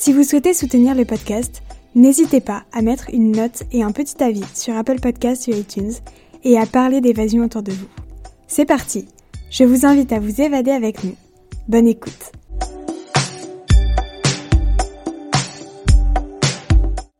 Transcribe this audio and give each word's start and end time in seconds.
Si 0.00 0.12
vous 0.12 0.22
souhaitez 0.22 0.54
soutenir 0.54 0.94
le 0.94 1.04
podcast, 1.04 1.60
n'hésitez 1.96 2.40
pas 2.40 2.62
à 2.72 2.82
mettre 2.82 3.10
une 3.12 3.32
note 3.32 3.64
et 3.72 3.82
un 3.82 3.90
petit 3.90 4.22
avis 4.22 4.44
sur 4.54 4.76
Apple 4.76 5.00
Podcasts 5.00 5.48
ou 5.48 5.50
iTunes 5.50 5.90
et 6.44 6.56
à 6.56 6.66
parler 6.66 7.00
d'évasion 7.00 7.42
autour 7.42 7.64
de 7.64 7.72
vous. 7.72 7.88
C'est 8.46 8.64
parti 8.64 9.08
Je 9.50 9.64
vous 9.64 9.86
invite 9.86 10.12
à 10.12 10.20
vous 10.20 10.40
évader 10.40 10.70
avec 10.70 11.02
nous. 11.02 11.16
Bonne 11.66 11.88
écoute 11.88 12.30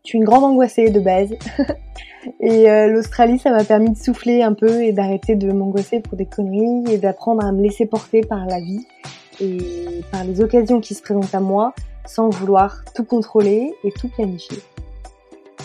Je 0.04 0.10
suis 0.10 0.18
une 0.18 0.24
grande 0.24 0.44
angoissée 0.44 0.90
de 0.90 1.00
base. 1.00 1.34
et 2.40 2.70
euh, 2.70 2.86
l'Australie, 2.86 3.40
ça 3.40 3.50
m'a 3.50 3.64
permis 3.64 3.90
de 3.90 3.98
souffler 3.98 4.44
un 4.44 4.52
peu 4.52 4.84
et 4.84 4.92
d'arrêter 4.92 5.34
de 5.34 5.50
m'angoisser 5.50 5.98
pour 5.98 6.16
des 6.16 6.26
conneries 6.26 6.94
et 6.94 6.98
d'apprendre 6.98 7.44
à 7.44 7.50
me 7.50 7.60
laisser 7.60 7.86
porter 7.86 8.20
par 8.20 8.46
la 8.46 8.60
vie 8.60 8.86
et 9.40 9.58
par 10.12 10.22
les 10.22 10.40
occasions 10.40 10.80
qui 10.80 10.94
se 10.94 11.02
présentent 11.02 11.34
à 11.34 11.40
moi 11.40 11.74
sans 12.08 12.30
vouloir 12.30 12.82
tout 12.94 13.04
contrôler 13.04 13.74
et 13.84 13.92
tout 13.92 14.08
planifier. 14.08 14.58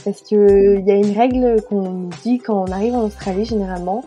Parce 0.03 0.22
que 0.22 0.80
il 0.80 0.85
y 0.85 0.91
a 0.91 0.95
une 0.95 1.17
règle 1.17 1.61
qu'on 1.69 2.09
dit 2.23 2.39
quand 2.39 2.66
on 2.67 2.72
arrive 2.72 2.95
en 2.95 3.03
Australie 3.03 3.45
généralement, 3.45 4.03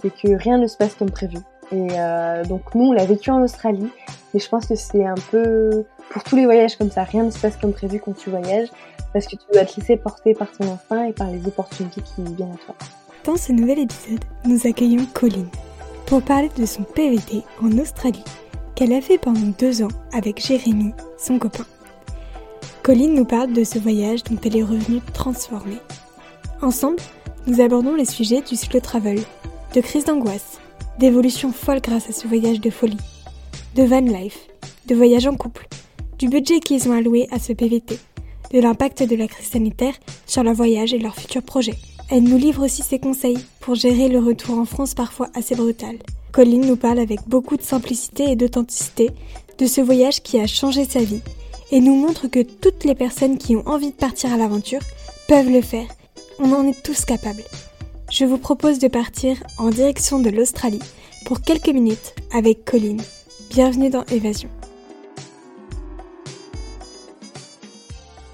c'est 0.00 0.10
que 0.10 0.34
rien 0.34 0.58
ne 0.58 0.66
se 0.66 0.76
passe 0.76 0.94
comme 0.94 1.10
prévu. 1.10 1.38
Et 1.72 1.88
euh, 1.92 2.44
donc 2.44 2.74
nous, 2.74 2.86
on 2.86 2.92
l'a 2.92 3.04
vécu 3.04 3.30
en 3.30 3.42
Australie, 3.42 3.88
mais 4.32 4.40
je 4.40 4.48
pense 4.48 4.66
que 4.66 4.74
c'est 4.74 5.04
un 5.04 5.14
peu 5.30 5.84
pour 6.10 6.22
tous 6.22 6.36
les 6.36 6.44
voyages 6.44 6.76
comme 6.76 6.90
ça, 6.90 7.04
rien 7.04 7.24
ne 7.24 7.30
se 7.30 7.38
passe 7.38 7.56
comme 7.56 7.72
prévu 7.72 8.00
quand 8.00 8.16
tu 8.16 8.30
voyages, 8.30 8.68
parce 9.12 9.26
que 9.26 9.36
tu 9.36 9.44
dois 9.52 9.64
te 9.64 9.80
laisser 9.80 9.96
porter 9.96 10.34
par 10.34 10.50
ton 10.52 10.64
instinct 10.72 11.04
et 11.06 11.12
par 11.12 11.30
les 11.30 11.46
opportunités 11.46 12.02
qui 12.02 12.22
viennent 12.34 12.52
à 12.52 12.64
toi. 12.64 12.74
Dans 13.24 13.36
ce 13.36 13.52
nouvel 13.52 13.80
épisode, 13.80 14.24
nous 14.44 14.66
accueillons 14.66 15.06
Colline 15.14 15.48
pour 16.06 16.22
parler 16.22 16.50
de 16.56 16.66
son 16.66 16.82
PVT 16.82 17.42
en 17.62 17.78
Australie 17.78 18.24
qu'elle 18.74 18.92
a 18.92 19.00
fait 19.00 19.18
pendant 19.18 19.52
deux 19.58 19.82
ans 19.82 19.88
avec 20.12 20.44
Jérémy, 20.44 20.92
son 21.16 21.38
copain. 21.38 21.64
Colline 22.84 23.14
nous 23.14 23.24
parle 23.24 23.54
de 23.54 23.64
ce 23.64 23.78
voyage 23.78 24.24
dont 24.24 24.36
elle 24.44 24.58
est 24.58 24.62
revenue 24.62 25.00
transformée. 25.14 25.78
Ensemble, 26.60 27.00
nous 27.46 27.62
abordons 27.62 27.94
les 27.94 28.04
sujets 28.04 28.42
du 28.42 28.56
slow 28.56 28.78
travel, 28.78 29.20
de 29.74 29.80
crise 29.80 30.04
d'angoisse, 30.04 30.60
d'évolution 30.98 31.50
folle 31.50 31.80
grâce 31.80 32.10
à 32.10 32.12
ce 32.12 32.28
voyage 32.28 32.60
de 32.60 32.68
folie, 32.68 32.98
de 33.74 33.84
van 33.84 34.02
life, 34.02 34.38
de 34.86 34.94
voyage 34.94 35.26
en 35.26 35.34
couple, 35.34 35.66
du 36.18 36.28
budget 36.28 36.60
qu'ils 36.60 36.86
ont 36.86 36.92
alloué 36.92 37.26
à 37.30 37.38
ce 37.38 37.54
PVT, 37.54 37.98
de 38.52 38.60
l'impact 38.60 39.02
de 39.02 39.16
la 39.16 39.28
crise 39.28 39.48
sanitaire 39.48 39.94
sur 40.26 40.42
leur 40.42 40.52
voyage 40.52 40.92
et 40.92 40.98
leurs 40.98 41.16
futurs 41.16 41.42
projets. 41.42 41.78
Elle 42.10 42.24
nous 42.24 42.36
livre 42.36 42.66
aussi 42.66 42.82
ses 42.82 42.98
conseils 42.98 43.42
pour 43.60 43.76
gérer 43.76 44.10
le 44.10 44.18
retour 44.18 44.58
en 44.58 44.66
France 44.66 44.92
parfois 44.92 45.30
assez 45.32 45.54
brutal. 45.54 45.96
Colline 46.32 46.66
nous 46.66 46.76
parle 46.76 46.98
avec 46.98 47.26
beaucoup 47.26 47.56
de 47.56 47.62
simplicité 47.62 48.30
et 48.30 48.36
d'authenticité 48.36 49.10
de 49.56 49.64
ce 49.64 49.80
voyage 49.80 50.22
qui 50.22 50.38
a 50.38 50.46
changé 50.46 50.84
sa 50.84 51.00
vie 51.00 51.22
et 51.74 51.80
nous 51.80 51.96
montre 51.96 52.28
que 52.28 52.40
toutes 52.40 52.84
les 52.84 52.94
personnes 52.94 53.36
qui 53.36 53.56
ont 53.56 53.66
envie 53.66 53.90
de 53.90 53.96
partir 53.96 54.32
à 54.32 54.36
l'aventure 54.36 54.78
peuvent 55.26 55.50
le 55.50 55.60
faire. 55.60 55.88
On 56.38 56.52
en 56.52 56.68
est 56.68 56.84
tous 56.84 57.04
capables. 57.04 57.42
Je 58.12 58.24
vous 58.24 58.38
propose 58.38 58.78
de 58.78 58.86
partir 58.86 59.42
en 59.58 59.70
direction 59.70 60.20
de 60.20 60.30
l'Australie 60.30 60.78
pour 61.26 61.40
quelques 61.40 61.70
minutes 61.70 62.14
avec 62.32 62.64
Colline. 62.64 63.00
Bienvenue 63.50 63.90
dans 63.90 64.04
Évasion. 64.04 64.48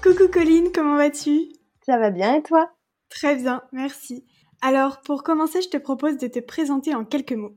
Coucou 0.03 0.27
Colline, 0.31 0.67
comment 0.71 0.97
vas-tu? 0.97 1.47
Ça 1.83 1.97
va 1.97 2.11
bien 2.11 2.35
et 2.35 2.43
toi? 2.43 2.69
Très 3.09 3.37
bien, 3.37 3.63
merci. 3.71 4.23
Alors 4.61 5.01
pour 5.01 5.23
commencer, 5.23 5.63
je 5.63 5.69
te 5.69 5.77
propose 5.77 6.19
de 6.19 6.27
te 6.27 6.37
présenter 6.37 6.93
en 6.93 7.05
quelques 7.05 7.33
mots. 7.33 7.55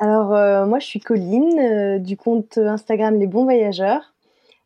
Alors 0.00 0.34
euh, 0.34 0.66
moi 0.66 0.80
je 0.80 0.86
suis 0.86 0.98
Colline 0.98 1.60
euh, 1.60 1.98
du 2.00 2.16
compte 2.16 2.58
Instagram 2.58 3.20
Les 3.20 3.28
Bons 3.28 3.44
Voyageurs. 3.44 4.12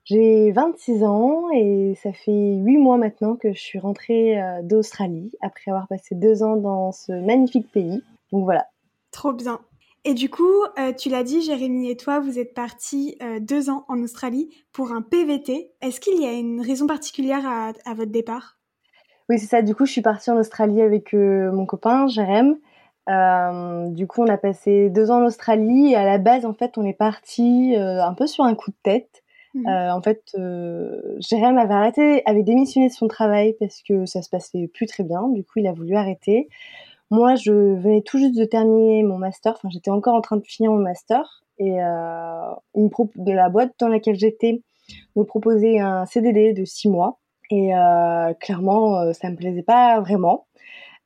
J'ai 0.06 0.52
26 0.52 1.02
ans 1.02 1.50
et 1.52 1.98
ça 2.00 2.12
fait 2.12 2.30
8 2.30 2.78
mois 2.78 2.96
maintenant 2.96 3.34
que 3.34 3.52
je 3.52 3.58
suis 3.58 3.80
rentrée 3.80 4.40
euh, 4.40 4.62
d'Australie 4.62 5.32
après 5.40 5.72
avoir 5.72 5.88
passé 5.88 6.14
deux 6.14 6.44
ans 6.44 6.54
dans 6.54 6.92
ce 6.92 7.10
magnifique 7.10 7.72
pays. 7.72 8.04
Donc 8.30 8.44
voilà. 8.44 8.66
Trop 9.10 9.32
bien. 9.32 9.58
Et 10.04 10.14
du 10.14 10.30
coup, 10.30 10.62
euh, 10.78 10.92
tu 10.92 11.08
l'as 11.08 11.24
dit, 11.24 11.42
Jérémy 11.42 11.90
et 11.90 11.96
toi, 11.96 12.20
vous 12.20 12.38
êtes 12.38 12.54
partis 12.54 13.18
euh, 13.20 13.40
deux 13.40 13.68
ans 13.68 13.84
en 13.88 14.00
Australie 14.00 14.48
pour 14.72 14.92
un 14.92 15.02
PVT. 15.02 15.72
Est-ce 15.80 15.98
qu'il 15.98 16.22
y 16.22 16.24
a 16.24 16.34
une 16.34 16.60
raison 16.60 16.86
particulière 16.86 17.44
à, 17.44 17.94
votre 17.94 18.12
départ? 18.12 18.60
Oui, 19.28 19.40
c'est 19.40 19.46
ça. 19.46 19.60
Du 19.60 19.74
coup, 19.74 19.86
je 19.86 19.90
suis 19.90 20.02
partie 20.02 20.30
en 20.30 20.36
Australie 20.36 20.82
avec 20.82 21.14
mon 21.14 21.66
copain, 21.66 22.06
Jérémy. 22.06 22.60
du 23.08 24.06
coup, 24.06 24.22
on 24.22 24.28
a 24.28 24.36
passé 24.36 24.88
deux 24.88 25.10
ans 25.10 25.20
en 25.20 25.26
Australie 25.26 25.90
et 25.90 25.96
à 25.96 26.04
la 26.04 26.18
base, 26.18 26.44
en 26.44 26.54
fait, 26.54 26.78
on 26.78 26.84
est 26.84 26.96
parti 26.96 27.74
un 27.76 28.14
peu 28.14 28.28
sur 28.28 28.44
un 28.44 28.54
coup 28.54 28.70
de 28.70 28.76
tête. 28.84 29.24
Mmh. 29.56 29.68
Euh, 29.68 29.94
en 29.94 30.02
fait, 30.02 30.22
euh, 30.38 31.16
Jérém 31.18 31.56
avait 31.56 31.74
arrêté, 31.74 32.22
avait 32.26 32.42
démissionné 32.42 32.88
de 32.88 32.92
son 32.92 33.08
travail 33.08 33.54
parce 33.58 33.82
que 33.82 34.04
ça 34.04 34.22
se 34.22 34.28
passait 34.28 34.68
plus 34.68 34.86
très 34.86 35.02
bien. 35.02 35.28
Du 35.28 35.44
coup, 35.44 35.58
il 35.58 35.66
a 35.66 35.72
voulu 35.72 35.94
arrêter. 35.96 36.48
Moi, 37.10 37.36
je 37.36 37.52
venais 37.52 38.02
tout 38.02 38.18
juste 38.18 38.36
de 38.36 38.44
terminer 38.44 39.02
mon 39.02 39.18
master. 39.18 39.54
Enfin, 39.56 39.68
j'étais 39.70 39.90
encore 39.90 40.14
en 40.14 40.20
train 40.20 40.36
de 40.36 40.44
finir 40.44 40.72
mon 40.72 40.78
master 40.78 41.42
et 41.58 41.80
euh, 41.80 42.50
de 42.74 43.32
la 43.32 43.48
boîte 43.48 43.72
dans 43.80 43.88
laquelle 43.88 44.16
j'étais 44.16 44.60
me 45.16 45.24
proposait 45.24 45.78
un 45.78 46.04
CDD 46.04 46.52
de 46.52 46.64
six 46.64 46.88
mois. 46.88 47.18
Et 47.50 47.74
euh, 47.74 48.34
clairement, 48.34 49.00
euh, 49.00 49.12
ça 49.12 49.30
me 49.30 49.36
plaisait 49.36 49.62
pas 49.62 50.00
vraiment. 50.00 50.46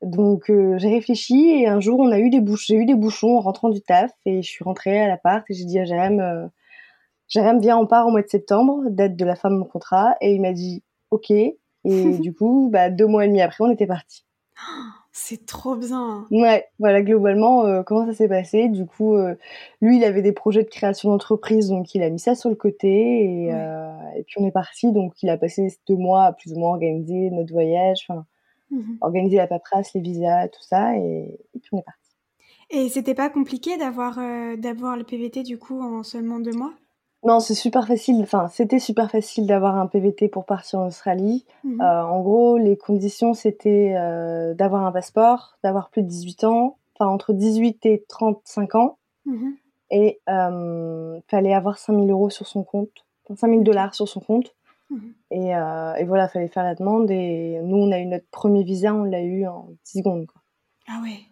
Donc 0.03 0.51
euh, 0.51 0.79
j'ai 0.79 0.89
réfléchi 0.89 1.51
et 1.51 1.69
un 1.69 1.79
jour 1.81 2.01
on 2.01 2.11
a 2.11 2.19
eu 2.19 2.31
des 2.31 2.41
bouchons, 2.41 2.65
j'ai 2.69 2.77
eu 2.77 2.87
des 2.87 2.95
bouchons 2.95 3.37
en 3.37 3.41
rentrant 3.41 3.69
du 3.69 3.83
taf 3.83 4.11
et 4.25 4.41
je 4.43 4.49
suis 4.49 4.65
rentrée 4.65 4.99
à 4.99 5.07
l'appart 5.09 5.45
et 5.51 5.55
j'ai 5.55 5.67
dit 5.67 5.79
à 5.79 5.85
Jérém 5.85 6.51
Jérém 7.31 7.61
vient, 7.61 7.79
on 7.79 7.87
part 7.87 8.07
au 8.07 8.11
mois 8.11 8.23
de 8.23 8.29
septembre, 8.29 8.83
date 8.91 9.17
de 9.17 9.25
la 9.25 9.37
fin 9.37 9.51
de 9.51 9.57
mon 9.57 9.65
contrat, 9.65 10.17
et 10.21 10.35
il 10.35 10.41
m'a 10.41 10.53
dit 10.53 10.83
OK. 11.11 11.31
Et 11.31 11.55
du 12.21 12.35
coup, 12.35 12.69
bah, 12.71 12.91
deux 12.91 13.07
mois 13.07 13.25
et 13.25 13.29
demi 13.29 13.41
après, 13.41 13.65
on 13.65 13.71
était 13.71 13.87
parti. 13.87 14.27
C'est 15.13 15.45
trop 15.45 15.75
bien. 15.75 16.25
Ouais, 16.31 16.69
voilà 16.79 17.03
globalement 17.03 17.65
euh, 17.67 17.83
comment 17.83 18.07
ça 18.07 18.15
s'est 18.15 18.29
passé? 18.29 18.69
Du 18.69 18.87
coup, 18.87 19.17
euh, 19.17 19.35
lui, 19.81 19.97
il 19.97 20.05
avait 20.05 20.23
des 20.23 20.33
projets 20.33 20.63
de 20.63 20.69
création 20.69 21.11
d'entreprise, 21.11 21.69
donc 21.69 21.95
il 21.97 22.03
a 22.05 22.11
mis 22.11 22.21
ça 22.21 22.37
sur 22.37 22.49
le 22.49 22.55
côté 22.55 23.25
et, 23.25 23.53
euh, 23.53 23.93
et, 24.17 24.23
puis 24.23 24.37
on 24.39 24.47
est 24.47 24.53
parti. 24.53 24.93
Donc 24.93 25.21
il 25.23 25.29
a 25.29 25.37
passé 25.37 25.77
deux 25.89 25.97
mois 25.97 26.27
à 26.27 26.33
plus 26.33 26.53
ou 26.53 26.61
moins 26.61 26.71
organiser 26.71 27.31
notre 27.31 27.53
voyage, 27.53 28.07
enfin 28.09 28.25
mmh 28.71 28.99
organiser 29.01 29.37
la 29.37 29.49
paperasse, 29.49 29.95
les 29.95 30.01
visas, 30.01 30.47
tout 30.47 30.63
ça, 30.63 30.97
et, 30.97 31.41
et 31.55 31.59
puis 31.59 31.71
on 31.73 31.79
est 31.79 31.83
parti. 31.83 32.11
Et 32.71 32.89
c'était 32.89 33.15
pas 33.15 33.31
compliqué 33.31 33.77
d'avoir 33.79 34.21
d'avoir 34.59 34.97
le 34.97 35.03
PVT 35.03 35.43
du 35.43 35.59
coup 35.59 35.83
en 35.83 36.05
seulement 36.05 36.39
deux 36.39 36.53
mois? 36.53 36.73
Non, 37.23 37.39
c'est 37.39 37.55
super 37.55 37.87
facile. 37.87 38.21
Enfin, 38.23 38.49
c'était 38.49 38.79
super 38.79 39.11
facile 39.11 39.47
d'avoir 39.47 39.77
un 39.77 39.87
PVT 39.87 40.29
pour 40.29 40.47
partir 40.47 40.79
en 40.81 40.87
Australie. 40.87 41.45
Mmh 41.65 41.81
euh, 41.83 42.03
en 42.03 42.21
gros, 42.23 42.57
les 42.57 42.77
conditions, 42.77 43.35
c'était 43.35 43.95
euh, 43.97 44.55
d'avoir 44.55 44.87
un 44.87 44.93
passeport, 44.93 45.59
d'avoir 45.63 45.91
plus 45.91 46.03
de 46.03 46.09
18 46.09 46.45
ans, 46.45 46.79
enfin 46.95 47.11
entre 47.11 47.33
18 47.33 47.85
et 47.87 48.05
35 48.09 48.75
ans. 48.75 48.99
Mmh 49.27 49.51
et 49.93 50.21
euh, 50.29 51.19
fallait 51.27 51.53
avoir 51.53 51.79
5000 51.79 52.09
euros 52.13 52.31
sur 52.31 52.47
son 52.47 52.63
compte, 52.63 53.05
5000 53.35 53.65
dollars 53.65 53.93
sur 53.93 54.07
son 54.09 54.21
compte. 54.21 54.55
Mmh 54.89 54.99
et, 55.33 55.57
euh, 55.57 55.95
et, 55.95 56.05
voilà, 56.05 56.29
fallait 56.29 56.49
faire 56.49 56.65
la 56.65 56.77
demande. 56.77 57.11
Et 57.11 57.61
nous, 57.63 57.77
on 57.77 57.93
a 57.93 57.99
eu 57.99 58.07
notre 58.07 58.27
premier 58.31 58.63
visa, 58.63 58.95
on 58.95 59.03
l'a 59.05 59.23
eu 59.23 59.47
en 59.47 59.69
10 59.87 59.99
secondes. 59.99 60.27
Quoi. 60.27 60.41
Ah 60.89 61.01
ouais. 61.03 61.30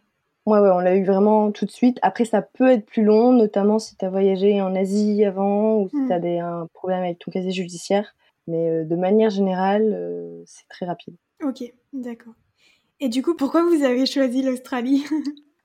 Ouais, 0.49 0.61
ouais, 0.61 0.71
on 0.73 0.79
l'a 0.79 0.97
eu 0.97 1.05
vraiment 1.05 1.53
tout 1.53 1.67
de 1.67 1.71
suite. 1.71 1.99
Après, 2.01 2.25
ça 2.25 2.41
peut 2.41 2.71
être 2.71 2.87
plus 2.87 3.05
long, 3.05 3.33
notamment 3.33 3.79
si 3.79 3.97
tu 3.97 4.05
as 4.07 4.09
voyagé 4.09 4.63
en 4.63 4.75
Asie 4.75 5.23
avant 5.23 5.77
ou 5.77 5.91
si 5.91 6.07
tu 6.07 6.11
as 6.11 6.19
mmh. 6.19 6.39
un 6.39 6.69
problème 6.73 7.03
avec 7.03 7.19
ton 7.19 7.31
casier 7.31 7.51
judiciaire. 7.51 8.15
Mais 8.47 8.71
euh, 8.71 8.85
de 8.85 8.97
manière 8.97 9.29
générale, 9.29 9.93
euh, 9.95 10.43
c'est 10.47 10.67
très 10.71 10.87
rapide. 10.87 11.15
Ok, 11.45 11.71
d'accord. 11.93 12.33
Et 12.99 13.11
du 13.11 13.23
coup, 13.23 13.37
pourquoi 13.37 13.63
vous 13.63 13.85
avez 13.85 14.07
choisi 14.07 14.43
l'Australie? 14.43 15.05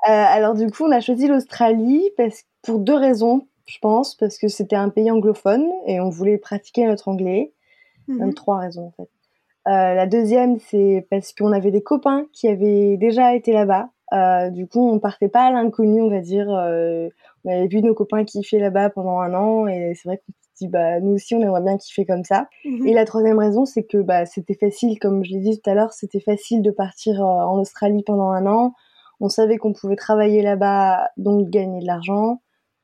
Euh, 0.10 0.12
Alors 0.12 0.54
du 0.54 0.70
coup, 0.70 0.84
on 0.84 0.92
a 0.92 1.00
choisi 1.00 1.30
l'Australie 1.30 2.10
parce 2.18 2.44
pour 2.62 2.80
deux 2.80 2.94
raisons, 2.94 3.48
je 3.66 3.78
pense, 3.80 4.16
parce 4.16 4.38
que 4.38 4.50
c'était 4.50 4.76
un 4.76 4.90
pays 4.90 5.10
anglophone 5.10 5.66
et 5.88 6.02
on 6.02 6.10
voulait 6.10 6.38
pratiquer 6.38 6.86
notre 6.86 7.08
anglais. 7.08 7.54
Même 8.10 8.32
mmh 8.32 8.34
trois 8.34 8.58
raisons 8.58 8.88
en 8.88 8.92
fait. 8.92 9.10
la 9.66 10.06
deuxième, 10.06 10.60
c'est 10.60 11.08
parce 11.10 11.32
qu'on 11.32 11.54
avait 11.54 11.72
des 11.72 11.82
copains 11.82 12.26
qui 12.34 12.50
avaient 12.50 12.98
déjà 12.98 13.34
été 13.34 13.54
là-bas 13.54 13.93
euh, 14.12 14.50
du 14.50 14.68
coup, 14.68 14.88
on 14.90 15.00
partait 15.00 15.30
pas 15.30 15.46
à 15.46 15.52
l'inconnu, 15.52 16.02
on 16.02 16.10
va 16.10 16.20
dire. 16.20 16.50
Euh, 16.50 17.10
on 17.46 17.52
avait 17.52 17.68
vu 17.68 17.82
nos 17.82 17.94
copains 17.94 18.24
kiffer 18.26 18.60
là-bas 18.60 18.90
pendant 18.90 19.20
un 19.20 19.34
an 19.34 19.68
et 19.68 19.94
c'est 19.96 20.08
vrai 20.08 20.18
qu'on 20.18 20.34
dit 20.56 20.68
bah 20.68 21.00
nous 21.00 21.14
aussi 21.14 21.36
on 21.36 21.42
aimerait 21.42 21.62
bien 21.62 21.78
kiffer 21.78 22.06
comme 22.06 22.24
ça. 22.24 22.48
Mhm. 22.66 22.88
Et 22.88 22.94
la 22.94 23.06
troisième 23.06 23.40
raison 23.40 23.66
c'est 23.66 23.84
que 23.84 23.98
bah 23.98 24.26
c'était 24.26 24.54
facile, 24.54 25.00
comme 25.00 25.24
je 25.26 25.32
l'ai 25.32 25.40
dit 25.40 25.60
tout 25.60 25.70
à 25.70 25.74
l'heure, 25.74 25.94
c'était 25.94 26.20
facile 26.20 26.62
de 26.62 26.72
partir 26.72 27.22
euh, 27.22 27.26
en 27.26 27.60
Australie 27.60 28.04
pendant 28.06 28.30
un 28.30 28.46
an. 28.46 28.74
On 29.20 29.30
savait 29.30 29.58
qu'on 29.58 29.74
pouvait 29.74 29.96
travailler 29.96 30.42
là-bas, 30.42 31.10
donc 31.18 31.50
gagner 31.50 31.82
de 31.82 31.88
l'argent. 31.88 32.42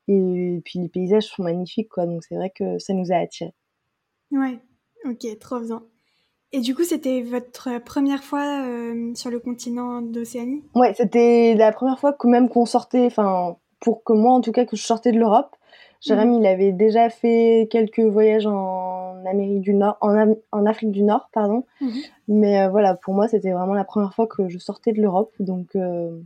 Et 0.08 0.62
puis 0.66 0.80
les 0.80 0.90
paysages 0.90 1.26
sont 1.26 1.44
magnifiques, 1.44 1.90
quoi. 1.90 2.06
Donc 2.06 2.24
c'est 2.24 2.36
vrai 2.36 2.52
que 2.54 2.80
ça 2.80 2.94
nous 2.94 3.12
a 3.12 3.18
attirés. 3.18 3.54
Ouais, 4.32 4.60
ok, 5.06 5.40
trop 5.40 5.60
bien. 5.60 5.84
Et 6.52 6.62
du 6.62 6.74
coup, 6.76 6.84
c'était 6.84 7.22
votre 7.22 7.80
première 7.84 8.24
fois 8.24 8.64
euh, 8.66 9.12
sur 9.16 9.30
le 9.30 9.40
continent 9.40 10.02
d'Océanie? 10.02 10.64
Ouais, 10.76 10.94
c'était 10.96 11.54
la 11.56 11.72
première 11.72 12.00
fois 12.00 12.14
que 12.14 12.28
même 12.28 12.50
qu'on 12.50 12.66
sortait, 12.66 13.06
enfin 13.06 13.58
pour 13.80 14.04
que 14.04 14.14
moi 14.14 14.34
en 14.34 14.42
tout 14.42 14.52
cas 14.52 14.66
que 14.66 14.76
je 14.76 14.84
sortais 14.84 15.12
de 15.12 15.20
l'Europe. 15.20 15.56
Jérémy, 16.02 16.38
il 16.40 16.46
avait 16.48 16.72
déjà 16.72 17.10
fait 17.10 17.68
quelques 17.70 18.00
voyages 18.00 18.48
en 18.48 19.16
Amérique 19.26 19.62
du 19.62 19.74
Nord, 19.74 19.98
en, 20.02 20.16
Am- 20.18 20.36
en 20.54 20.66
Afrique 20.66 20.92
du 20.92 21.04
Nord, 21.04 21.30
pardon. 21.34 21.66
Mhm. 21.82 21.92
Mais 22.30 22.62
euh, 22.62 22.70
voilà, 22.70 22.96
pour 22.96 23.14
moi, 23.14 23.28
c'était 23.28 23.52
vraiment 23.52 23.74
la 23.74 23.84
première 23.84 24.14
fois 24.14 24.26
que 24.26 24.48
je 24.48 24.58
sortais 24.60 24.94
de 24.94 25.02
l'Europe, 25.02 25.34
donc 25.40 25.76
euh, 25.76 26.18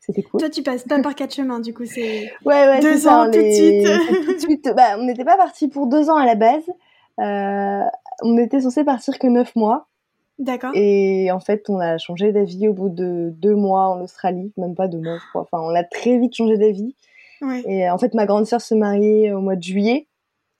c'était 0.00 0.22
cool. 0.22 0.40
Toi, 0.40 0.48
tu 0.50 0.62
passes 0.62 0.84
pas 0.84 1.00
par 1.02 1.14
quatre 1.14 1.34
chemins, 1.34 1.60
du 1.60 1.74
coup, 1.74 1.84
c'est. 1.84 2.30
Ouais, 2.46 2.66
ouais, 2.66 2.80
Deux 2.80 2.96
ça, 3.00 3.20
ans, 3.20 3.24
tout 3.26 3.32
de 3.32 3.36
les- 3.36 3.82
suite. 3.84 4.00
c'est 4.08 4.24
tout 4.24 4.32
de 4.32 4.38
suite. 4.38 4.70
Bah, 4.74 4.96
on 4.98 5.04
n'était 5.04 5.24
pas 5.26 5.36
parti 5.36 5.68
pour 5.68 5.86
deux 5.86 6.08
ans 6.08 6.16
à 6.16 6.24
la 6.26 6.34
base. 6.34 6.64
Euh, 7.20 7.84
on 8.22 8.38
était 8.38 8.60
censé 8.60 8.84
partir 8.84 9.18
que 9.18 9.26
neuf 9.26 9.54
mois. 9.56 9.88
D'accord. 10.38 10.72
Et 10.74 11.30
en 11.30 11.40
fait, 11.40 11.68
on 11.68 11.78
a 11.78 11.98
changé 11.98 12.32
d'avis 12.32 12.68
au 12.68 12.72
bout 12.74 12.88
de 12.88 13.30
deux 13.36 13.54
mois 13.54 13.88
en 13.88 14.00
Australie, 14.00 14.52
même 14.56 14.74
pas 14.74 14.88
deux 14.88 14.98
mois, 15.00 15.18
je 15.18 15.28
crois. 15.28 15.42
Enfin, 15.42 15.60
on 15.62 15.74
a 15.74 15.84
très 15.84 16.18
vite 16.18 16.34
changé 16.34 16.56
d'avis. 16.56 16.96
Ouais. 17.42 17.62
Et 17.66 17.86
euh, 17.88 17.92
en 17.92 17.98
fait, 17.98 18.14
ma 18.14 18.26
grande 18.26 18.46
sœur 18.46 18.60
se 18.60 18.74
mariait 18.74 19.32
au 19.32 19.40
mois 19.40 19.56
de 19.56 19.62
juillet. 19.62 20.08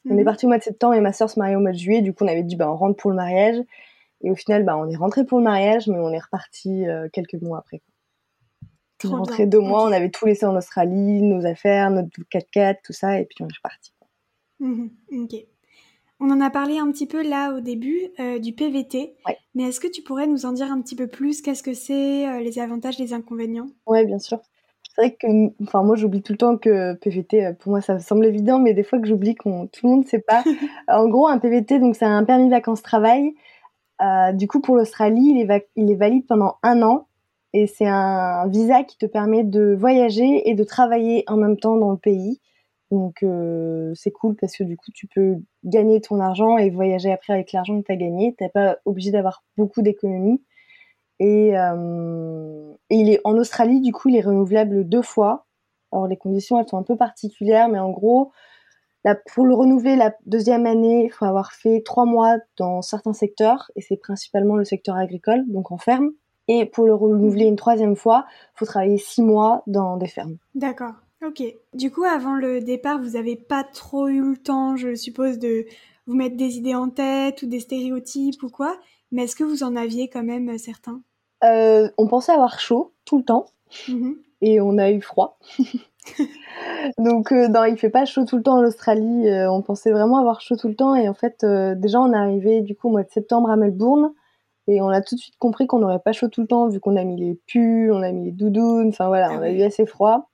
On 0.09 0.15
est 0.15 0.19
Mhm. 0.21 0.25
parti 0.25 0.45
au 0.47 0.49
mois 0.49 0.59
de 0.59 0.63
septembre 0.65 0.95
et 0.95 1.01
ma 1.01 1.13
sœur 1.13 1.31
se 1.31 1.39
mariait 1.39 1.57
au 1.57 1.61
mois 1.61 1.73
de 1.73 1.79
juillet. 1.79 2.03
Du 2.03 2.13
coup, 2.13 2.25
on 2.25 2.29
avait 2.29 2.43
dit, 2.43 2.57
bah, 2.57 2.71
on 2.71 2.77
rentre 2.77 2.97
pour 2.97 3.11
le 3.11 3.17
mariage. 3.17 3.57
Et 4.25 4.31
au 4.31 4.35
final, 4.37 4.65
bah, 4.65 4.77
on 4.77 4.89
est 4.91 4.97
rentré 4.97 5.25
pour 5.25 5.39
le 5.39 5.45
mariage, 5.45 5.89
mais 5.89 5.99
on 5.99 6.11
est 6.13 6.19
reparti 6.23 6.87
euh, 6.87 7.09
quelques 7.13 7.41
mois 7.41 7.59
après. 7.59 7.81
On 9.05 9.09
est 9.09 9.15
rentré 9.17 9.47
deux 9.47 9.59
mois, 9.59 9.83
on 9.83 9.93
avait 9.93 10.11
tout 10.11 10.27
laissé 10.27 10.47
en 10.47 10.55
Australie, 10.57 11.23
nos 11.23 11.45
affaires, 11.45 11.91
notre 11.91 12.11
4x4, 12.31 12.77
tout 12.85 12.93
ça, 12.93 13.19
et 13.19 13.25
puis 13.25 13.43
on 13.43 13.47
est 13.49 13.57
reparti. 13.57 13.93
Mhm, 14.61 14.91
Ok. 15.25 15.35
On 16.25 16.31
en 16.31 16.41
a 16.41 16.51
parlé 16.51 16.79
un 16.79 16.89
petit 16.93 17.09
peu 17.09 17.21
là 17.29 17.53
au 17.53 17.59
début 17.61 17.99
euh, 18.21 18.39
du 18.39 18.53
PVT, 18.53 19.17
Ouais. 19.27 19.37
mais 19.57 19.65
est-ce 19.65 19.81
que 19.81 19.89
tu 19.89 20.03
pourrais 20.03 20.29
nous 20.29 20.47
en 20.47 20.53
dire 20.53 20.71
un 20.71 20.81
petit 20.81 20.95
peu 20.95 21.09
plus? 21.09 21.43
Qu'est-ce 21.43 21.65
que 21.65 21.75
c'est, 21.75 22.29
euh, 22.29 22.39
les 22.39 22.61
avantages, 22.61 22.97
les 23.01 23.13
inconvénients? 23.13 23.67
Ouais, 23.89 24.05
bien 24.05 24.21
sûr. 24.21 24.39
C'est 24.95 25.03
vrai 25.03 25.17
que, 25.21 25.27
enfin, 25.65 25.83
moi, 25.83 25.97
j'oublie 25.97 26.23
tout 26.23 26.33
le 26.33 26.39
temps 26.39 26.57
que 26.57 26.95
PVT, 26.95 27.45
euh, 27.47 27.53
pour 27.55 27.73
moi, 27.73 27.81
ça 27.81 27.95
me 27.95 27.99
semble 27.99 28.25
évident, 28.25 28.61
mais 28.61 28.73
des 28.73 28.85
fois 28.85 29.01
que 29.01 29.09
j'oublie 29.09 29.35
qu'on 29.35 29.67
tout 29.67 29.81
le 29.85 29.91
monde 29.91 30.05
ne 30.05 30.09
sait 30.09 30.21
pas. 30.21 30.45
en 30.89 31.09
gros, 31.09 31.27
un 31.27 31.39
PVT, 31.39 31.81
donc 31.81 31.97
c'est 31.97 32.05
un 32.05 32.23
permis 32.23 32.49
vacances-travail. 32.49 33.35
Euh, 34.01 34.31
du 34.33 34.47
coup, 34.47 34.61
pour 34.61 34.77
l'Australie, 34.77 35.33
il 35.35 35.41
est, 35.41 35.45
va- 35.45 35.65
il 35.75 35.91
est 35.91 35.97
valide 35.97 36.25
pendant 36.29 36.57
un 36.63 36.83
an. 36.83 37.09
Et 37.53 37.67
c'est 37.67 37.89
un 37.89 38.47
visa 38.47 38.85
qui 38.85 38.97
te 38.97 39.07
permet 39.07 39.43
de 39.43 39.75
voyager 39.79 40.49
et 40.49 40.55
de 40.55 40.63
travailler 40.63 41.25
en 41.27 41.37
même 41.37 41.57
temps 41.57 41.77
dans 41.77 41.91
le 41.91 41.99
pays. 41.99 42.41
Donc, 42.93 43.23
euh, 43.23 43.93
c'est 43.95 44.11
cool 44.11 44.37
parce 44.37 44.55
que 44.55 44.65
du 44.65 44.77
coup, 44.77 44.91
tu 44.93 45.07
peux 45.07 45.37
gagner 45.65 46.03
ton 46.03 46.21
argent 46.21 46.59
et 46.59 46.69
voyager 46.69 47.11
après 47.11 47.33
avec 47.33 47.51
l'argent 47.53 47.81
que 47.81 47.87
tu 47.87 47.93
as 47.93 47.97
gagné. 47.97 48.35
Tu 48.37 48.45
n'es 48.45 48.51
pas 48.51 48.77
obligé 48.85 49.11
d'avoir 49.11 49.43
beaucoup 49.57 49.81
d'économies. 49.81 50.43
Et, 51.19 51.59
euh, 51.59 52.75
et 52.91 52.97
il 52.97 53.09
est 53.09 53.21
en 53.25 53.39
Australie, 53.39 53.81
du 53.81 53.93
coup, 53.93 54.11
il 54.11 54.17
est 54.17 54.21
renouvelable 54.21 54.87
deux 54.87 55.01
fois. 55.01 55.47
Alors, 55.91 56.07
les 56.07 56.19
conditions, 56.19 56.61
elles 56.61 56.69
sont 56.69 56.77
un 56.77 56.83
peu 56.83 56.97
particulières, 56.97 57.71
mais 57.71 57.79
en 57.79 57.91
gros, 57.91 58.31
pour 59.33 59.47
le 59.47 59.55
renouveler 59.55 59.97
la 59.97 60.15
deuxième 60.27 60.67
année, 60.67 61.07
il 61.07 61.11
faut 61.11 61.25
avoir 61.25 61.53
fait 61.53 61.81
trois 61.83 62.05
mois 62.05 62.37
dans 62.59 62.83
certains 62.83 63.15
secteurs, 63.15 63.71
et 63.75 63.81
c'est 63.81 63.97
principalement 63.97 64.57
le 64.57 64.65
secteur 64.65 64.97
agricole, 64.97 65.45
donc 65.49 65.73
en 65.73 65.79
ferme. 65.79 66.11
Et 66.47 66.67
pour 66.67 66.85
le 66.85 66.93
renouveler 66.93 67.47
une 67.47 67.57
troisième 67.57 67.97
fois, 67.97 68.27
il 68.29 68.59
faut 68.59 68.67
travailler 68.67 68.99
six 68.99 69.23
mois 69.23 69.63
dans 69.67 69.97
des 69.97 70.09
fermes. 70.09 70.37
D'accord. 70.55 70.93
Ok. 71.27 71.43
Du 71.75 71.91
coup, 71.91 72.05
avant 72.05 72.35
le 72.35 72.61
départ, 72.61 73.01
vous 73.01 73.17
avez 73.17 73.37
pas 73.37 73.65
trop 73.65 74.09
eu 74.09 74.21
le 74.33 74.37
temps, 74.37 74.77
je 74.77 74.95
suppose, 74.95 75.39
de 75.39 75.67
vous 76.07 76.15
mettre 76.17 76.37
des 76.37 76.57
idées 76.57 76.75
en 76.75 76.89
tête 76.91 77.43
ou 77.43 77.47
des 77.47 77.61
stéréotypes 77.61 78.43
ou 78.43 78.49
quoi. 78.49 78.77
Mais 79.13 79.25
est-ce 79.25 79.37
que 79.37 79.45
vous 79.45 79.63
en 79.63 79.77
aviez 79.77 80.09
quand 80.09 80.25
même 80.25 80.49
euh, 80.49 80.59
certains? 80.59 81.01
Euh, 81.45 81.89
on 81.99 82.07
pensait 82.09 82.33
avoir 82.33 82.59
chaud 82.61 82.93
tout 83.05 83.19
le 83.19 83.25
temps, 83.25 83.47
Mhm. 83.89 84.17
et 84.41 84.61
on 84.61 84.79
a 84.79 84.91
eu 84.91 85.01
froid. 85.01 85.39
Donc 86.99 87.31
euh, 87.33 87.47
non, 87.49 87.65
il 87.65 87.77
fait 87.77 87.91
pas 87.91 88.05
chaud 88.05 88.25
tout 88.25 88.37
le 88.37 88.43
temps 88.43 88.59
en 88.59 88.65
Australie. 88.65 89.29
euh, 89.29 89.51
on 89.51 89.63
pensait 89.63 89.93
vraiment 89.93 90.19
avoir 90.19 90.41
chaud 90.41 90.57
tout 90.57 90.69
le 90.69 90.75
temps 90.75 90.97
et 90.97 91.09
en 91.09 91.15
fait 91.15 91.45
déjà 91.77 92.01
on 92.01 92.13
est 92.13 92.17
arrivé 92.17 92.61
du 92.63 92.75
coup 92.75 92.89
au 92.89 92.91
mois 92.91 93.05
de 93.05 93.11
septembre 93.11 93.51
à 93.51 93.57
Melbourne 93.57 94.13
et 94.67 94.83
on 94.83 94.89
a 94.89 95.01
tout 95.01 95.15
de 95.15 95.21
suite 95.21 95.37
compris 95.39 95.67
qu'on 95.69 95.79
n'aurait 95.79 96.01
pas 96.01 96.13
chaud 96.13 96.27
tout 96.29 96.41
le 96.41 96.49
temps 96.49 96.69
vu 96.69 96.81
qu'on 96.81 96.97
a 96.97 97.05
mis 97.05 97.17
les 97.17 97.41
pulls, 97.47 97.93
on 97.93 98.03
a 98.03 98.11
mis 98.11 98.25
les 98.25 98.33
doudounes, 98.33 98.89
enfin 98.89 99.07
voilà, 99.07 99.29
Ah 99.31 99.37
on 99.39 99.43
a 99.43 99.51
eu 99.51 99.63
assez 99.63 99.87
froid. 99.87 100.32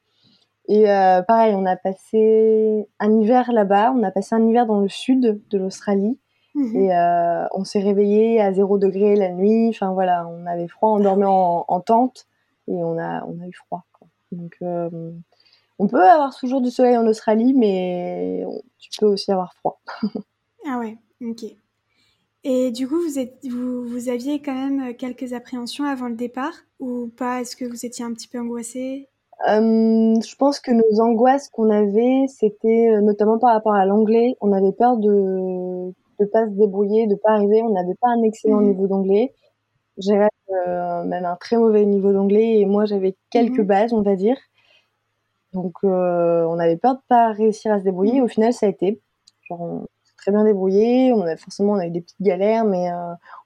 Et 0.69 0.91
euh, 0.91 1.23
pareil, 1.23 1.55
on 1.55 1.65
a 1.65 1.76
passé 1.76 2.87
un 3.00 3.20
hiver 3.20 3.50
là-bas, 3.53 3.93
on 3.97 4.03
a 4.03 4.11
passé 4.11 4.35
un 4.35 4.47
hiver 4.47 4.67
dans 4.67 4.81
le 4.81 4.88
sud 4.88 5.41
de 5.49 5.59
l'Australie 5.59 6.19
Mhm. 6.55 6.76
et 6.76 6.94
euh, 6.97 7.47
on 7.53 7.65
s'est 7.65 7.79
réveillé 7.81 8.41
à 8.41 8.53
0 8.53 8.79
degré 8.79 9.15
la 9.17 9.31
nuit. 9.31 9.69
Enfin 9.69 9.93
voilà, 9.93 10.26
on 10.29 10.44
avait 10.47 10.67
froid, 10.69 10.91
on 10.91 11.00
dormait 11.00 11.26
en, 11.26 11.65
en 11.69 11.81
tente 11.81 12.26
et 12.67 12.73
on 12.73 12.99
a, 12.99 13.25
on 13.25 13.41
a 13.41 13.47
eu 13.47 13.53
froid. 13.53 13.85
quoi. 13.93 14.09
Donc 14.32 14.56
euh, 14.62 15.11
on 15.79 15.87
peut 15.87 16.03
avoir 16.03 16.37
toujours 16.37 16.61
du 16.61 16.70
soleil 16.70 16.97
en 16.97 17.06
Australie, 17.06 17.55
mais 17.55 18.44
tu 18.79 18.91
peux 18.99 19.06
aussi 19.06 19.31
avoir 19.32 19.55
froid. 19.55 19.81
Ah 20.70 20.79
ouais, 20.81 20.99
ok. 21.23 21.44
Et 22.44 22.70
du 22.73 22.87
coup, 22.88 23.00
vous, 23.00 23.19
êtes, 23.19 23.38
vous, 23.49 23.85
vous 23.87 24.09
aviez 24.11 24.43
quand 24.43 24.55
même 24.55 24.94
quelques 24.97 25.32
appréhensions 25.32 25.85
avant 25.85 26.09
le 26.09 26.15
départ 26.15 26.53
ou 26.79 27.09
pas? 27.17 27.41
Est-ce 27.41 27.56
que 27.56 27.65
vous 27.65 27.87
étiez 27.87 28.05
un 28.05 28.12
petit 28.12 28.29
peu 28.29 28.38
angoissé? 28.38 29.09
Euh, 29.46 30.14
je 30.20 30.37
pense 30.37 30.58
que 30.58 30.73
nos 30.73 31.00
angoisses 31.00 31.49
qu'on 31.49 31.70
avait, 31.70 32.26
c'était 32.29 32.90
euh, 32.90 33.00
notamment 33.00 33.38
par 33.38 33.52
rapport 33.52 33.75
à 33.75 33.87
l'anglais. 33.87 34.37
On 34.40 34.52
avait 34.52 34.73
peur 34.73 34.96
de 34.96 35.93
de 36.20 36.25
pas 36.26 36.46
se 36.46 36.50
débrouiller, 36.50 37.06
de 37.06 37.14
pas 37.14 37.31
arriver. 37.31 37.62
On 37.62 37.70
n'avait 37.70 37.94
pas 38.00 38.08
un 38.08 38.23
excellent 38.25 38.58
Mhm. 38.61 38.67
niveau 38.69 38.88
d'anglais. 38.88 39.32
J'avais 39.99 40.29
euh, 40.69 41.05
même 41.05 41.25
un 41.26 41.37
très 41.37 41.56
mauvais 41.58 41.85
niveau 41.87 42.12
d'anglais 42.12 42.58
et 42.61 42.67
moi 42.67 42.87
j'avais 42.87 43.17
quelques 43.31 43.61
Mhm. 43.61 43.67
bases, 43.67 43.93
on 43.94 44.02
va 44.02 44.17
dire. 44.17 44.37
Donc 45.52 45.75
euh, 45.84 46.44
on 46.44 46.58
avait 46.58 46.76
peur 46.76 46.94
de 46.94 47.00
pas 47.08 47.32
réussir 47.32 47.73
à 47.73 47.79
se 47.79 47.84
débrouiller. 47.84 48.19
Mhm. 48.19 48.25
Au 48.25 48.29
final, 48.29 48.52
ça 48.52 48.67
a 48.67 48.69
été. 48.69 49.00
Genre, 49.49 49.61
on 49.61 49.81
s'est 50.05 50.15
très 50.17 50.31
bien 50.32 50.44
débrouillé. 50.44 51.13
On 51.13 51.22
a 51.22 51.36
forcément 51.36 51.72
on 51.72 51.77
a 51.79 51.86
eu 51.86 51.91
des 51.91 52.01
petites 52.03 52.20
galères, 52.22 52.65
mais 52.65 52.89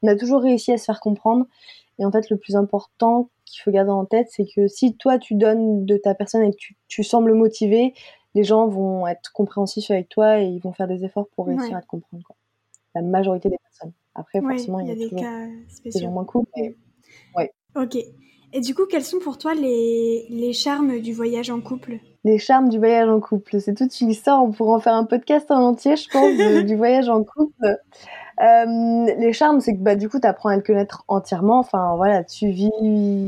on 0.02 0.08
a 0.08 0.16
toujours 0.16 0.42
réussi 0.42 0.72
à 0.72 0.78
se 0.78 0.84
faire 0.84 1.00
comprendre. 1.00 1.46
Et 1.98 2.04
en 2.04 2.10
fait, 2.12 2.30
le 2.30 2.36
plus 2.38 2.56
important 2.56 3.28
qu'il 3.52 3.62
faut 3.62 3.70
garder 3.70 3.90
en 3.90 4.04
tête, 4.04 4.28
c'est 4.30 4.44
que 4.46 4.66
si 4.68 4.96
toi 4.96 5.18
tu 5.18 5.34
donnes 5.34 5.84
de 5.86 5.96
ta 5.96 6.14
personne 6.14 6.42
et 6.42 6.50
que 6.50 6.56
tu, 6.56 6.76
tu 6.88 7.04
sembles 7.04 7.34
motivé, 7.34 7.94
les 8.34 8.44
gens 8.44 8.66
vont 8.66 9.06
être 9.06 9.30
compréhensifs 9.32 9.90
avec 9.90 10.08
toi 10.08 10.40
et 10.40 10.46
ils 10.46 10.60
vont 10.60 10.72
faire 10.72 10.88
des 10.88 11.04
efforts 11.04 11.28
pour 11.36 11.46
réussir 11.46 11.70
Ouais. 11.70 11.76
à 11.76 11.82
te 11.82 11.86
comprendre. 11.86 12.22
Quoi. 12.24 12.36
La 12.94 13.02
majorité 13.02 13.48
des 13.48 13.58
personnes. 13.58 13.92
Après, 14.14 14.40
Ouais, 14.40 14.54
forcément, 14.56 14.80
il 14.80 14.88
y 14.88 14.90
a 14.90 14.94
des 14.94 15.04
toujours 15.08 15.20
cas 15.20 15.46
des 15.84 16.00
gens 16.00 16.10
moins 16.10 16.24
cool. 16.24 16.44
Mais... 16.56 16.74
Ok. 17.74 17.96
Et 18.52 18.60
du 18.60 18.74
coup, 18.74 18.82
quels 18.90 19.04
sont 19.04 19.18
pour 19.18 19.38
toi 19.38 19.54
les, 19.54 20.26
les 20.28 20.52
charmes 20.52 20.98
du 21.00 21.12
voyage 21.12 21.50
en 21.50 21.60
couple? 21.60 21.98
Les 22.24 22.38
charmes 22.38 22.68
du 22.68 22.78
voyage 22.78 23.08
en 23.08 23.18
couple, 23.20 23.60
c'est 23.60 23.74
toute 23.74 23.98
une 24.00 24.10
histoire. 24.10 24.42
On 24.42 24.52
pourrait 24.52 24.74
en 24.74 24.80
faire 24.80 24.94
un 24.94 25.04
podcast 25.04 25.50
en 25.50 25.60
entier, 25.60 25.96
je 25.96 26.08
pense, 26.10 26.36
de- 26.36 26.60
du 26.66 26.76
voyage 26.76 27.08
en 27.08 27.24
couple. 27.24 27.78
Euh, 28.40 29.06
les 29.18 29.32
charmes, 29.32 29.60
c'est 29.60 29.74
que 29.74 29.80
bah, 29.80 29.96
du 29.96 30.08
coup, 30.08 30.20
tu 30.20 30.26
apprends 30.26 30.48
à 30.50 30.56
le 30.56 30.62
connaître 30.62 31.04
entièrement. 31.08 31.58
Enfin, 31.58 31.94
voilà, 31.96 32.24
tu 32.24 32.48
vis. 32.50 32.70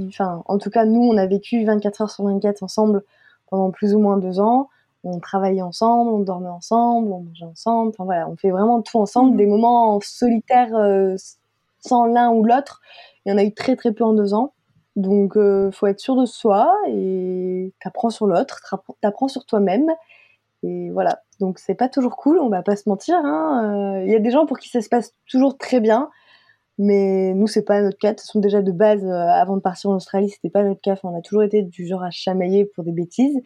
Enfin, 0.08 0.42
en 0.46 0.58
tout 0.58 0.70
cas, 0.70 0.84
nous, 0.84 1.00
on 1.02 1.16
a 1.16 1.26
vécu 1.26 1.64
24 1.64 2.02
heures 2.02 2.10
sur 2.10 2.24
24 2.24 2.62
ensemble 2.62 3.02
pendant 3.50 3.70
plus 3.70 3.94
ou 3.94 3.98
moins 3.98 4.16
deux 4.16 4.40
ans. 4.40 4.68
On 5.04 5.20
travaillait 5.20 5.60
ensemble, 5.62 6.10
on 6.10 6.20
dormait 6.20 6.48
ensemble, 6.48 7.12
on 7.12 7.20
mangeait 7.20 7.44
ensemble. 7.44 7.90
Enfin, 7.90 8.04
voilà, 8.04 8.28
on 8.28 8.36
fait 8.36 8.50
vraiment 8.50 8.80
tout 8.80 8.98
ensemble. 8.98 9.32
Mhm. 9.32 9.36
Des 9.36 9.46
moments 9.46 10.00
solitaires 10.02 10.74
euh, 10.74 11.16
sans 11.80 12.06
l'un 12.06 12.30
ou 12.30 12.42
l'autre, 12.42 12.80
il 13.26 13.30
y 13.30 13.32
en 13.34 13.38
a 13.38 13.44
eu 13.44 13.52
très 13.52 13.76
très 13.76 13.92
peu 13.92 14.02
en 14.04 14.14
deux 14.14 14.32
ans. 14.32 14.53
Donc, 14.96 15.36
euh, 15.36 15.70
faut 15.72 15.86
être 15.88 16.00
sûr 16.00 16.16
de 16.16 16.26
soi 16.26 16.72
et 16.88 17.72
t'apprends 17.82 18.10
sur 18.10 18.26
l'autre, 18.26 18.60
t'appr- 18.70 18.94
t'apprends 19.00 19.28
sur 19.28 19.44
toi-même. 19.46 19.90
Et 20.62 20.90
voilà. 20.90 21.22
Donc, 21.40 21.58
c'est 21.58 21.74
pas 21.74 21.88
toujours 21.88 22.16
cool, 22.16 22.38
on 22.40 22.48
va 22.48 22.62
pas 22.62 22.76
se 22.76 22.88
mentir. 22.88 23.16
hein. 23.24 23.98
Euh, 24.00 24.04
Il 24.06 24.12
y 24.12 24.16
a 24.16 24.20
des 24.20 24.30
gens 24.30 24.46
pour 24.46 24.58
qui 24.58 24.68
ça 24.70 24.82
se 24.82 24.88
passe 24.88 25.14
toujours 25.30 25.58
très 25.58 25.80
bien. 25.80 26.10
Mais 26.78 27.34
nous, 27.34 27.46
c'est 27.46 27.64
pas 27.64 27.82
notre 27.82 27.98
cas. 27.98 28.14
De 28.14 28.20
toute 28.20 28.42
déjà 28.42 28.62
de 28.62 28.72
base, 28.72 29.04
euh, 29.04 29.10
avant 29.28 29.56
de 29.56 29.62
partir 29.62 29.90
en 29.90 29.96
Australie, 29.96 30.30
c'était 30.30 30.50
pas 30.50 30.64
notre 30.64 30.80
cas. 30.80 30.96
On 31.04 31.16
a 31.16 31.22
toujours 31.22 31.44
été 31.44 31.62
du 31.62 31.86
genre 31.86 32.02
à 32.02 32.10
chamailler 32.10 32.64
pour 32.64 32.84
des 32.84 32.92
bêtises. 32.92 33.38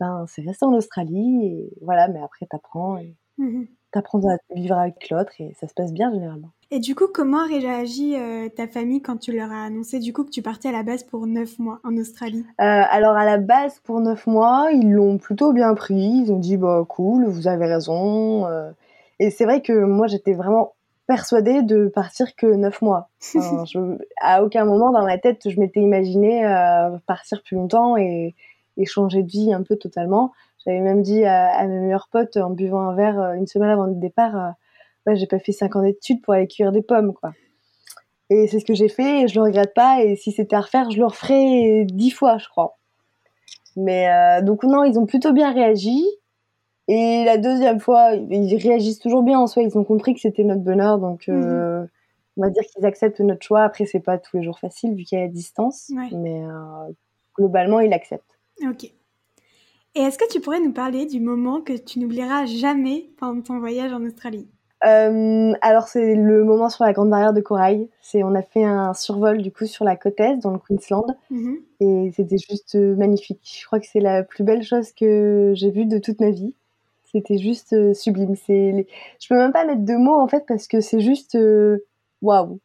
Ben, 0.00 0.26
c'est 0.28 0.42
resté 0.42 0.64
en 0.66 0.74
Australie 0.74 1.46
et 1.46 1.70
voilà. 1.82 2.08
Mais 2.08 2.20
après, 2.22 2.46
t'apprends 2.46 2.98
Mhm. 3.38 3.66
T'apprends 3.90 4.20
à 4.28 4.36
vivre 4.54 4.76
avec 4.78 5.10
l'autre 5.10 5.32
et 5.38 5.54
ça 5.58 5.66
se 5.66 5.74
passe 5.74 5.92
bien 5.92 6.12
généralement. 6.12 6.50
Et 6.70 6.80
du 6.80 6.94
coup, 6.94 7.06
comment 7.12 7.44
a 7.44 7.46
réagi 7.46 8.14
euh, 8.14 8.50
ta 8.50 8.68
famille 8.68 9.00
quand 9.00 9.16
tu 9.16 9.32
leur 9.32 9.50
as 9.50 9.64
annoncé 9.64 10.00
du 10.00 10.12
coup 10.12 10.24
que 10.24 10.30
tu 10.30 10.42
partais 10.42 10.68
à 10.68 10.72
la 10.72 10.82
base 10.82 11.02
pour 11.02 11.26
9 11.26 11.58
mois 11.58 11.80
en 11.82 11.96
Australie? 11.96 12.44
Euh, 12.60 12.64
alors 12.90 13.16
à 13.16 13.24
la 13.24 13.38
base, 13.38 13.80
pour 13.84 14.00
neuf 14.00 14.26
mois, 14.26 14.68
ils 14.72 14.92
l'ont 14.92 15.16
plutôt 15.16 15.54
bien 15.54 15.72
pris. 15.74 16.24
Ils 16.24 16.30
ont 16.30 16.38
dit 16.38 16.58
bah 16.58 16.84
cool, 16.86 17.24
vous 17.24 17.48
avez 17.48 17.66
raison. 17.66 18.46
euh. 18.46 18.70
Et 19.18 19.30
c'est 19.30 19.44
vrai 19.44 19.62
que 19.62 19.72
moi, 19.72 20.08
j'étais 20.08 20.34
vraiment 20.34 20.74
persuadée 21.06 21.62
de 21.62 21.88
partir 21.88 22.36
que 22.36 22.46
neuf 22.46 22.82
mois. 22.82 23.08
à 24.20 24.44
aucun 24.44 24.66
moment 24.66 24.92
dans 24.92 25.04
ma 25.04 25.16
tête, 25.16 25.48
je 25.48 25.58
m'étais 25.58 25.80
imaginé 25.80 26.42
partir 27.06 27.42
plus 27.42 27.56
longtemps 27.56 27.96
et, 27.96 28.34
et, 28.76 28.84
changer 28.84 29.22
de 29.22 29.30
vie 29.30 29.54
un 29.54 29.62
peu 29.62 29.76
totalement. 29.76 30.32
J'avais 30.64 30.80
même 30.80 31.02
dit 31.02 31.24
à, 31.24 31.66
mes 31.66 31.78
meilleurs 31.80 32.08
potes 32.10 32.36
en 32.36 32.50
buvant 32.50 32.80
un 32.80 32.94
verre 32.94 33.20
euh, 33.20 33.34
une 33.34 33.46
semaine 33.46 33.70
avant 33.70 33.86
le 33.86 33.94
départ, 33.94 34.36
euh, 34.36 34.50
ouais, 35.06 35.16
j'ai 35.16 35.26
pas 35.26 35.38
fait 35.38 35.52
cinq 35.52 35.76
ans 35.76 35.82
d'études 35.82 36.22
pour 36.22 36.34
aller 36.34 36.46
cueillir 36.46 36.72
des 36.72 36.82
pommes, 36.82 37.14
quoi. 37.14 37.32
Et 38.30 38.46
c'est 38.46 38.60
ce 38.60 38.64
que 38.64 38.74
j'ai 38.74 38.88
fait 38.88 39.22
et 39.22 39.28
je 39.28 39.36
le 39.36 39.42
regrette 39.46 39.72
pas. 39.72 40.02
Et 40.02 40.16
si 40.16 40.32
c'était 40.32 40.56
à 40.56 40.60
refaire, 40.60 40.90
je 40.90 40.98
le 40.98 41.06
referais 41.06 41.86
dix 41.86 42.10
fois, 42.10 42.36
je 42.36 42.46
crois. 42.48 42.76
Mais 43.74 44.06
donc 44.42 44.64
non, 44.64 44.84
ils 44.84 44.98
ont 44.98 45.06
plutôt 45.06 45.32
bien 45.32 45.50
réagi. 45.50 46.04
Et 46.88 47.24
la 47.24 47.36
deuxième 47.36 47.80
fois, 47.80 48.14
ils 48.14 48.56
réagissent 48.56 48.98
toujours 48.98 49.22
bien 49.22 49.38
en 49.38 49.46
soi. 49.46 49.62
Ils 49.62 49.76
ont 49.76 49.84
compris 49.84 50.14
que 50.14 50.20
c'était 50.20 50.42
notre 50.42 50.62
bonheur. 50.62 50.98
Donc, 50.98 51.28
euh, 51.28 51.82
mhm. 51.82 51.88
on 52.38 52.42
va 52.42 52.50
dire 52.50 52.62
qu'ils 52.62 52.86
acceptent 52.86 53.20
notre 53.20 53.44
choix. 53.44 53.62
Après, 53.62 53.84
c'est 53.84 54.00
pas 54.00 54.16
tous 54.16 54.38
les 54.38 54.42
jours 54.42 54.58
facile 54.58 54.94
vu 54.94 55.04
qu'il 55.04 55.18
y 55.18 55.20
a 55.20 55.24
la 55.24 55.30
distance. 55.30 55.92
Mais 56.12 56.42
euh, 56.42 56.92
globalement, 57.36 57.80
ils 57.80 57.90
l'acceptent. 57.90 58.38
Ok. 58.66 58.90
Et 59.94 60.00
est-ce 60.00 60.18
que 60.18 60.28
tu 60.30 60.40
pourrais 60.40 60.60
nous 60.60 60.72
parler 60.72 61.06
du 61.06 61.20
moment 61.20 61.60
que 61.60 61.72
tu 61.76 61.98
n'oublieras 61.98 62.46
jamais 62.46 63.10
pendant 63.18 63.40
ton 63.40 63.58
voyage 63.58 63.92
en 63.92 64.04
Australie? 64.04 64.48
Euh, 64.84 65.54
alors 65.60 65.88
c'est 65.88 66.14
le 66.14 66.44
moment 66.44 66.68
sur 66.68 66.84
la 66.84 66.92
grande 66.92 67.10
barrière 67.10 67.32
de 67.32 67.40
corail. 67.40 67.88
C'est 68.00 68.22
on 68.22 68.34
a 68.34 68.42
fait 68.42 68.62
un 68.62 68.94
survol 68.94 69.42
du 69.42 69.50
coup 69.50 69.66
sur 69.66 69.84
la 69.84 69.96
côte 69.96 70.20
est 70.20 70.36
dans 70.36 70.52
le 70.52 70.58
Queensland 70.58 71.16
mhm. 71.30 71.58
et 71.80 72.12
c'était 72.14 72.38
juste 72.38 72.76
magnifique. 72.76 73.40
Je 73.60 73.66
crois 73.66 73.80
que 73.80 73.86
c'est 73.90 74.00
la 74.00 74.22
plus 74.22 74.44
belle 74.44 74.62
chose 74.62 74.92
que 74.92 75.52
j'ai 75.56 75.70
vue 75.70 75.86
de 75.86 75.98
toute 75.98 76.20
ma 76.20 76.30
vie. 76.30 76.54
C'était 77.10 77.38
juste 77.38 77.72
euh, 77.72 77.94
sublime. 77.94 78.36
C'est, 78.36 78.86
je 79.20 79.28
peux 79.28 79.36
même 79.36 79.52
pas 79.52 79.64
mettre 79.64 79.84
de 79.84 79.94
mots 79.94 80.20
en 80.20 80.28
fait 80.28 80.44
parce 80.46 80.68
que 80.68 80.80
c'est 80.80 81.00
juste 81.00 81.34
euh, 81.34 81.84
waouh. 82.22 82.60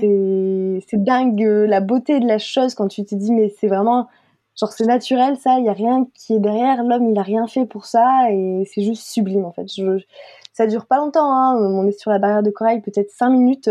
C'est, 0.00 0.82
c'est 0.88 1.04
dingue 1.04 1.42
euh, 1.44 1.66
la 1.66 1.80
beauté 1.80 2.18
de 2.18 2.26
la 2.26 2.38
chose 2.38 2.74
quand 2.74 2.88
tu 2.88 3.04
te 3.04 3.14
dis 3.14 3.30
mais 3.30 3.54
c'est 3.60 3.66
vraiment 3.66 4.08
genre 4.58 4.72
c'est 4.72 4.86
naturel 4.86 5.36
ça. 5.36 5.58
Il 5.58 5.64
y 5.64 5.68
a 5.68 5.72
rien 5.72 6.06
qui 6.14 6.34
est 6.34 6.40
derrière. 6.40 6.82
L'homme 6.82 7.10
il 7.10 7.18
a 7.18 7.22
rien 7.22 7.46
fait 7.46 7.66
pour 7.66 7.86
ça 7.86 8.30
et 8.30 8.68
c'est 8.72 8.82
juste 8.82 9.06
sublime 9.06 9.44
en 9.44 9.52
fait. 9.52 9.66
Je, 9.68 9.98
ça 10.52 10.66
dure 10.66 10.86
pas 10.86 10.98
longtemps. 10.98 11.30
Hein. 11.32 11.56
On 11.56 11.86
est 11.86 11.98
sur 11.98 12.10
la 12.10 12.18
barrière 12.18 12.42
de 12.42 12.50
corail 12.50 12.80
peut-être 12.80 13.10
5 13.10 13.30
minutes, 13.30 13.70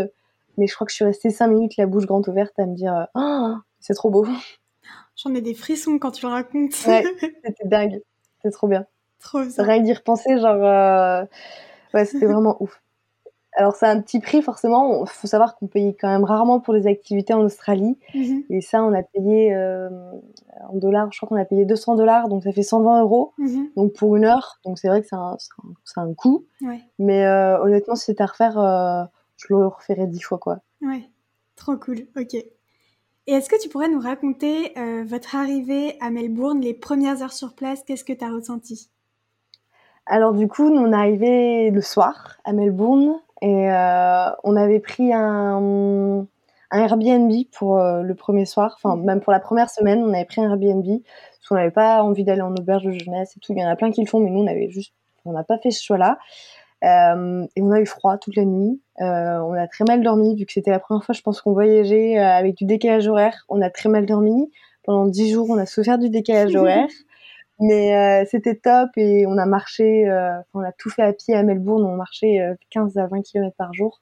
mais 0.58 0.68
je 0.68 0.75
crois 0.75 0.86
que 0.86 0.92
je 0.92 0.96
suis 0.96 1.06
restée 1.06 1.30
5 1.30 1.48
minutes 1.48 1.77
la 1.77 1.86
bouche 1.86 2.06
grande 2.06 2.27
ouverte 2.27 2.58
à 2.60 2.65
me 2.65 2.75
dire 2.75 3.08
oh, 3.15 3.56
c'est 3.80 3.94
trop 3.94 4.10
beau. 4.10 4.25
J'en 5.15 5.34
ai 5.34 5.42
des 5.42 5.54
frissons 5.54 5.98
quand 5.98 6.12
tu 6.12 6.25
le 6.25 6.32
racontes. 6.32 6.74
Ouais, 6.88 7.04
c'était 7.46 7.68
dingue. 7.68 8.01
C'est 8.42 8.51
trop 8.51 8.68
bien. 8.68 8.86
Trop 9.20 9.39
Rien 9.58 9.80
d'y 9.80 9.94
repenser, 9.94 10.38
genre, 10.38 10.63
euh, 10.63 11.24
ouais, 11.94 12.06
c'était 12.06 12.25
vraiment 12.25 12.58
ouf. 12.60 12.82
Alors, 13.56 13.76
c'est 13.76 13.86
un 13.86 14.02
petit 14.02 14.20
prix, 14.20 14.42
forcément. 14.42 15.06
Il 15.06 15.10
faut 15.10 15.28
savoir 15.28 15.56
qu'on 15.56 15.68
paye 15.68 15.96
quand 15.96 16.10
même 16.10 16.24
rarement 16.24 16.60
pour 16.60 16.74
les 16.74 16.88
activités 16.88 17.34
en 17.34 17.42
Australie. 17.42 17.98
Mhm. 18.14 18.44
Et 18.50 18.62
ça, 18.62 18.84
on 18.84 18.94
a 18.94 19.02
payé 19.02 19.56
euh, 19.56 19.90
en 20.70 20.76
dollars, 20.76 21.12
je 21.12 21.18
crois 21.20 21.30
qu'on 21.30 21.42
a 21.42 21.46
payé 21.46 21.66
200 21.66 21.96
dollars, 21.96 22.28
donc 22.28 22.44
ça 22.44 22.52
fait 22.52 22.64
120 22.64 23.02
euros. 23.02 23.34
Mhm. 23.38 23.70
Donc, 23.76 23.94
pour 23.94 24.16
une 24.16 24.26
heure. 24.26 24.60
Donc, 24.66 24.78
c'est 24.78 24.90
vrai 24.90 25.02
que 25.02 25.08
c'est 25.08 25.16
un, 25.16 25.38
un, 25.98 26.14
coût. 26.14 26.46
Mais 27.00 27.26
euh, 27.26 27.62
honnêtement, 27.62 27.96
si 27.96 28.06
c'était 28.06 28.24
à 28.24 28.28
refaire, 28.28 29.10
je 29.38 29.48
le 29.50 29.68
referais 29.68 30.08
dix 30.08 30.22
fois, 30.22 30.38
quoi. 30.38 30.60
Ouais, 30.82 31.10
trop 31.56 31.78
cool. 31.78 32.08
Ok. 32.18 32.34
Et 33.28 33.32
est-ce 33.32 33.50
que 33.50 33.60
tu 33.60 33.70
pourrais 33.70 33.90
nous 33.90 34.00
raconter 34.00 34.74
votre 35.06 35.36
arrivée 35.36 35.98
à 36.02 36.12
Melbourne, 36.12 36.62
les 36.62 36.74
premières 36.74 37.24
heures 37.24 37.34
sur 37.34 37.54
place? 37.56 37.84
Qu'est-ce 37.84 38.04
que 38.04 38.14
tu 38.14 38.24
as 38.24 38.30
ressenti? 38.30 38.90
Alors 40.06 40.34
du 40.34 40.48
coup, 40.48 40.70
nous 40.70 40.82
on 40.82 40.92
est 40.92 40.96
arrivé 40.96 41.72
le 41.72 41.82
soir 41.82 42.38
à 42.44 42.54
Melbourne 42.54 43.16
et 43.42 43.72
euh, 43.72 44.30
on 44.44 44.56
avait 44.56 44.80
pris 44.80 45.14
un, 45.14 46.26
un 46.72 46.80
Airbnb 46.80 47.32
pour 47.52 47.80
euh, 47.80 48.02
le 48.02 48.16
premier 48.16 48.46
soir, 48.46 48.78
enfin 48.82 48.96
même 48.96 49.22
pour 49.22 49.34
la 49.34 49.40
première 49.40 49.70
semaine, 49.70 50.04
on 50.04 50.14
avait 50.14 50.26
pris 50.26 50.42
un 50.42 50.50
Airbnb 50.50 50.86
parce 50.86 51.50
qu'on 51.50 51.56
n'avait 51.56 51.72
pas 51.72 52.04
envie 52.04 52.24
d'aller 52.24 52.42
en 52.42 52.54
auberge 52.56 52.84
de 52.84 52.92
jeunesse 52.92 53.36
et 53.38 53.40
tout. 53.40 53.54
Il 53.54 53.60
y 53.60 53.66
en 53.66 53.70
a 53.70 53.76
plein 53.76 53.92
qui 53.92 54.02
le 54.02 54.08
font, 54.08 54.20
mais 54.20 54.30
nous 54.30 54.42
on 54.42 54.48
avait 54.48 54.70
juste, 54.70 54.94
on 55.26 55.34
n'a 55.34 55.44
pas 55.44 55.58
fait 55.58 55.72
ce 55.72 55.84
choix-là. 55.84 56.18
Euh, 56.84 57.48
et 57.56 57.62
on 57.62 57.72
a 57.72 57.80
eu 57.80 57.86
froid 57.86 58.18
toute 58.18 58.36
la 58.36 58.46
nuit. 58.46 58.82
Euh, 59.02 59.40
on 59.40 59.54
a 59.54 59.68
très 59.68 59.86
mal 59.86 60.04
dormi 60.04 60.36
vu 60.36 60.46
que 60.46 60.54
c'était 60.54 60.72
la 60.72 60.80
première 60.80 61.04
fois, 61.04 61.14
je 61.14 61.22
pense, 61.22 61.42
qu'on 61.42 61.54
voyageait 61.54 62.20
euh, 62.20 62.24
avec 62.24 62.56
du 62.56 62.66
décalage 62.66 63.08
horaire. 63.08 63.46
On 63.50 63.62
a 63.62 63.70
très 63.70 63.90
mal 63.90 64.06
dormi. 64.06 64.52
Pendant 64.84 65.08
dix 65.08 65.32
jours, 65.32 65.50
on 65.50 65.58
a 65.58 65.66
souffert 65.66 65.98
du 65.98 66.10
décalage 66.10 66.56
horaire. 66.56 66.88
Mais 67.60 67.96
euh, 67.96 68.26
c'était 68.30 68.56
top 68.56 68.90
et 68.98 69.26
on 69.28 69.38
a 69.38 69.46
marché, 69.46 70.10
euh, 70.10 70.38
on 70.54 70.60
a 70.60 70.72
tout 70.74 70.90
fait 70.90 71.04
à 71.04 71.14
pied 71.14 71.34
à 71.36 71.44
Melbourne, 71.44 71.86
on 71.86 71.96
marchait 71.96 72.40
15 72.72 72.98
euh, 72.98 73.02
à 73.02 73.08
20 73.08 73.22
km 73.22 73.56
par 73.58 73.74
jour 73.74 74.02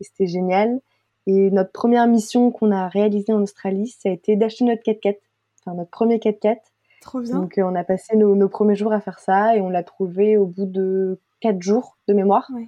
et 0.00 0.04
c'était 0.04 0.26
génial. 0.26 0.80
Et 1.26 1.50
notre 1.50 1.72
première 1.72 2.06
mission 2.06 2.50
qu'on 2.50 2.70
a 2.70 2.88
réalisée 2.88 3.32
en 3.32 3.42
Australie, 3.42 3.88
ça 3.88 4.08
a 4.08 4.12
été 4.12 4.36
d'acheter 4.36 4.64
notre 4.64 4.82
4x4, 4.82 5.16
enfin 5.60 5.76
notre 5.76 5.90
premier 5.90 6.16
4x4. 6.16 6.56
Trop 7.02 7.20
bien. 7.20 7.40
Donc 7.40 7.54
on 7.58 7.74
a 7.74 7.84
passé 7.84 8.16
nos, 8.16 8.34
nos, 8.34 8.48
premiers 8.48 8.74
jours 8.74 8.92
à 8.92 9.00
faire 9.00 9.18
ça 9.18 9.54
et 9.54 9.60
on 9.60 9.68
l'a 9.68 9.82
trouvé 9.82 10.38
au 10.38 10.46
bout 10.46 10.66
de 10.66 11.20
4 11.40 11.60
jours 11.60 11.98
de 12.08 12.14
mémoire. 12.14 12.50
Ouais. 12.54 12.66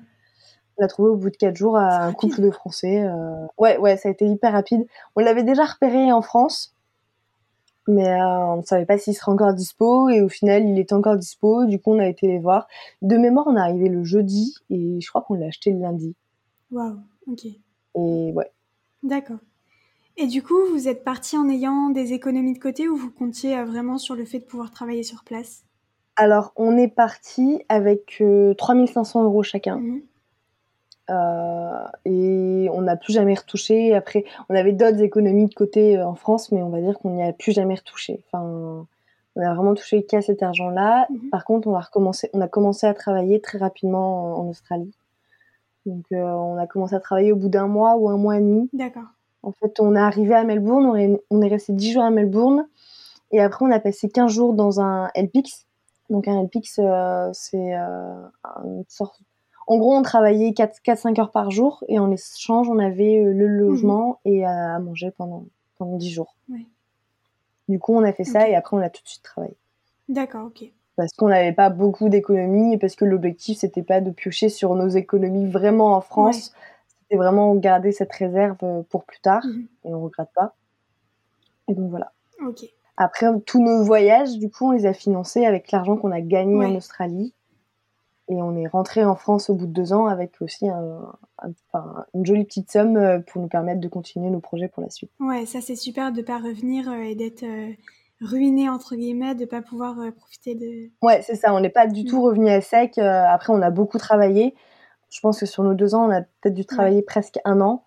On 0.77 0.83
l'a 0.83 0.89
trouvé 0.89 1.09
au 1.09 1.17
bout 1.17 1.31
de 1.31 1.37
4 1.37 1.57
jours 1.57 1.79
à 1.79 2.05
un 2.05 2.13
couple 2.13 2.43
de 2.43 2.51
Français. 2.51 3.09
Ouais, 3.57 3.79
ouais, 3.79 3.97
ça 3.97 4.11
a 4.11 4.13
été 4.13 4.27
hyper 4.27 4.53
rapide. 4.53 4.87
On 5.17 5.23
l'avait 5.23 5.45
déjà 5.45 5.65
repéré 5.65 6.13
en 6.13 6.21
France 6.21 6.76
mais 7.87 8.09
euh, 8.09 8.55
on 8.55 8.57
ne 8.59 8.63
savait 8.63 8.87
pas 8.87 8.99
s'il 8.99 9.15
serait 9.15 9.33
encore 9.33 9.55
dispo 9.55 10.09
et 10.09 10.21
au 10.21 10.29
final 10.29 10.65
il 10.65 10.79
était 10.79 10.95
encore 10.95 11.17
dispo. 11.17 11.65
Du 11.67 11.81
coup 11.81 11.93
on 11.93 11.99
a 11.99 12.07
été 12.07 12.27
les 12.27 12.39
voir. 12.39 12.67
De 13.03 13.17
mémoire 13.17 13.47
on 13.49 13.57
est 13.57 13.61
arrivé 13.61 13.89
le 13.89 14.05
jeudi 14.05 14.55
et 14.71 15.01
je 15.01 15.09
crois 15.09 15.23
qu'on 15.23 15.35
l'a 15.35 15.47
acheté 15.47 15.73
le 15.73 15.81
lundi. 15.81 16.15
Waouh 16.71 16.99
ok. 17.27 17.47
Et 17.47 18.33
ouais. 18.33 18.51
D'accord. 19.03 19.39
Et 20.17 20.27
du 20.27 20.43
coup 20.43 20.59
vous 20.73 20.89
êtes 20.89 21.05
parti 21.05 21.37
en 21.37 21.49
ayant 21.49 21.91
des 21.91 22.13
économies 22.13 22.55
de 22.55 22.59
côté 22.59 22.89
ou 22.89 22.97
vous 22.97 23.11
comptiez 23.11 23.57
euh, 23.57 23.65
vraiment 23.65 23.99
sur 23.99 24.15
le 24.15 24.25
fait 24.25 24.41
de 24.41 24.45
pouvoir 24.45 24.71
travailler 24.71 25.03
sur 25.03 25.25
place? 25.25 25.65
Alors 26.17 26.53
on 26.57 26.77
est 26.77 26.89
parti 26.89 27.63
avec 27.69 28.23
3500 28.57 29.21
euh, 29.21 29.25
euros 29.25 29.43
chacun. 29.43 29.79
Mmh 29.79 29.97
euh, 29.97 30.01
et 31.09 32.69
on 32.73 32.83
n'a 32.83 32.97
plus 32.97 33.13
jamais 33.13 33.35
retouché. 33.35 33.95
Après, 33.95 34.25
on 34.49 34.55
avait 34.55 34.73
d'autres 34.73 35.03
économies 35.03 35.47
de 35.47 35.55
côté 35.55 35.97
euh, 35.97 36.07
en 36.07 36.15
France, 36.15 36.53
mais 36.53 36.63
on 36.63 36.71
va 36.71 36.81
dire 36.81 36.99
qu'on 36.99 37.11
n'y 37.11 37.23
a 37.23 37.33
plus 37.33 37.53
jamais 37.53 37.75
retouché. 37.75 38.23
Enfin, 38.27 38.87
on 39.37 39.41
a 39.41 39.55
vraiment 39.55 39.75
touché 39.75 40.05
qu'à 40.05 40.23
cet 40.23 40.43
argent-là. 40.43 41.07
Mhm. 41.11 41.31
Par 41.31 41.45
contre, 41.45 41.69
on 41.69 41.75
a 41.75 41.81
recommencé, 41.81 42.31
on 42.33 42.41
a 42.41 42.49
commencé 42.49 42.87
à 42.87 42.95
travailler 42.95 43.41
très 43.41 43.59
rapidement 43.59 44.39
en, 44.39 44.49
Australie. 44.49 44.93
Donc, 45.85 46.05
euh, 46.13 46.17
on 46.17 46.59
a 46.59 46.67
commencé 46.67 46.95
à 46.95 47.01
travailler 47.01 47.33
au 47.33 47.37
bout 47.37 47.49
d'un 47.49 47.69
mois 47.69 47.97
ou 47.97 48.09
un 48.09 48.17
mois 48.17 48.37
et 48.39 48.41
demi. 48.41 48.69
D'accord. 48.73 49.05
En 49.43 49.53
fait, 49.53 49.79
on 49.79 49.95
est 49.95 50.01
arrivé 50.01 50.35
à 50.35 50.43
Melbourne, 50.43 50.87
on 50.87 50.97
est, 50.97 51.23
on 51.31 51.41
est 51.41 51.49
resté 51.49 51.73
10 51.73 51.93
jours 51.93 52.03
à 52.03 52.11
Melbourne, 52.11 52.67
et 53.31 53.41
après, 53.41 53.65
on 53.65 53.71
a 53.71 53.79
passé 53.79 54.09
15 54.09 54.33
jours 54.33 54.55
dans 54.55 54.81
un 54.81 55.09
LPX. 55.15 55.67
Donc, 56.11 56.27
un 56.27 56.43
LPX, 56.43 56.81
c'est 57.33 57.73
une 57.75 58.85
sorte 58.89 59.21
en 59.67 59.79
gros, 59.79 59.95
on 59.95 60.03
travaillait 60.03 60.51
4-5 60.51 61.21
heures 61.21 61.33
par 61.33 61.51
jour 61.51 61.83
et 61.89 61.99
en 61.99 62.11
échange, 62.11 62.69
on 62.69 62.79
avait 62.79 63.19
euh, 63.19 63.33
le 63.33 63.47
logement 63.47 64.21
mhm. 64.25 64.33
et 64.33 64.45
à, 64.45 64.79
manger 64.79 65.11
pendant, 65.11 65.45
pendant 65.77 65.97
10 65.97 66.11
jours. 66.11 66.37
Du 67.69 67.81
coup, 67.81 67.95
on 67.95 68.05
a 68.05 68.13
fait 68.13 68.25
ça 68.25 68.49
et 68.49 68.55
après, 68.55 68.77
on 68.77 68.81
a 68.81 68.91
tout 68.91 69.03
de 69.03 69.09
suite 69.09 69.25
travaillé. 69.25 69.57
D'accord, 70.09 70.47
ok. 70.47 70.71
Parce 70.95 71.13
qu'on 71.15 71.29
n'avait 71.29 71.53
pas 71.53 71.69
beaucoup 71.69 72.09
d'économies 72.09 72.75
et 72.75 72.79
parce 72.79 72.95
que 72.95 73.05
l'objectif, 73.05 73.59
c'était 73.59 73.83
pas 73.83 74.01
de 74.01 74.11
piocher 74.13 74.49
sur 74.49 74.77
nos 74.77 74.89
économies 74.89 75.51
vraiment 75.51 75.97
en 75.97 76.01
France. 76.01 76.53
C'était 77.03 77.17
vraiment 77.17 77.55
garder 77.57 77.91
cette 77.91 78.13
réserve 78.13 78.57
euh, 78.63 78.83
pour 78.89 79.05
plus 79.05 79.21
tard 79.21 79.45
mhm. 79.45 79.67
et 79.85 79.95
on 79.95 80.01
regrette 80.01 80.31
pas. 80.33 80.55
Et 81.67 81.75
donc 81.75 81.91
voilà. 81.91 82.13
Ok. 82.47 82.65
Après, 82.97 83.27
tous 83.45 83.61
nos 83.61 83.83
voyages, 83.83 84.39
du 84.39 84.49
coup, 84.49 84.69
on 84.69 84.71
les 84.71 84.87
a 84.87 84.95
financés 84.95 85.45
avec 85.45 85.73
l'argent 85.73 85.97
qu'on 85.97 86.13
a 86.13 86.21
gagné 86.21 86.65
en 86.65 86.75
Australie. 86.77 87.35
Et 88.29 88.43
on 88.43 88.57
est 88.57 88.67
rentré 88.67 89.05
en 89.05 89.15
France 89.15 89.51
au 89.51 89.55
bout 89.55 89.67
de 89.67 89.73
deux 89.73 89.93
ans 89.93 90.07
avec 90.07 90.33
aussi 90.41 90.67
une 92.15 92.27
jolie 92.27 92.45
petite 92.45 92.71
somme 92.71 92.97
euh, 92.97 93.21
pour 93.21 93.41
nous 93.41 93.49
permettre 93.49 93.81
de 93.81 93.89
continuer 93.89 94.31
nos 94.31 94.41
projets 94.41 94.69
pour 94.69 94.83
la 94.83 94.91
suite. 94.91 95.11
Ouais, 95.21 95.47
ça 95.47 95.61
c'est 95.61 95.77
super 95.77 96.11
de 96.11 96.19
ne 96.19 96.27
pas 96.27 96.39
revenir 96.39 96.91
euh, 96.91 97.03
et 97.03 97.15
d'être 97.15 97.45
euh, 97.45 97.71
ruiné 98.21 98.69
entre 98.69 98.97
guillemets, 98.97 99.37
de 99.37 99.43
ne 99.43 99.47
pas 99.47 99.63
pouvoir 99.63 99.97
profiter 100.17 100.57
de. 100.57 100.91
Ouais, 101.03 101.23
c'est 101.23 101.37
ça. 101.37 101.55
On 101.55 101.61
n'est 101.61 101.71
pas 101.71 101.87
du 101.87 102.05
tout 102.05 102.19
mm. 102.19 102.25
revenu 102.25 102.49
à 102.49 102.61
sec. 102.61 102.99
après, 102.99 103.53
on 103.53 103.63
a 103.63 103.71
beaucoup 103.71 103.99
travaillé. 103.99 104.55
Je 105.09 105.21
pense 105.21 105.39
que 105.39 105.47
sur 105.47 105.63
nos 105.63 105.75
deux 105.75 105.95
ans, 105.95 106.09
on 106.09 106.11
a 106.11 106.23
peut-être 106.23 106.55
dû 106.55 106.65
travailler 106.65 107.03
presque 107.03 107.39
un 107.45 107.61
an. 107.61 107.85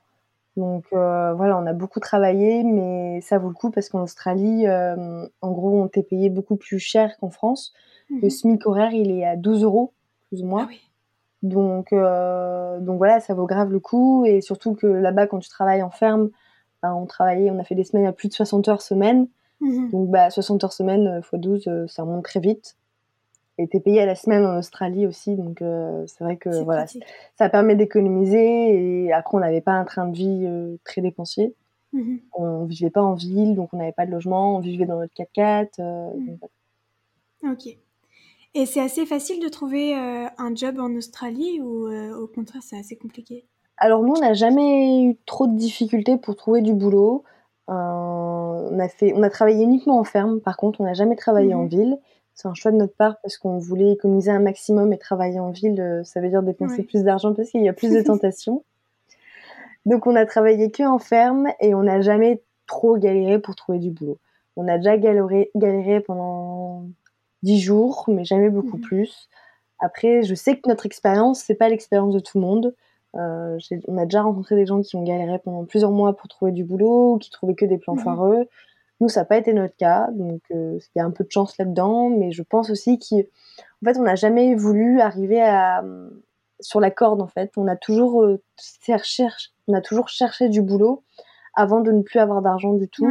Donc 0.55 0.85
voilà, 0.91 1.57
on 1.57 1.65
a 1.65 1.73
beaucoup 1.73 1.99
travaillé, 1.99 2.63
mais 2.63 3.19
ça 3.21 3.37
vaut 3.37 3.49
le 3.49 3.53
coup 3.53 3.71
parce 3.71 3.89
qu'en 3.89 4.03
Australie, 4.03 4.65
en 4.69 5.51
gros, 5.51 5.81
on 5.81 5.87
t'est 5.89 6.03
payé 6.03 6.29
beaucoup 6.29 6.55
plus 6.55 6.79
cher 6.79 7.17
qu'en 7.17 7.29
France. 7.29 7.73
Le 8.09 8.17
mm-hmm. 8.17 8.29
SMIC 8.29 8.65
horaire, 8.67 8.93
il 8.93 9.11
est 9.11 9.25
à 9.25 9.35
12 9.35 9.63
euros 9.63 9.93
plus 10.29 10.41
ou 10.41 10.45
moins. 10.45 10.67
Ah 10.69 10.75
donc, 11.41 11.93
euh, 11.93 12.79
donc 12.79 12.97
voilà, 12.97 13.19
ça 13.19 13.33
vaut 13.33 13.45
grave 13.45 13.71
le 13.71 13.79
coup. 13.79 14.25
Et 14.25 14.41
surtout 14.41 14.75
que 14.75 14.87
là-bas, 14.87 15.27
quand 15.27 15.39
tu 15.39 15.49
travailles 15.49 15.83
en 15.83 15.89
ferme, 15.89 16.29
ben, 16.81 16.93
on 16.93 17.05
travaillait, 17.05 17.51
on 17.51 17.59
a 17.59 17.63
fait 17.63 17.75
des 17.75 17.83
semaines 17.83 18.05
à 18.05 18.13
plus 18.13 18.29
de 18.29 18.33
60 18.33 18.67
heures 18.67 18.81
semaine. 18.81 19.27
Mhm. 19.61 19.89
Donc 19.89 20.09
bah, 20.09 20.29
60 20.29 20.63
heures 20.63 20.73
semaine 20.73 21.19
x 21.19 21.33
euh, 21.33 21.37
12, 21.37 21.67
euh, 21.67 21.87
ça 21.87 22.03
remonte 22.03 22.23
très 22.23 22.39
vite. 22.39 22.77
était 23.57 23.79
payé 23.81 24.01
à 24.01 24.05
la 24.05 24.15
semaine 24.15 24.45
en 24.45 24.57
Australie 24.57 25.05
aussi, 25.05 25.35
donc 25.35 25.61
c'est 26.07 26.23
vrai 26.23 26.37
que 26.37 26.63
voilà, 26.63 26.85
ça 27.37 27.49
permet 27.49 27.75
d'économiser 27.75 29.05
et 29.05 29.11
après 29.11 29.35
on 29.35 29.41
n'avait 29.41 29.59
pas 29.59 29.73
un 29.73 29.83
train 29.83 30.07
de 30.07 30.15
vie 30.15 30.77
très 30.85 31.01
dépensier. 31.01 31.55
Mmh 31.91 32.17
on 32.33 32.65
vivait 32.65 32.91
pas 32.91 33.01
en 33.01 33.15
ville, 33.15 33.55
donc 33.55 33.73
on 33.73 33.77
n'avait 33.77 33.91
pas 33.91 34.05
de 34.05 34.11
logement, 34.11 34.55
on 34.55 34.59
vivait 34.59 34.85
dans 34.85 34.99
notre 34.99 35.13
4x4. 35.13 35.81
Mmh. 35.81 37.51
Ok. 37.51 37.77
Et 38.55 38.65
c'est 38.65 38.81
assez 38.81 39.05
facile 39.05 39.41
de 39.41 39.47
trouver 39.47 39.93
un 39.93 40.55
job 40.55 40.79
en 40.79 40.93
Australie 40.95 41.61
ou 41.61 41.87
au 41.87 42.27
contraire 42.27 42.61
c'est 42.63 42.77
assez 42.77 42.95
compliqué? 42.95 43.45
Alors 43.77 44.03
nous 44.03 44.13
on 44.13 44.19
n'a 44.19 44.33
jamais 44.33 45.03
eu 45.03 45.17
trop 45.25 45.47
de 45.47 45.55
difficultés 45.55 46.17
pour 46.17 46.35
trouver 46.35 46.61
du 46.61 46.73
boulot. 46.73 47.23
on, 47.67 48.79
a 48.79 48.87
fait, 48.89 49.13
on 49.15 49.21
a 49.21 49.29
travaillé 49.29 49.63
uniquement 49.63 49.99
en 49.99 50.03
ferme, 50.03 50.41
par 50.41 50.57
contre 50.57 50.81
on 50.81 50.85
n'a 50.85 50.93
jamais 50.93 51.15
travaillé 51.15 51.53
en 51.53 51.63
mmh 51.63 51.69
ville. 51.69 51.97
C'est 52.33 52.47
un 52.47 52.53
choix 52.53 52.71
de 52.71 52.77
notre 52.77 52.95
part 52.95 53.17
parce 53.21 53.37
qu'on 53.37 53.57
voulait 53.57 53.91
économiser 53.91 54.31
un 54.31 54.39
maximum 54.39 54.93
et 54.93 54.97
travailler 54.97 55.39
en 55.39 55.51
ville, 55.51 56.01
ça 56.05 56.21
veut 56.21 56.29
dire 56.29 56.41
dépenser 56.41 56.83
plus 56.83 57.03
d'argent 57.03 57.33
parce 57.33 57.49
qu'il 57.49 57.61
y 57.61 57.69
a 57.69 57.73
plus 57.73 57.91
de 57.91 58.01
tentations. 58.05 58.63
Donc 59.85 60.07
on 60.07 60.15
a 60.15 60.25
travaillé 60.25 60.71
que 60.71 60.83
en 60.83 60.99
ferme 60.99 61.49
et 61.59 61.73
on 61.75 61.83
n'a 61.83 62.01
jamais 62.01 62.41
trop 62.67 62.97
galéré 62.97 63.39
pour 63.39 63.55
trouver 63.55 63.79
du 63.79 63.91
boulot. 63.91 64.19
On 64.55 64.67
a 64.67 64.77
déjà 64.77 64.97
galéré, 64.97 65.51
galéré 65.55 65.99
pendant 65.99 66.85
dix 67.43 67.59
jours, 67.59 68.05
mais 68.07 68.23
jamais 68.23 68.49
beaucoup 68.49 68.77
mhm. 68.77 68.83
plus. 68.83 69.29
Après, 69.79 70.23
je 70.23 70.35
sais 70.35 70.57
que 70.57 70.67
notre 70.67 70.85
expérience, 70.85 71.41
c'est 71.41 71.55
pas 71.55 71.69
l'expérience 71.69 72.13
de 72.13 72.19
tout 72.19 72.37
le 72.37 72.45
monde. 72.45 72.75
Euh, 73.15 73.57
on 73.87 73.97
a 73.97 74.05
déjà 74.05 74.21
rencontré 74.21 74.55
des 74.55 74.65
gens 74.65 74.81
qui 74.81 74.95
ont 74.95 75.03
galéré 75.03 75.39
pendant 75.39 75.65
plusieurs 75.65 75.91
mois 75.91 76.15
pour 76.15 76.27
trouver 76.27 76.51
du 76.51 76.63
boulot, 76.63 77.13
ou 77.13 77.17
qui 77.17 77.29
trouvaient 77.29 77.55
que 77.55 77.65
des 77.65 77.77
plans 77.77 77.95
mhm. 77.95 78.01
foireux. 78.01 78.47
Nous, 79.01 79.07
ça 79.07 79.21
n'a 79.21 79.25
pas 79.25 79.37
été 79.37 79.53
notre 79.53 79.75
cas, 79.77 80.09
donc 80.11 80.41
euh, 80.51 80.77
il 80.77 80.99
y 80.99 81.01
a 81.01 81.05
un 81.05 81.11
peu 81.11 81.23
de 81.23 81.31
chance 81.31 81.57
là-dedans, 81.57 82.09
mais 82.09 82.31
je 82.31 82.43
pense 82.43 82.69
aussi 82.69 82.99
qu'en 82.99 83.85
fait, 83.85 83.97
on 83.97 84.03
n'a 84.03 84.15
jamais 84.15 84.55
voulu 84.55 84.99
arriver 84.99 85.41
à, 85.41 85.83
sur 86.59 86.79
la 86.79 86.91
corde 86.91 87.21
en 87.21 87.27
fait. 87.27 87.51
On 87.57 87.67
a 87.67 87.75
toujours 87.75 88.23
euh, 88.23 88.41
cherché, 88.81 89.25
on 89.67 89.73
a 89.73 89.81
toujours 89.81 90.09
cherché 90.09 90.49
du 90.49 90.61
boulot 90.61 91.03
avant 91.55 91.79
de 91.79 91.91
ne 91.91 92.01
plus 92.01 92.19
avoir 92.19 92.41
d'argent 92.41 92.73
du 92.73 92.89
tout. 92.89 93.09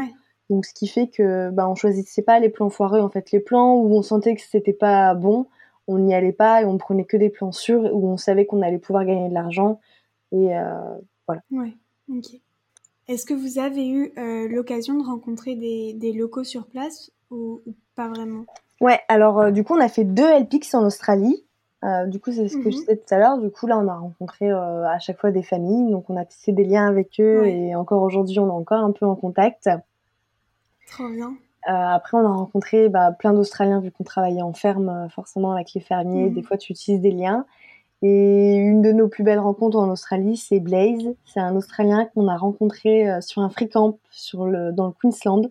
Donc 0.50 0.64
ce 0.64 0.72
qui 0.72 0.86
fait 0.86 1.08
que 1.08 1.50
bah 1.50 1.68
on 1.68 1.74
choisissait 1.74 2.22
pas 2.22 2.40
les 2.40 2.48
plans 2.48 2.70
foireux 2.70 3.00
en 3.00 3.10
fait, 3.10 3.30
les 3.32 3.40
plans 3.40 3.74
où 3.74 3.94
on 3.94 4.02
sentait 4.02 4.34
que 4.34 4.40
c'était 4.40 4.72
pas 4.72 5.14
bon, 5.14 5.46
on 5.86 5.98
n'y 5.98 6.14
allait 6.14 6.32
pas 6.32 6.62
et 6.62 6.64
on 6.64 6.78
prenait 6.78 7.04
que 7.04 7.16
des 7.16 7.28
plans 7.28 7.52
sûrs 7.52 7.94
où 7.94 8.08
on 8.08 8.16
savait 8.16 8.46
qu'on 8.46 8.62
allait 8.62 8.78
pouvoir 8.78 9.04
gagner 9.04 9.28
de 9.28 9.34
l'argent 9.34 9.80
et 10.32 10.56
euh, 10.56 10.72
voilà. 11.26 11.42
Ouais. 11.50 11.74
OK. 12.10 12.40
Est-ce 13.08 13.24
que 13.24 13.34
vous 13.34 13.58
avez 13.58 13.88
eu 13.88 14.12
euh, 14.18 14.48
l'occasion 14.48 14.94
de 14.98 15.04
rencontrer 15.04 15.54
des, 15.54 16.12
locaux 16.12 16.44
sur 16.44 16.66
place 16.66 17.10
ou, 17.30 17.60
pas 17.94 18.08
vraiment? 18.08 18.44
Ouais, 18.80 19.00
alors 19.08 19.50
du 19.52 19.64
coup 19.64 19.74
on 19.74 19.80
a 19.80 19.88
fait 19.88 20.04
deux 20.04 20.28
LPX 20.40 20.74
en 20.74 20.84
Australie. 20.84 21.44
Euh, 21.84 22.06
du 22.06 22.18
coup, 22.18 22.32
c'est 22.32 22.48
ce 22.48 22.56
que 22.56 22.70
je 22.70 22.76
mhm. 22.76 22.80
disais 22.80 22.96
tout 22.96 23.14
à 23.14 23.18
l'heure. 23.18 23.38
Du 23.38 23.50
coup, 23.50 23.66
là, 23.66 23.78
on 23.78 23.86
a 23.86 23.94
rencontré 23.94 24.50
euh, 24.50 24.84
à 24.88 24.98
chaque 24.98 25.20
fois 25.20 25.30
des 25.30 25.42
familles, 25.42 25.90
donc 25.90 26.10
on 26.10 26.16
a 26.16 26.24
tissé 26.24 26.52
des 26.52 26.64
liens 26.64 26.88
avec 26.88 27.20
eux 27.20 27.46
et 27.46 27.74
encore 27.74 28.02
aujourd'hui, 28.02 28.38
on 28.40 28.48
est 28.48 28.50
encore 28.50 28.82
un 28.82 28.92
peu 28.92 29.06
en 29.06 29.14
contact. 29.14 29.68
Trop 30.90 31.08
bien. 31.08 31.36
Euh, 31.68 31.72
après, 31.72 32.16
on 32.16 32.24
a 32.24 32.32
rencontré 32.32 32.88
bah, 32.88 33.12
plein 33.12 33.32
d'Australiens 33.32 33.80
vu 33.80 33.90
qu'on 33.90 34.04
travaillait 34.04 34.42
en 34.42 34.52
ferme, 34.52 35.08
forcément 35.10 35.52
avec 35.52 35.74
les 35.74 35.80
fermiers. 35.80 36.30
Des 36.30 36.40
mhm. 36.40 36.46
fois, 36.46 36.56
tu 36.56 36.72
utilises 36.72 37.00
des 37.00 37.10
liens. 37.10 37.44
Et 38.00 38.54
une 38.54 38.80
de 38.80 38.92
nos 38.92 39.08
plus 39.08 39.24
belles 39.24 39.40
rencontres 39.40 39.76
en 39.76 39.90
Australie, 39.90 40.36
c'est 40.36 40.60
Blaze. 40.60 41.14
C'est 41.24 41.40
un 41.40 41.56
Australien 41.56 42.08
qu'on 42.14 42.28
a 42.28 42.36
rencontré 42.36 43.20
sur 43.20 43.42
un 43.42 43.50
free 43.50 43.68
camp 43.68 43.98
sur 44.10 44.46
le, 44.46 44.72
dans 44.72 44.86
le 44.86 44.92
Queensland. 44.92 45.50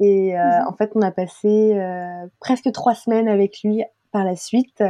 Et 0.00 0.34
mhm. 0.34 0.66
en 0.68 0.72
fait, 0.72 0.92
on 0.94 1.02
a 1.02 1.10
passé 1.10 1.76
presque 2.38 2.70
trois 2.72 2.94
semaines 2.94 3.28
avec 3.28 3.62
lui 3.62 3.82
par 4.12 4.24
la 4.24 4.36
suite 4.36 4.82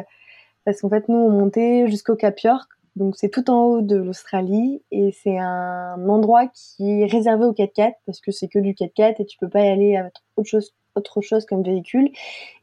parce 0.68 0.82
qu'en 0.82 0.90
fait, 0.90 1.08
nous, 1.08 1.16
on 1.16 1.30
montait 1.30 1.88
jusqu'au 1.88 2.14
Cap 2.14 2.38
York, 2.40 2.68
donc 2.98 3.14
c'est 3.16 3.28
tout 3.28 3.48
en 3.48 3.62
haut 3.62 3.80
de 3.80 3.96
l'Australie, 3.96 4.82
et 4.90 5.12
c'est 5.12 5.38
un 5.38 6.08
endroit 6.08 6.48
qui 6.48 7.02
est 7.02 7.06
réservé 7.06 7.44
au 7.44 7.52
4x4, 7.52 7.92
parce 8.06 8.20
que 8.20 8.32
c'est 8.32 8.48
que 8.48 8.58
du 8.58 8.74
4x4, 8.74 9.22
et 9.22 9.24
tu 9.24 9.38
peux 9.38 9.48
pas 9.48 9.60
y 9.60 9.68
aller 9.68 9.96
avec 9.96 10.12
autre 10.36 10.48
chose, 10.48 10.74
autre 10.96 11.20
chose 11.20 11.46
comme 11.46 11.62
véhicule. 11.62 12.10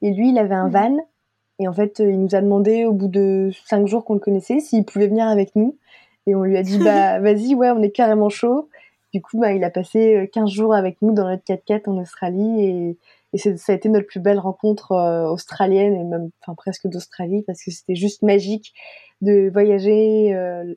Et 0.02 0.12
lui, 0.12 0.30
il 0.30 0.38
avait 0.38 0.56
un 0.56 0.70
van, 0.70 0.98
et 1.60 1.68
en 1.68 1.74
fait, 1.74 2.00
il 2.00 2.20
nous 2.20 2.36
a 2.36 2.42
demandé, 2.42 2.86
au 2.86 2.92
bout 2.92 3.08
de 3.08 3.52
cinq 3.66 3.88
jours 3.88 4.04
qu'on 4.04 4.16
le 4.16 4.20
connaissait, 4.20 4.60
s'il 4.60 4.84
pouvait 4.84 5.08
venir 5.08 5.26
avec 5.26 5.56
nous. 5.56 5.78
Et 6.28 6.36
on 6.36 6.44
lui 6.44 6.58
a 6.58 6.64
dit, 6.64 6.78
bah, 6.84 7.20
vas-y, 7.20 7.56
ouais, 7.56 7.72
on 7.72 7.82
est 7.82 7.92
carrément 7.92 8.30
chaud. 8.30 8.70
Du 9.14 9.22
coup, 9.22 9.40
bah, 9.40 9.54
il 9.54 9.64
a 9.64 9.70
passé 9.70 10.30
15 10.34 10.50
jours 10.50 10.76
avec 10.76 11.02
nous 11.02 11.14
dans 11.14 11.30
notre 11.30 11.44
4x4 11.46 11.90
en 11.90 11.98
Australie, 12.02 12.66
et 12.66 12.98
et 13.36 13.58
ça 13.58 13.74
a 13.74 13.76
été 13.76 13.90
notre 13.90 14.08
plus 14.08 14.22
belle 14.22 14.40
rencontre 14.40 14.94
euh, 14.94 15.30
australienne 15.30 15.94
et 15.94 16.04
même 16.06 16.30
enfin 16.42 16.56
presque 16.56 16.88
d'Australie 16.88 17.44
parce 17.46 17.62
que 17.62 17.70
c'était 17.70 17.96
juste 17.96 18.22
magique 18.22 18.74
de 19.22 19.50
voyager 19.52 20.34
euh, 20.34 20.74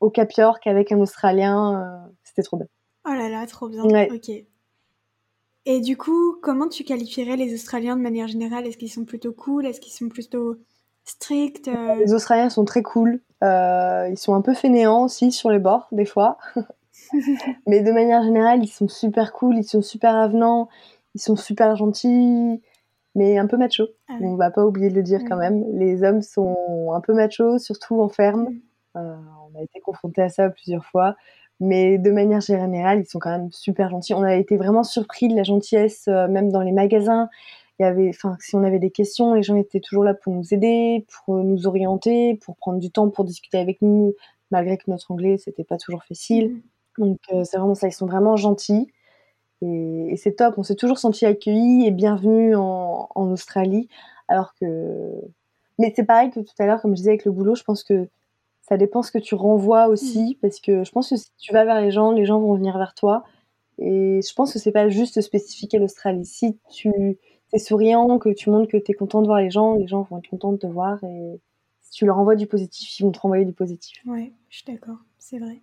au 0.00 0.08
Cap 0.08 0.32
York 0.32 0.66
avec 0.66 0.90
un 0.90 1.00
Australien. 1.00 1.82
Euh, 2.06 2.10
c'était 2.24 2.42
trop 2.42 2.56
bien. 2.56 2.66
Oh 3.06 3.12
là 3.12 3.28
là, 3.28 3.46
trop 3.46 3.68
bien. 3.68 3.82
Ok. 3.84 4.30
Et 5.66 5.80
du 5.80 5.98
coup, 5.98 6.36
comment 6.42 6.68
tu 6.68 6.82
qualifierais 6.82 7.36
les 7.36 7.52
Australiens 7.52 7.94
de 7.94 8.00
manière 8.00 8.26
générale? 8.26 8.66
Est-ce 8.66 8.78
qu'ils 8.78 8.90
sont 8.90 9.04
plutôt 9.04 9.34
cool? 9.34 9.66
Est-ce 9.66 9.80
qu'ils 9.80 9.92
sont 9.92 10.08
plutôt 10.08 10.56
stricts 11.04 11.70
Les 11.98 12.14
Australiens 12.14 12.48
sont 12.48 12.64
très 12.64 12.82
cool. 12.82 13.20
ils 13.42 14.16
sont 14.16 14.34
un 14.34 14.40
peu 14.40 14.54
fainéants 14.54 15.04
aussi 15.04 15.30
sur 15.30 15.50
les 15.50 15.58
bords, 15.58 15.88
des 15.92 16.06
fois. 16.06 16.38
Mais 17.66 17.82
de 17.82 17.92
manière 17.92 18.22
générale, 18.22 18.60
ils 18.62 18.68
sont 18.68 18.88
super 18.88 19.34
cool, 19.34 19.58
ils 19.58 19.64
sont 19.64 19.82
super 19.82 20.14
avenants, 20.16 20.68
ils 21.18 21.22
sont 21.22 21.36
super 21.36 21.74
gentils, 21.74 22.62
mais 23.16 23.38
un 23.38 23.48
peu 23.48 23.56
machos. 23.56 23.88
Ah 24.08 24.14
On 24.20 24.36
va 24.36 24.52
pas 24.52 24.64
oublier 24.64 24.88
de 24.88 24.94
le 24.94 25.02
dire 25.02 25.22
quand 25.28 25.36
même. 25.36 25.64
Les 25.76 26.04
hommes 26.04 26.22
sont 26.22 26.92
un 26.94 27.00
peu 27.00 27.12
machos, 27.12 27.58
surtout 27.58 28.00
en 28.00 28.08
ferme. 28.08 28.54
Euh, 28.96 29.16
on 29.52 29.58
a 29.58 29.62
été 29.62 29.80
confrontés 29.80 30.22
à 30.22 30.28
ça 30.28 30.48
plusieurs 30.48 30.84
fois. 30.84 31.16
Mais 31.58 31.98
de 31.98 32.12
manière 32.12 32.40
générale, 32.40 33.00
ils 33.00 33.06
sont 33.06 33.18
quand 33.18 33.30
même 33.30 33.50
super 33.50 33.90
gentils. 33.90 34.14
On 34.14 34.22
a 34.22 34.36
été 34.36 34.56
vraiment 34.56 34.84
surpris 34.84 35.26
de 35.26 35.34
la 35.34 35.42
gentillesse, 35.42 36.06
euh, 36.06 36.28
même 36.28 36.52
dans 36.52 36.62
les 36.62 36.70
magasins. 36.70 37.28
Il 37.80 37.82
y 37.82 37.86
avait, 37.86 38.10
enfin, 38.10 38.36
si 38.38 38.54
on 38.54 38.62
avait 38.62 38.78
des 38.78 38.92
questions, 38.92 39.34
les 39.34 39.42
gens 39.42 39.56
étaient 39.56 39.80
toujours 39.80 40.04
là 40.04 40.14
pour 40.14 40.32
nous 40.32 40.54
aider, 40.54 41.04
pour 41.08 41.34
nous 41.34 41.66
orienter, 41.66 42.38
pour 42.44 42.56
prendre 42.56 42.78
du 42.78 42.92
temps 42.92 43.10
pour 43.10 43.24
discuter 43.24 43.58
avec 43.58 43.82
nous, 43.82 44.14
malgré 44.52 44.76
que 44.76 44.88
notre 44.88 45.10
anglais 45.10 45.36
c'était 45.38 45.64
pas 45.64 45.78
toujours 45.78 46.04
facile. 46.04 46.60
Mm. 46.98 47.04
Donc 47.04 47.18
euh, 47.32 47.42
c'est 47.42 47.56
vraiment 47.56 47.74
ça, 47.74 47.88
ils 47.88 47.92
sont 47.92 48.06
vraiment 48.06 48.36
gentils. 48.36 48.88
Et, 49.62 50.14
c'est 50.16 50.36
top, 50.36 50.54
on 50.58 50.62
s'est 50.62 50.76
toujours 50.76 50.98
senti 50.98 51.26
accueillis 51.26 51.86
et 51.86 51.90
bienvenus 51.90 52.56
en, 52.56 53.08
en 53.14 53.30
Australie. 53.30 53.88
Alors 54.28 54.54
que. 54.54 55.12
Mais 55.78 55.92
c'est 55.94 56.04
pareil 56.04 56.30
que 56.30 56.40
tout 56.40 56.54
à 56.58 56.66
l'heure, 56.66 56.80
comme 56.80 56.92
je 56.92 56.96
disais 56.96 57.10
avec 57.10 57.24
le 57.24 57.32
boulot, 57.32 57.54
je 57.54 57.62
pense 57.62 57.84
que 57.84 58.08
ça 58.62 58.76
dépend 58.76 59.02
ce 59.02 59.10
que 59.10 59.18
tu 59.18 59.34
renvoies 59.34 59.88
aussi. 59.88 60.36
Mm. 60.36 60.40
Parce 60.40 60.60
que 60.60 60.84
je 60.84 60.90
pense 60.92 61.10
que 61.10 61.16
si 61.16 61.30
tu 61.38 61.52
vas 61.52 61.64
vers 61.64 61.80
les 61.80 61.90
gens, 61.90 62.12
les 62.12 62.24
gens 62.24 62.40
vont 62.40 62.54
venir 62.54 62.76
vers 62.78 62.94
toi. 62.94 63.24
Et 63.78 64.20
je 64.22 64.34
pense 64.34 64.52
que 64.52 64.58
c'est 64.58 64.72
pas 64.72 64.88
juste 64.88 65.20
spécifique 65.20 65.74
à 65.74 65.78
l'Australie. 65.78 66.26
Si 66.26 66.58
tu 66.70 67.18
es 67.52 67.58
souriant, 67.58 68.18
que 68.18 68.30
tu 68.30 68.50
montres 68.50 68.70
que 68.70 68.76
tu 68.76 68.90
es 68.90 68.94
content 68.94 69.22
de 69.22 69.26
voir 69.26 69.40
les 69.40 69.50
gens, 69.50 69.74
les 69.74 69.86
gens 69.86 70.02
vont 70.02 70.18
être 70.18 70.28
contents 70.28 70.52
de 70.52 70.58
te 70.58 70.66
voir. 70.66 71.02
Et 71.04 71.40
si 71.80 71.92
tu 71.92 72.06
leur 72.06 72.18
envoies 72.18 72.36
du 72.36 72.46
positif, 72.46 72.98
ils 72.98 73.04
vont 73.04 73.12
te 73.12 73.20
renvoyer 73.20 73.44
du 73.44 73.52
positif. 73.52 74.02
Ouais, 74.06 74.32
je 74.50 74.56
suis 74.58 74.66
d'accord, 74.66 74.98
c'est 75.18 75.38
vrai. 75.38 75.62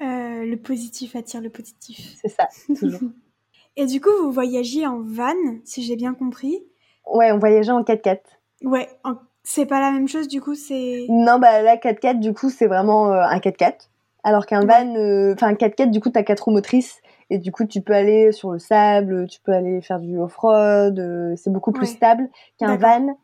Euh, 0.00 0.44
le 0.44 0.56
positif 0.56 1.14
attire 1.14 1.40
le 1.40 1.50
positif. 1.50 2.16
C'est 2.20 2.28
ça, 2.28 2.48
toujours. 2.78 3.10
Et 3.76 3.86
du 3.86 4.00
coup, 4.00 4.10
vous 4.22 4.30
voyagiez 4.30 4.86
en 4.86 5.00
van, 5.00 5.34
si 5.64 5.82
j'ai 5.82 5.96
bien 5.96 6.14
compris. 6.14 6.58
Ouais, 7.06 7.32
on 7.32 7.38
voyageait 7.38 7.72
en 7.72 7.82
4x4. 7.82 8.20
Ouais, 8.62 8.88
c'est 9.42 9.66
pas 9.66 9.80
la 9.80 9.90
même 9.90 10.08
chose, 10.08 10.28
du 10.28 10.40
coup, 10.40 10.54
c'est... 10.54 11.06
Non, 11.08 11.38
bah 11.38 11.60
la 11.62 11.76
4x4, 11.76 12.20
du 12.20 12.32
coup, 12.32 12.50
c'est 12.50 12.66
vraiment 12.66 13.12
euh, 13.12 13.22
un 13.22 13.38
4x4. 13.38 13.88
Alors 14.22 14.46
qu'un 14.46 14.64
van, 14.64 14.94
euh, 14.96 15.34
enfin 15.34 15.48
un 15.48 15.54
4x4, 15.54 15.90
du 15.90 16.00
coup, 16.00 16.08
t'as 16.08 16.22
quatre 16.22 16.44
roues 16.44 16.52
motrices. 16.52 17.00
Et 17.30 17.38
du 17.38 17.52
coup, 17.52 17.64
tu 17.64 17.80
peux 17.80 17.92
aller 17.94 18.32
sur 18.32 18.52
le 18.52 18.58
sable, 18.58 19.26
tu 19.26 19.40
peux 19.40 19.52
aller 19.52 19.80
faire 19.80 19.98
du 19.98 20.18
off-road. 20.18 21.34
c'est 21.36 21.50
beaucoup 21.50 21.72
plus 21.72 21.86
stable 21.86 22.28
qu'un 22.58 22.76
van. 22.76 23.18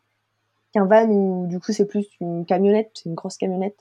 Qu'un 0.73 0.85
van 0.85 1.07
où, 1.07 1.47
du 1.47 1.59
coup, 1.59 1.71
c'est 1.71 1.85
plus 1.85 2.07
une 2.19 2.45
camionnette, 2.45 2.91
c'est 2.93 3.09
une 3.09 3.15
grosse 3.15 3.37
camionnette. 3.37 3.77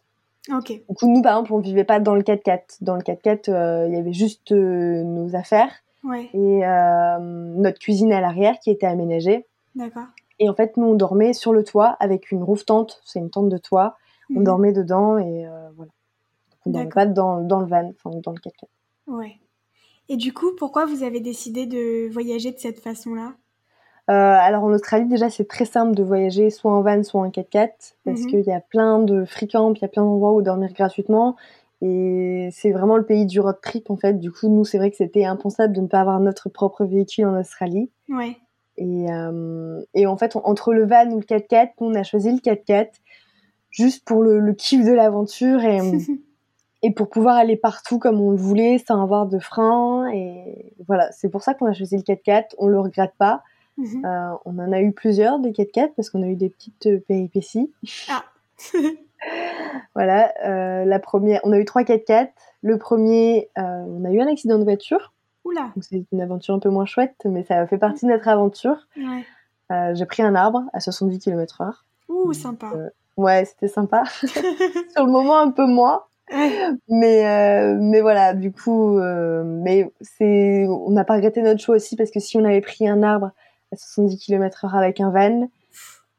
Ok. 0.48 0.72
Du 0.88 0.94
coup, 0.94 1.06
nous, 1.08 1.22
par 1.22 1.32
exemple, 1.32 1.52
on 1.52 1.58
vivait 1.58 1.84
pas 1.84 2.00
dans 2.00 2.14
le 2.14 2.22
4x4. 2.22 2.78
Dans 2.80 2.96
le 2.96 3.02
4x4, 3.02 3.50
euh, 3.50 3.86
il 3.88 3.94
y 3.94 3.98
avait 3.98 4.12
juste 4.12 4.52
euh, 4.52 5.02
nos 5.02 5.36
affaires 5.36 5.72
et 6.32 6.64
euh, 6.64 7.18
notre 7.20 7.78
cuisine 7.78 8.10
à 8.12 8.22
l'arrière 8.22 8.58
qui 8.58 8.70
était 8.70 8.86
aménagée. 8.86 9.46
D'accord. 9.74 10.06
Et 10.38 10.48
en 10.48 10.54
fait, 10.54 10.78
nous, 10.78 10.86
on 10.86 10.94
dormait 10.94 11.34
sur 11.34 11.52
le 11.52 11.62
toit 11.62 11.88
avec 12.00 12.30
une 12.30 12.42
roof 12.42 12.64
tente. 12.64 13.02
C'est 13.04 13.18
une 13.18 13.28
tente 13.28 13.50
de 13.50 13.58
toit. 13.58 13.96
On 14.34 14.38
mhm. 14.38 14.44
dormait 14.44 14.72
dedans 14.72 15.18
et 15.18 15.46
voilà. 15.76 15.92
on 16.64 16.70
dormait 16.70 16.88
pas 16.88 17.06
dans, 17.06 17.42
dans 17.42 17.60
le 17.60 17.66
van, 17.66 17.90
enfin 17.90 18.16
dans 18.22 18.32
le 18.32 18.38
4x4. 18.38 18.64
Ouais. 19.08 19.36
Et 20.08 20.16
du 20.16 20.32
coup, 20.32 20.52
pourquoi 20.56 20.86
vous 20.86 21.02
avez 21.02 21.20
décidé 21.20 21.66
de 21.66 22.10
voyager 22.10 22.50
de 22.50 22.58
cette 22.58 22.80
façon-là? 22.80 23.34
Alors 24.08 24.64
en 24.64 24.72
Australie, 24.72 25.06
déjà, 25.06 25.30
c'est 25.30 25.46
très 25.46 25.64
simple 25.64 25.94
de 25.94 26.02
voyager 26.02 26.50
soit 26.50 26.72
en 26.72 26.82
van, 26.82 27.02
soit 27.02 27.20
en 27.20 27.28
4x4, 27.28 27.94
parce 28.04 28.20
mhm. 28.20 28.26
qu'il 28.26 28.40
y 28.40 28.52
a 28.52 28.60
plein 28.60 28.98
de 29.00 29.24
free 29.24 29.48
camps, 29.48 29.72
il 29.74 29.80
y 29.80 29.84
a 29.84 29.88
plein 29.88 30.02
d'endroits 30.02 30.32
où 30.32 30.42
dormir 30.42 30.72
gratuitement. 30.72 31.36
Et 31.82 32.50
c'est 32.52 32.72
vraiment 32.72 32.96
le 32.96 33.04
pays 33.04 33.24
du 33.24 33.40
road 33.40 33.58
trip, 33.62 33.90
en 33.90 33.96
fait. 33.96 34.14
Du 34.14 34.30
coup, 34.30 34.48
nous, 34.48 34.64
c'est 34.64 34.78
vrai 34.78 34.90
que 34.90 34.96
c'était 34.96 35.24
impensable 35.24 35.74
de 35.74 35.80
ne 35.80 35.86
pas 35.86 36.00
avoir 36.00 36.20
notre 36.20 36.48
propre 36.48 36.84
véhicule 36.84 37.26
en 37.26 37.38
Australie. 37.38 37.90
Ouais. 38.08 38.36
Et, 38.76 39.06
et 39.94 40.06
en 40.06 40.16
fait, 40.16 40.36
entre 40.36 40.72
le 40.72 40.86
van 40.86 41.10
ou 41.10 41.20
le 41.20 41.24
4x4, 41.24 41.72
on 41.78 41.94
a 41.94 42.02
choisi 42.02 42.30
le 42.32 42.38
4x4 42.38 42.88
juste 43.70 44.04
pour 44.04 44.22
le, 44.22 44.40
le 44.40 44.52
kiff 44.52 44.84
de 44.84 44.92
l'aventure 44.92 45.62
et, 45.64 45.78
et 46.82 46.92
pour 46.92 47.08
pouvoir 47.08 47.36
aller 47.36 47.56
partout 47.56 47.98
comme 47.98 48.20
on 48.20 48.30
le 48.30 48.36
voulait 48.36 48.78
sans 48.78 49.02
avoir 49.02 49.26
de 49.26 49.38
frein. 49.38 50.10
Et 50.12 50.74
voilà, 50.86 51.10
c'est 51.12 51.28
pour 51.28 51.42
ça 51.42 51.54
qu'on 51.54 51.66
a 51.66 51.72
choisi 51.72 51.96
le 51.96 52.02
4x4. 52.02 52.54
On 52.58 52.66
le 52.66 52.80
regrette 52.80 53.14
pas. 53.18 53.42
Mhm. 53.76 54.04
Euh, 54.04 54.34
on 54.44 54.58
en 54.58 54.72
a 54.72 54.80
eu 54.80 54.92
plusieurs 54.92 55.38
des 55.38 55.52
4x4 55.52 55.94
parce 55.96 56.10
qu'on 56.10 56.22
a 56.22 56.26
eu 56.26 56.36
des 56.36 56.48
petites 56.48 56.86
euh, 56.86 57.00
péripéties. 57.06 57.72
Ah. 58.08 58.24
voilà, 59.94 60.32
euh, 60.44 60.84
la 60.84 60.98
première, 60.98 61.40
on 61.44 61.52
a 61.52 61.58
eu 61.58 61.64
trois 61.64 61.82
4x4. 61.82 62.28
Le 62.62 62.78
premier, 62.78 63.48
on 63.56 64.04
a 64.04 64.10
eu 64.10 64.20
un 64.20 64.26
accident 64.26 64.58
de 64.58 64.64
voiture. 64.64 65.12
Oula. 65.44 65.72
C'est 65.80 66.04
une 66.12 66.20
aventure 66.20 66.54
un 66.54 66.58
peu 66.58 66.68
moins 66.68 66.84
chouette, 66.84 67.16
mais 67.24 67.42
ça 67.44 67.66
fait 67.66 67.78
partie 67.78 68.04
de 68.04 68.10
notre 68.10 68.28
aventure. 68.28 68.86
Ouais. 68.98 69.94
J'ai 69.94 70.04
pris 70.04 70.22
un 70.22 70.34
arbre 70.34 70.64
à 70.74 70.80
70 70.80 71.18
km/h. 71.20 71.72
Ouh, 72.08 72.32
sympa. 72.34 72.70
ouais, 73.16 73.46
c'était 73.46 73.68
sympa. 73.68 74.02
Sur 74.94 75.06
le 75.06 75.10
moment, 75.10 75.38
un 75.38 75.50
peu 75.50 75.66
moins 75.66 76.04
mais 76.88 77.26
euh, 77.26 77.76
mais 77.80 78.00
voilà 78.00 78.34
du 78.34 78.52
coup 78.52 78.98
euh, 78.98 79.42
mais 79.44 79.90
c'est 80.00 80.66
on 80.68 80.90
n'a 80.90 81.04
pas 81.04 81.14
regretté 81.14 81.42
notre 81.42 81.60
choix 81.60 81.76
aussi 81.76 81.96
parce 81.96 82.10
que 82.10 82.20
si 82.20 82.36
on 82.36 82.44
avait 82.44 82.60
pris 82.60 82.88
un 82.88 83.02
arbre 83.02 83.32
à 83.72 83.76
70 83.76 84.18
km/h 84.18 84.74
avec 84.76 85.00
un 85.00 85.10
van. 85.10 85.48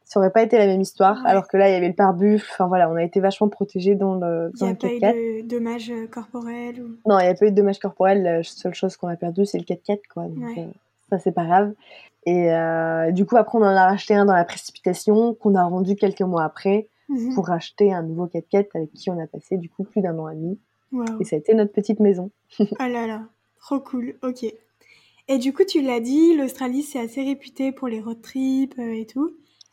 Ça 0.03 0.19
aurait 0.19 0.31
pas 0.31 0.41
été 0.43 0.57
la 0.57 0.65
même 0.67 0.81
histoire 0.81 1.25
alors 1.25 1.47
que 1.47 1.55
là 1.55 1.69
il 1.69 1.73
y 1.73 1.75
avait 1.75 1.87
le 1.87 1.93
pare-buffle. 1.93 2.47
Enfin 2.51 2.67
voilà 2.67 2.89
on 2.89 2.95
a 2.95 3.03
été 3.03 3.19
vachement 3.19 3.47
protégés 3.47 3.95
dans 3.95 4.15
le 4.15 4.51
il 4.59 4.63
n'y 4.65 4.71
a 4.71 4.75
pas 4.75 5.15
eu 5.15 5.41
de 5.43 5.47
dommages 5.47 5.89
euh, 5.89 6.07
corporels 6.07 6.81
ou... 6.81 6.97
non 7.09 7.17
il 7.19 7.23
n'y 7.23 7.29
a 7.29 7.33
pas 7.33 7.45
eu 7.45 7.51
de 7.51 7.55
dommages 7.55 7.79
corporels. 7.79 8.21
La 8.23 8.43
seule 8.43 8.73
chose 8.73 8.97
qu'on 8.97 9.07
a 9.07 9.15
perdu 9.15 9.45
c'est 9.45 9.57
le 9.57 9.63
4x4 9.63 9.99
quoi. 10.13 10.23
Donc 10.27 10.57
ça 11.09 11.19
c'est 11.19 11.31
pas 11.31 11.45
grave. 11.45 11.73
Et 12.25 12.49
du 13.13 13.25
coup 13.25 13.37
après 13.37 13.57
on 13.57 13.61
en 13.61 13.75
a 13.75 13.85
racheté 13.85 14.13
un 14.13 14.25
dans 14.25 14.35
la 14.35 14.43
précipitation 14.43 15.33
qu'on 15.33 15.55
a 15.55 15.63
rendu 15.63 15.95
quelques 15.95 16.21
mois 16.21 16.43
après 16.43 16.87
Mhm. 17.11 17.35
pour 17.35 17.49
acheter 17.49 17.93
un 17.93 18.03
nouveau 18.03 18.27
4x4 18.27 18.69
avec 18.73 18.93
qui 18.93 19.09
on 19.09 19.19
a 19.21 19.27
passé 19.27 19.57
du 19.57 19.69
coup 19.69 19.83
plus 19.83 20.01
d'un 20.01 20.17
an 20.17 20.29
et 20.29 20.35
demi. 20.35 20.57
Et 21.19 21.25
ça 21.25 21.35
a 21.35 21.39
été 21.39 21.53
notre 21.53 21.71
petite 21.73 21.99
maison. 21.99 22.31
ah 22.79 22.87
là 22.89 23.05
là, 23.07 23.21
trop 23.59 23.79
cool, 23.79 24.15
ok. 24.23 24.45
Et 25.31 25.37
du 25.37 25.53
coup, 25.53 25.63
tu 25.63 25.81
l'as 25.81 26.01
dit, 26.01 26.35
l'Australie, 26.35 26.83
c'est 26.83 26.99
assez 26.99 27.23
réputé 27.23 27.71
pour 27.71 27.87
les 27.87 28.01
road 28.01 28.21
trips 28.21 28.77
euh, 28.77 28.93
et 28.93 29.05
tout. 29.05 29.31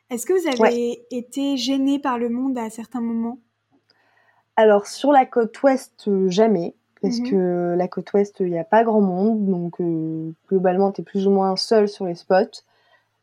Est-ce 0.09 0.25
que 0.25 0.33
vous 0.33 0.65
avez 0.65 1.03
été 1.11 1.57
gêné 1.57 1.99
par 1.99 2.17
le 2.17 2.29
monde 2.29 2.57
à 2.57 2.71
certains 2.71 3.01
moments? 3.01 3.39
Alors, 4.55 4.87
sur 4.87 5.11
la 5.11 5.27
côte 5.27 5.61
ouest, 5.63 6.07
euh, 6.07 6.29
jamais. 6.29 6.77
Parce 7.03 7.19
mhm. 7.19 7.31
que 7.31 7.75
la 7.77 7.89
côte 7.89 8.13
ouest, 8.13 8.37
il 8.39 8.51
n'y 8.51 8.59
a 8.59 8.63
pas 8.65 8.85
grand 8.85 9.01
monde. 9.01 9.47
Donc, 9.47 9.81
euh, 9.81 10.31
globalement, 10.49 10.93
tu 10.93 11.01
es 11.01 11.05
plus 11.05 11.27
ou 11.27 11.33
moins 11.33 11.57
seul 11.57 11.89
sur 11.89 12.07
les 12.07 12.15
spots. 12.15 12.63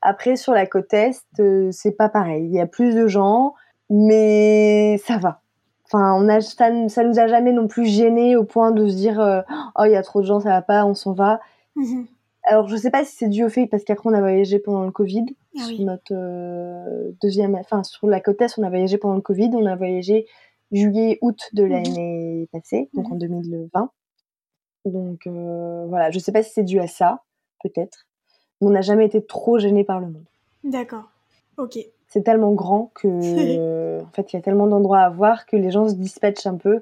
Après, 0.01 0.35
sur 0.35 0.51
la 0.51 0.65
côte 0.65 0.93
est, 0.93 1.23
c'est 1.71 1.97
pas 1.97 2.09
pareil. 2.09 2.43
Il 2.45 2.53
y 2.53 2.59
a 2.59 2.67
plus 2.67 2.93
de 2.93 3.07
gens 3.07 3.55
mais 3.89 4.97
ça 5.05 5.17
va. 5.17 5.41
Enfin, 5.85 6.13
on 6.15 6.27
a, 6.29 6.41
ça, 6.41 6.69
ça, 6.89 7.03
nous 7.03 7.19
a 7.19 7.27
jamais 7.27 7.51
non 7.51 7.67
plus 7.67 7.85
gêné 7.85 8.35
au 8.35 8.43
point 8.43 8.71
de 8.71 8.87
se 8.87 8.95
dire 8.95 9.19
euh, 9.19 9.41
oh 9.77 9.83
il 9.85 9.91
y 9.91 9.95
a 9.95 10.01
trop 10.01 10.21
de 10.21 10.25
gens, 10.25 10.39
ça 10.39 10.49
va 10.49 10.61
pas, 10.61 10.85
on 10.85 10.95
s'en 10.95 11.13
va. 11.13 11.39
Mhm. 11.75 12.07
Alors 12.45 12.67
je 12.67 12.75
sais 12.75 12.91
pas 12.91 13.03
si 13.03 13.15
c'est 13.15 13.27
dû 13.27 13.43
au 13.43 13.49
fait 13.49 13.65
parce 13.67 13.83
qu'après 13.83 14.07
on 14.09 14.13
a 14.13 14.19
voyagé 14.19 14.59
pendant 14.59 14.83
le 14.83 14.91
Covid 14.91 15.25
ah 15.57 15.63
sur 15.63 15.79
notre 15.81 16.13
euh, 16.13 17.11
deuxième, 17.21 17.55
enfin 17.55 17.83
sur 17.83 18.07
la 18.07 18.21
côte 18.21 18.39
est 18.41 18.57
on 18.57 18.63
a 18.63 18.69
voyagé 18.69 18.97
pendant 18.97 19.15
le 19.15 19.21
Covid, 19.21 19.49
on 19.53 19.65
a 19.65 19.75
voyagé 19.75 20.27
juillet 20.71 21.17
août 21.21 21.39
de 21.53 21.63
mhm. 21.63 21.69
l'année 21.69 22.49
passée, 22.51 22.89
donc 22.93 23.11
en 23.11 23.15
2020. 23.15 23.89
Mhm. 24.85 24.91
Donc 24.93 25.27
euh, 25.27 25.85
voilà, 25.87 26.11
je 26.11 26.19
sais 26.19 26.31
pas 26.31 26.43
si 26.43 26.51
c'est 26.53 26.63
dû 26.63 26.79
à 26.79 26.87
ça, 26.87 27.23
peut-être, 27.63 28.07
mais 28.61 28.67
on 28.67 28.71
n'a 28.71 28.81
jamais 28.81 29.05
été 29.05 29.25
trop 29.25 29.57
gêné 29.57 29.83
par 29.83 29.99
le 29.99 30.07
monde. 30.07 30.25
D'accord, 30.63 31.09
ok 31.57 31.79
c'est 32.07 32.23
tellement 32.23 32.53
grand 32.53 32.91
que 32.93 33.07
en 34.01 34.11
fait 34.13 34.31
il 34.31 34.35
y 34.35 34.39
a 34.39 34.41
tellement 34.41 34.67
d'endroits 34.67 34.99
à 34.99 35.09
voir 35.09 35.45
que 35.45 35.57
les 35.57 35.71
gens 35.71 35.89
se 35.89 35.95
dispatchent 35.95 36.45
un 36.45 36.55
peu. 36.55 36.81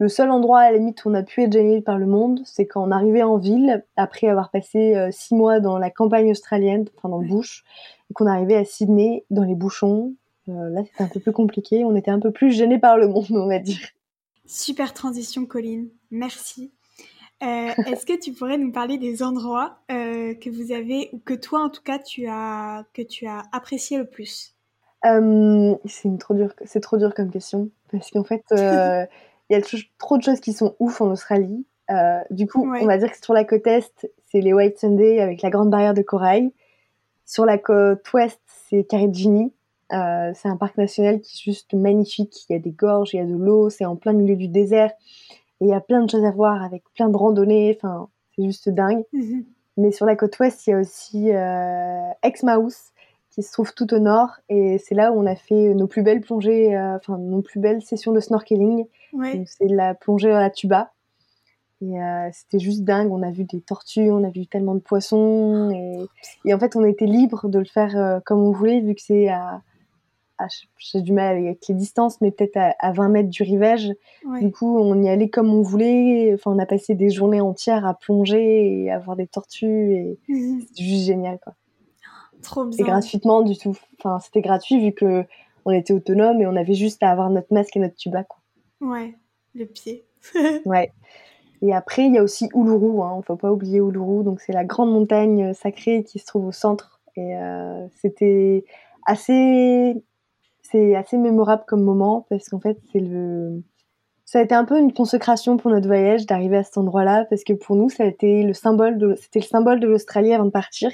Le 0.00 0.08
seul 0.08 0.30
endroit 0.30 0.60
à 0.60 0.70
la 0.70 0.78
limite 0.78 1.04
où 1.04 1.10
on 1.10 1.14
a 1.14 1.24
pu 1.24 1.42
être 1.42 1.52
gêné 1.52 1.80
par 1.80 1.98
le 1.98 2.06
monde, 2.06 2.40
c'est 2.44 2.66
quand 2.66 2.86
on 2.86 2.92
arrivait 2.92 3.24
en 3.24 3.36
ville 3.36 3.84
après 3.96 4.28
avoir 4.28 4.50
passé 4.50 4.94
euh, 4.94 5.08
six 5.10 5.34
mois 5.34 5.58
dans 5.58 5.76
la 5.76 5.90
campagne 5.90 6.30
australienne, 6.30 6.86
enfin 6.96 7.08
dans 7.08 7.18
le 7.18 7.26
bush, 7.26 7.64
et 8.08 8.14
qu'on 8.14 8.26
arrivait 8.26 8.54
à 8.54 8.64
Sydney 8.64 9.24
dans 9.30 9.42
les 9.42 9.56
bouchons. 9.56 10.14
Euh, 10.48 10.70
là, 10.70 10.82
c'était 10.84 11.02
un 11.02 11.08
peu 11.08 11.18
plus 11.18 11.32
compliqué. 11.32 11.84
On 11.84 11.96
était 11.96 12.12
un 12.12 12.20
peu 12.20 12.30
plus 12.30 12.52
gêné 12.52 12.78
par 12.78 12.96
le 12.96 13.08
monde, 13.08 13.26
on 13.30 13.48
va 13.48 13.58
dire. 13.58 13.88
Super 14.46 14.94
transition, 14.94 15.46
Colline. 15.46 15.88
Merci. 16.12 16.70
Euh, 17.42 17.70
est-ce 17.86 18.06
que 18.06 18.18
tu 18.18 18.32
pourrais 18.32 18.56
nous 18.56 18.72
parler 18.72 18.98
des 18.98 19.22
endroits 19.22 19.78
que 19.88 20.50
vous 20.50 20.72
avez, 20.72 21.10
ou 21.12 21.18
que 21.18 21.34
toi 21.34 21.60
en 21.60 21.70
tout 21.70 21.82
cas 21.82 21.98
tu 21.98 22.26
as, 22.28 22.84
que 22.94 23.02
tu 23.02 23.26
as 23.26 23.42
apprécié 23.52 23.98
le 23.98 24.06
plus? 24.06 24.54
C'est 25.04 26.18
trop 26.18 26.34
dur, 26.34 26.52
trop 26.82 26.96
dur 26.96 27.14
comme 27.14 27.30
question 27.30 27.70
parce 27.92 28.10
qu'en 28.10 28.24
fait 28.24 28.42
y 29.50 29.54
a 29.54 29.60
trop 29.98 30.18
de 30.18 30.22
choses 30.22 30.40
qui 30.40 30.52
sont 30.52 30.74
ouf 30.78 31.00
en 31.00 31.10
Australie. 31.10 31.64
du 32.30 32.46
coup, 32.46 32.70
on 32.70 32.86
va 32.86 32.98
dire 32.98 33.10
que 33.10 33.22
sur 33.22 33.34
la 33.34 33.44
côte 33.44 33.66
est, 33.66 34.06
c'est 34.30 34.40
les 34.40 34.52
White 34.52 34.78
Sunday 34.78 35.20
avec 35.20 35.42
la 35.42 35.50
grande 35.50 35.70
barrière 35.70 35.94
de 35.94 36.02
corail. 36.02 36.52
Sur 37.24 37.44
la 37.44 37.58
côte 37.58 38.10
ouest, 38.12 38.40
c'est 38.68 38.84
Karijini. 38.84 39.52
c'est 39.90 40.48
un 40.48 40.56
parc 40.58 40.76
national 40.76 41.20
qui 41.20 41.36
est 41.36 41.52
juste 41.52 41.72
magnifique. 41.74 42.44
Il 42.48 42.52
y 42.52 42.56
a 42.56 42.58
des 42.58 42.72
gorges, 42.72 43.14
il 43.14 43.18
y 43.18 43.20
a 43.20 43.24
de 43.24 43.36
l'eau, 43.36 43.70
c'est 43.70 43.84
en 43.84 43.96
plein 43.96 44.12
milieu 44.12 44.36
du 44.36 44.48
désert. 44.48 44.92
Et 45.60 45.64
il 45.64 45.68
y 45.68 45.74
a 45.74 45.80
plein 45.80 46.02
de 46.02 46.10
choses 46.10 46.24
à 46.24 46.30
voir 46.30 46.62
avec 46.62 46.84
plein 46.94 47.08
de 47.08 47.16
randonnées. 47.16 47.76
Enfin, 47.76 48.08
c'est 48.36 48.44
juste 48.44 48.68
dingue. 48.68 49.04
Mhm. 49.12 49.44
Mais 49.78 49.92
sur 49.92 50.06
la 50.06 50.16
côte 50.16 50.38
ouest, 50.40 50.66
il 50.66 50.70
y 50.70 50.72
a 50.72 50.78
aussi 50.78 51.30
euh, 51.32 52.10
Exmouth 52.22 52.92
qui 53.38 53.44
se 53.44 53.52
trouve 53.52 53.72
tout 53.72 53.94
au 53.94 54.00
nord. 54.00 54.30
Et 54.48 54.78
c'est 54.78 54.96
là 54.96 55.12
où 55.12 55.22
on 55.22 55.26
a 55.26 55.36
fait 55.36 55.72
nos 55.74 55.86
plus 55.86 56.02
belles 56.02 56.20
plongées, 56.20 56.76
euh, 56.76 56.96
enfin, 56.96 57.18
nos 57.18 57.40
plus 57.40 57.60
belles 57.60 57.82
sessions 57.82 58.10
de 58.12 58.18
snorkeling. 58.18 58.84
C'est 59.46 59.68
la 59.68 59.94
plongée 59.94 60.32
à 60.32 60.50
tuba. 60.50 60.92
Et 61.80 62.02
euh, 62.02 62.28
c'était 62.32 62.58
juste 62.58 62.82
dingue. 62.82 63.12
On 63.12 63.22
a 63.22 63.30
vu 63.30 63.44
des 63.44 63.60
tortues, 63.60 64.10
on 64.10 64.24
a 64.24 64.30
vu 64.30 64.48
tellement 64.48 64.74
de 64.74 64.80
poissons. 64.80 65.70
Et, 65.70 66.48
et 66.50 66.52
en 66.52 66.58
fait, 66.58 66.74
on 66.74 66.84
était 66.84 67.06
libre 67.06 67.48
de 67.48 67.60
le 67.60 67.64
faire 67.64 67.96
euh, 67.96 68.18
comme 68.24 68.40
on 68.40 68.50
voulait, 68.50 68.80
vu 68.80 68.96
que 68.96 69.02
c'est 69.02 69.28
à 69.28 69.62
j'ai 70.78 71.00
du 71.00 71.12
mal 71.12 71.36
avec 71.36 71.66
les 71.68 71.74
distances, 71.74 72.20
mais 72.20 72.30
peut-être 72.30 72.56
à, 72.78 72.92
20 72.92 73.08
mètres 73.08 73.28
du 73.28 73.42
rivage. 73.42 73.92
Du 74.40 74.52
coup, 74.52 74.78
on 74.78 75.02
y 75.02 75.08
allait 75.08 75.30
comme 75.30 75.52
on 75.52 75.62
voulait. 75.62 76.32
Enfin, 76.34 76.52
on 76.52 76.58
a 76.60 76.66
passé 76.66 76.94
des 76.94 77.10
journées 77.10 77.40
entières 77.40 77.84
à 77.84 77.94
plonger 77.94 78.82
et 78.82 78.90
à 78.92 79.00
voir 79.00 79.16
des 79.16 79.26
tortues. 79.26 79.94
Et 79.94 80.18
mhm. 80.28 80.60
c'était 80.60 80.84
juste 80.84 81.06
génial, 81.06 81.40
quoi. 81.42 81.54
Trop 82.42 82.64
bien. 82.64 82.78
Et 82.78 82.88
gratuitement, 82.88 83.42
du 83.42 83.56
tout. 83.56 83.76
Enfin, 83.98 84.20
c'était 84.20 84.40
gratuit 84.40 84.80
vu 84.80 84.92
que 84.92 85.24
on 85.64 85.70
était 85.70 85.92
autonome 85.92 86.40
et 86.40 86.46
on 86.46 86.56
avait 86.56 86.74
juste 86.74 87.02
à 87.02 87.10
avoir 87.10 87.30
notre 87.30 87.52
masque 87.52 87.76
et 87.76 87.80
notre 87.80 87.96
tuba, 87.96 88.24
quoi. 88.24 88.40
Ouais, 88.80 89.14
le 89.54 89.66
pied. 89.66 90.06
ouais. 90.64 90.92
Et 91.60 91.74
après, 91.74 92.06
il 92.06 92.14
y 92.14 92.18
a 92.18 92.22
aussi 92.22 92.48
Uluru. 92.54 93.02
Hein. 93.02 93.20
Faut 93.26 93.36
pas 93.36 93.52
oublier 93.52 93.78
Uluru. 93.78 94.24
Donc, 94.24 94.40
c'est 94.40 94.52
la 94.52 94.64
grande 94.64 94.92
montagne 94.92 95.52
sacrée 95.54 96.04
qui 96.04 96.18
se 96.18 96.26
trouve 96.26 96.46
au 96.46 96.52
centre. 96.52 97.00
Et 97.16 97.36
euh, 97.36 97.86
c'était 98.00 98.64
assez 99.06 99.96
c'est 100.70 100.94
assez 100.94 101.16
mémorable 101.16 101.64
comme 101.66 101.82
moment 101.82 102.26
parce 102.28 102.48
qu'en 102.48 102.60
fait, 102.60 102.78
c'est 102.92 103.00
le 103.00 103.62
ça 104.24 104.40
a 104.40 104.42
été 104.42 104.54
un 104.54 104.66
peu 104.66 104.78
une 104.78 104.92
consécration 104.92 105.56
pour 105.56 105.70
notre 105.70 105.86
voyage 105.86 106.26
d'arriver 106.26 106.58
à 106.58 106.62
cet 106.62 106.76
endroit-là 106.76 107.24
parce 107.30 107.44
que 107.44 107.54
pour 107.54 107.76
nous, 107.76 107.88
ça 107.88 108.04
a 108.04 108.06
été 108.06 108.42
le 108.42 108.52
symbole 108.52 108.98
de 108.98 109.14
c'était 109.16 109.40
le 109.40 109.46
symbole 109.46 109.80
de 109.80 109.88
l'Australie 109.88 110.34
avant 110.34 110.44
de 110.44 110.50
partir. 110.50 110.90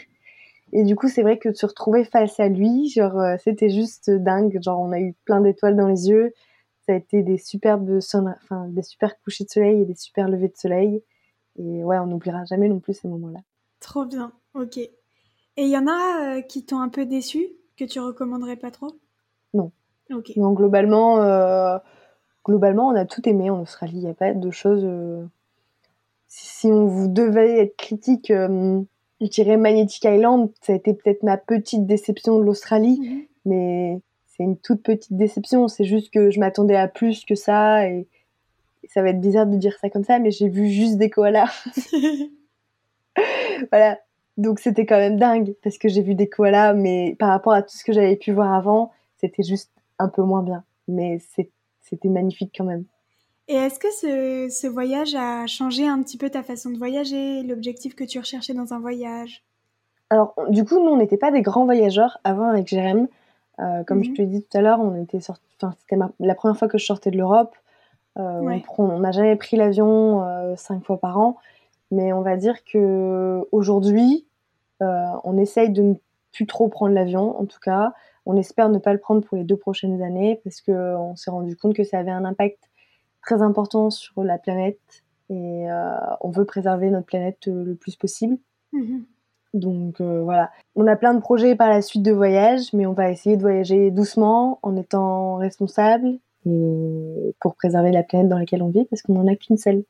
Et 0.74 0.82
du 0.82 0.96
coup, 0.96 1.08
c'est 1.08 1.22
vrai 1.22 1.38
que 1.38 1.48
de 1.48 1.54
se 1.54 1.66
retrouver 1.66 2.04
face 2.04 2.38
à 2.40 2.48
lui, 2.48 2.90
genre 2.90 3.18
euh, 3.18 3.36
c'était 3.42 3.70
juste 3.70 4.10
dingue, 4.10 4.58
genre 4.60 4.80
on 4.80 4.90
a 4.92 4.98
eu 4.98 5.14
plein 5.24 5.40
d'étoiles 5.40 5.76
dans 5.76 5.86
les 5.86 6.08
yeux. 6.08 6.34
Ça 6.84 6.92
a 6.92 6.96
été 6.96 7.22
des 7.22 7.38
superbes 7.38 7.98
enfin 8.12 8.66
des 8.68 8.82
super 8.82 9.18
couchers 9.20 9.44
de 9.44 9.50
soleil 9.50 9.80
et 9.80 9.84
des 9.84 9.94
super 9.94 10.28
levées 10.28 10.48
de 10.48 10.56
soleil. 10.56 11.02
Et 11.56 11.84
ouais, 11.84 11.98
on 11.98 12.06
n'oubliera 12.06 12.44
jamais 12.44 12.68
non 12.68 12.80
plus 12.80 12.94
ces 12.94 13.08
moments-là. 13.08 13.38
Trop 13.78 14.04
bien. 14.04 14.32
OK. 14.54 14.76
Et 14.76 14.92
il 15.56 15.68
y 15.68 15.78
en 15.78 15.86
a 15.86 16.38
euh, 16.38 16.40
qui 16.42 16.66
t'ont 16.66 16.80
un 16.80 16.88
peu 16.88 17.06
déçu 17.06 17.46
que 17.78 17.84
tu 17.84 18.00
recommanderais 18.00 18.56
pas 18.56 18.72
trop? 18.72 18.90
Non. 19.54 19.70
Donc 20.10 20.32
globalement, 20.36 21.22
euh, 21.22 21.78
globalement, 22.44 22.88
on 22.88 22.96
a 22.96 23.04
tout 23.04 23.26
aimé 23.28 23.48
en 23.48 23.60
Australie. 23.60 23.98
Il 23.98 24.04
n'y 24.04 24.10
a 24.10 24.14
pas 24.14 24.34
de 24.34 24.50
choses. 24.50 24.84
Si, 26.26 26.66
on 26.66 26.86
vous 26.86 27.06
devait 27.06 27.60
être 27.60 27.76
critique, 27.76 28.32
euh, 28.32 28.82
je 29.24 29.30
dirais 29.30 29.56
Magnetic 29.56 30.04
Island. 30.04 30.50
Ça 30.60 30.72
a 30.72 30.76
été 30.76 30.94
peut-être 30.94 31.22
ma 31.22 31.36
petite 31.36 31.86
déception 31.86 32.38
de 32.38 32.44
l'Australie, 32.44 33.00
mhm. 33.00 33.22
mais 33.46 34.00
c'est 34.26 34.42
une 34.42 34.56
toute 34.56 34.82
petite 34.82 35.14
déception. 35.14 35.68
C'est 35.68 35.84
juste 35.84 36.12
que 36.12 36.30
je 36.30 36.40
m'attendais 36.40 36.76
à 36.76 36.88
plus 36.88 37.24
que 37.24 37.34
ça 37.34 37.88
et, 37.88 38.06
ça 38.90 39.02
va 39.02 39.08
être 39.08 39.20
bizarre 39.20 39.46
de 39.46 39.56
dire 39.56 39.76
ça 39.80 39.88
comme 39.88 40.04
ça, 40.04 40.18
mais 40.18 40.30
j'ai 40.30 40.48
vu 40.48 40.68
juste 40.68 40.98
des 40.98 41.10
koalas. 41.10 41.64
voilà. 43.72 43.98
Donc 44.36 44.58
c'était 44.58 44.84
quand 44.84 44.98
même 44.98 45.18
dingue 45.18 45.54
parce 45.62 45.78
que 45.78 45.88
j'ai 45.88 46.02
vu 46.02 46.14
des 46.14 46.28
koalas, 46.28 46.74
mais 46.74 47.16
par 47.18 47.30
rapport 47.30 47.54
à 47.54 47.62
tout 47.62 47.76
ce 47.76 47.82
que 47.82 47.92
j'avais 47.92 48.16
pu 48.16 48.32
voir 48.32 48.52
avant, 48.52 48.92
c'était 49.16 49.42
juste 49.42 49.72
un 49.98 50.08
peu 50.08 50.22
moins 50.22 50.42
bien. 50.42 50.64
Mais 50.86 51.18
c'était 51.80 52.08
magnifique 52.08 52.54
quand 52.56 52.64
même. 52.64 52.84
Et 53.48 53.54
est-ce 53.54 53.78
que 53.78 53.90
ce, 53.90 54.48
ce, 54.50 54.66
voyage 54.66 55.14
a 55.14 55.46
changé 55.46 55.86
un 55.86 56.02
petit 56.02 56.16
peu 56.16 56.30
ta 56.30 56.42
façon 56.42 56.70
de 56.70 56.78
voyager, 56.78 57.42
l'objectif 57.42 57.94
que 57.94 58.04
tu 58.04 58.18
recherchais 58.18 58.54
dans 58.54 58.72
un 58.72 58.80
voyage? 58.80 59.44
Alors, 60.10 60.34
du 60.48 60.64
coup, 60.64 60.82
nous, 60.82 60.90
on 60.90 60.96
n'était 60.96 61.16
pas 61.16 61.30
des 61.30 61.42
grands 61.42 61.64
voyageurs 61.64 62.18
avant 62.24 62.48
avec 62.48 62.68
Jérém. 62.68 63.08
Euh, 63.60 63.84
comme 63.84 64.02
je 64.02 64.10
mhm. 64.10 64.16
te 64.16 64.22
l'ai 64.22 64.28
dit 64.28 64.42
tout 64.42 64.56
à 64.56 64.60
l'heure, 64.60 64.80
on 64.80 65.00
était 65.02 65.20
sorti... 65.20 65.42
enfin, 65.60 65.74
c'était 65.80 66.00
la 66.20 66.34
première 66.34 66.56
fois 66.56 66.68
que 66.68 66.78
je 66.78 66.84
sortais 66.84 67.10
de 67.10 67.16
l'Europe. 67.16 67.54
Euh, 68.18 68.60
on 68.78 68.98
n'a 69.00 69.10
jamais 69.10 69.36
pris 69.36 69.56
l'avion 69.56 70.22
euh, 70.22 70.54
cinq 70.56 70.84
fois 70.84 70.98
par 70.98 71.18
an, 71.18 71.36
mais 71.90 72.12
on 72.12 72.22
va 72.22 72.36
dire 72.36 72.64
que 72.64 73.46
aujourd'hui, 73.50 74.26
on 74.80 75.38
essaye 75.38 75.70
de 75.70 75.82
ne 75.82 75.94
plus 76.32 76.46
trop 76.46 76.68
prendre 76.68 76.94
l'avion. 76.94 77.40
En 77.40 77.46
tout 77.46 77.58
cas, 77.58 77.94
on 78.26 78.36
espère 78.36 78.68
ne 78.68 78.78
pas 78.78 78.92
le 78.92 78.98
prendre 78.98 79.22
pour 79.24 79.36
les 79.36 79.44
deux 79.44 79.56
prochaines 79.56 80.02
années 80.02 80.40
parce 80.44 80.60
qu'on 80.60 81.16
s'est 81.16 81.30
rendu 81.30 81.56
compte 81.56 81.74
que 81.74 81.84
ça 81.84 81.98
avait 81.98 82.10
un 82.10 82.24
impact 82.24 82.58
très 83.24 83.42
important 83.42 83.90
sur 83.90 84.22
la 84.22 84.38
planète 84.38 85.04
et 85.30 85.66
on 86.20 86.30
veut 86.30 86.44
préserver 86.44 86.90
notre 86.90 87.06
planète 87.06 87.46
le 87.46 87.74
plus 87.74 87.96
possible. 87.96 88.36
Mhm. 88.72 89.04
Donc 89.54 90.00
euh, 90.00 90.20
voilà, 90.22 90.50
on 90.74 90.86
a 90.88 90.96
plein 90.96 91.14
de 91.14 91.20
projets 91.20 91.54
par 91.54 91.70
la 91.70 91.80
suite 91.80 92.02
de 92.02 92.10
voyage, 92.10 92.72
mais 92.72 92.86
on 92.86 92.92
va 92.92 93.10
essayer 93.10 93.36
de 93.36 93.42
voyager 93.42 93.92
doucement, 93.92 94.58
en 94.62 94.76
étant 94.76 95.36
responsable, 95.36 96.18
et 96.44 97.34
pour 97.40 97.54
préserver 97.54 97.92
la 97.92 98.02
planète 98.02 98.28
dans 98.28 98.38
laquelle 98.38 98.62
on 98.62 98.70
vit, 98.70 98.84
parce 98.86 99.00
qu'on 99.02 99.14
n'en 99.14 99.32
a 99.32 99.36
qu'une 99.36 99.56
seule. 99.56 99.84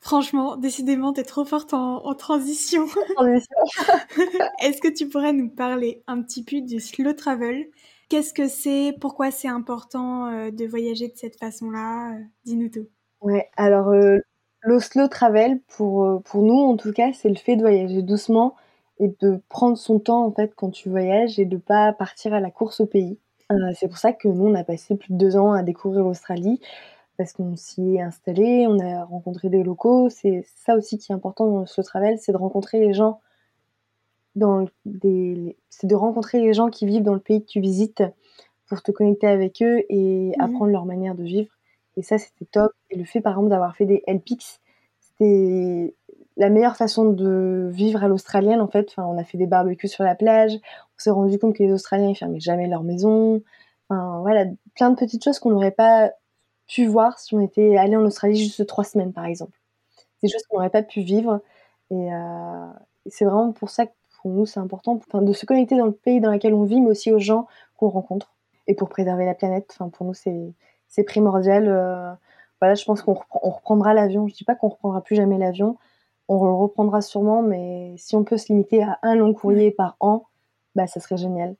Franchement, 0.00 0.56
décidément, 0.56 1.12
t'es 1.12 1.24
trop 1.24 1.44
forte 1.44 1.74
en, 1.74 2.14
transition. 2.14 2.84
Est-ce 4.62 4.80
que 4.80 4.94
tu 4.94 5.08
pourrais 5.08 5.32
nous 5.32 5.48
parler 5.48 6.04
un 6.06 6.22
petit 6.22 6.44
peu 6.44 6.60
du 6.60 6.78
slow 6.78 7.14
travel? 7.14 7.66
Qu'est-ce 8.08 8.32
que 8.32 8.48
c'est? 8.48 8.96
Pourquoi 9.00 9.30
c'est 9.30 9.48
important 9.48 10.26
euh, 10.26 10.50
de 10.50 10.66
voyager 10.66 11.08
de 11.08 11.16
cette 11.16 11.38
façon-là? 11.38 12.12
Euh, 12.14 12.20
Dis-nous 12.44 12.68
tout. 12.68 12.86
Ouais, 13.20 13.48
alors 13.56 13.90
le 13.90 14.80
slow 14.80 15.08
travel, 15.08 15.60
pour, 15.76 16.22
pour 16.24 16.42
nous 16.42 16.58
en 16.58 16.76
tout 16.76 16.92
cas, 16.92 17.12
c'est 17.12 17.28
le 17.30 17.36
fait 17.36 17.56
de 17.56 17.62
voyager 17.62 18.02
doucement 18.02 18.54
et 18.98 19.14
de 19.20 19.40
prendre 19.48 19.76
son 19.76 19.98
temps 19.98 20.24
en 20.24 20.32
fait 20.32 20.54
quand 20.54 20.70
tu 20.70 20.88
voyages 20.88 21.38
et 21.38 21.44
de 21.44 21.56
pas 21.56 21.92
partir 21.92 22.32
à 22.34 22.40
la 22.40 22.50
course 22.50 22.80
au 22.80 22.86
pays. 22.86 23.18
Euh, 23.52 23.72
c'est 23.74 23.88
pour 23.88 23.98
ça 23.98 24.12
que 24.12 24.28
nous 24.28 24.46
on 24.46 24.54
a 24.54 24.64
passé 24.64 24.96
plus 24.96 25.12
de 25.12 25.18
deux 25.18 25.36
ans 25.36 25.52
à 25.52 25.62
découvrir 25.62 26.04
l'Australie 26.04 26.60
parce 27.16 27.32
qu'on 27.32 27.56
s'y 27.56 27.96
est 27.96 28.00
installé, 28.00 28.66
on 28.68 28.78
a 28.80 29.04
rencontré 29.04 29.48
des 29.48 29.62
locaux. 29.62 30.08
C'est 30.10 30.44
ça 30.56 30.76
aussi 30.76 30.98
qui 30.98 31.12
est 31.12 31.14
important 31.14 31.46
dans 31.46 31.66
ce 31.66 31.80
travel, 31.80 32.18
c'est 32.18 32.32
de 32.32 32.36
rencontrer 32.36 32.80
les 32.80 32.92
gens 32.92 33.20
dans 34.34 34.66
des, 34.84 35.56
c'est 35.70 35.86
de 35.86 35.94
rencontrer 35.94 36.40
les 36.40 36.54
gens 36.54 36.68
qui 36.70 36.86
vivent 36.86 37.02
dans 37.02 37.14
le 37.14 37.20
pays 37.20 37.42
que 37.42 37.48
tu 37.50 37.60
visites 37.60 38.02
pour 38.68 38.82
te 38.82 38.90
connecter 38.92 39.26
avec 39.26 39.62
eux 39.62 39.82
et 39.88 40.30
mmh 40.36 40.40
apprendre 40.40 40.72
leur 40.72 40.86
manière 40.86 41.14
de 41.14 41.22
vivre. 41.24 41.50
Et 41.96 42.02
ça 42.02 42.18
c'était 42.18 42.46
top. 42.46 42.72
Et 42.90 42.96
le 42.96 43.04
fait 43.04 43.20
par 43.20 43.32
exemple 43.34 43.50
d'avoir 43.50 43.76
fait 43.76 43.86
des 43.86 44.02
LPX, 44.08 44.60
c'était 45.00 45.94
la 46.36 46.50
meilleure 46.50 46.76
façon 46.76 47.10
de 47.12 47.68
vivre 47.72 48.02
à 48.02 48.08
l'australienne, 48.08 48.60
en 48.60 48.66
fait. 48.68 48.88
Enfin, 48.90 49.04
on 49.06 49.18
a 49.18 49.24
fait 49.24 49.38
des 49.38 49.46
barbecues 49.46 49.88
sur 49.88 50.04
la 50.04 50.14
plage. 50.16 50.52
On 50.54 50.98
s'est 50.98 51.10
rendu 51.10 51.38
compte 51.38 51.54
que 51.56 51.62
les 51.62 51.72
Australiens, 51.72 52.10
ils 52.10 52.16
fermaient 52.16 52.40
jamais 52.40 52.66
leur 52.66 52.82
maison. 52.82 53.42
Enfin, 53.88 54.20
voilà, 54.22 54.46
plein 54.74 54.90
de 54.90 54.96
petites 54.96 55.22
choses 55.24 55.38
qu'on 55.38 55.50
n'aurait 55.50 55.70
pas 55.70 56.10
pu 56.66 56.86
voir 56.86 57.18
si 57.18 57.34
on 57.34 57.40
était 57.40 57.76
allé 57.76 57.96
en 57.96 58.04
Australie 58.04 58.36
juste 58.36 58.66
trois 58.66 58.84
semaines, 58.84 59.12
par 59.12 59.26
exemple. 59.26 59.58
Des 60.22 60.28
choses 60.28 60.42
qu'on 60.48 60.56
n'aurait 60.58 60.70
pas 60.70 60.82
pu 60.82 61.02
vivre. 61.02 61.40
Et, 61.90 62.12
euh, 62.14 62.66
c'est 63.06 63.24
vraiment 63.24 63.52
pour 63.52 63.70
ça 63.70 63.86
que 63.86 63.92
pour 64.24 64.32
nous, 64.32 64.46
c'est 64.46 64.58
important 64.58 64.98
enfin, 65.06 65.20
de 65.20 65.34
se 65.34 65.44
connecter 65.44 65.76
dans 65.76 65.84
le 65.84 65.92
pays 65.92 66.18
dans 66.18 66.32
lequel 66.32 66.54
on 66.54 66.62
vit, 66.62 66.80
mais 66.80 66.88
aussi 66.88 67.12
aux 67.12 67.18
gens 67.18 67.46
qu'on 67.76 67.90
rencontre. 67.90 68.32
Et 68.66 68.74
pour 68.74 68.88
préserver 68.88 69.26
la 69.26 69.34
planète, 69.34 69.66
enfin, 69.70 69.90
pour 69.90 70.06
nous, 70.06 70.14
c'est 70.14 71.02
primordial. 71.04 71.68
Euh, 71.68 72.10
voilà, 72.58 72.74
je 72.74 72.86
pense 72.86 73.02
qu'on 73.02 73.12
reprendra 73.12 73.92
l'avion. 73.92 74.26
Je 74.26 74.34
dis 74.34 74.44
pas 74.44 74.54
qu'on 74.54 74.70
reprendra 74.70 75.02
plus 75.02 75.14
jamais 75.14 75.36
l'avion, 75.36 75.76
on 76.28 76.42
le 76.42 76.54
reprendra 76.54 77.02
sûrement, 77.02 77.42
mais 77.42 77.92
si 77.98 78.16
on 78.16 78.24
peut 78.24 78.38
se 78.38 78.48
limiter 78.48 78.82
à 78.82 78.98
un 79.02 79.14
long 79.14 79.34
courrier 79.34 79.70
par 79.70 79.94
an, 80.00 80.24
bah, 80.74 80.86
ça 80.86 81.00
serait 81.00 81.18
génial. 81.18 81.54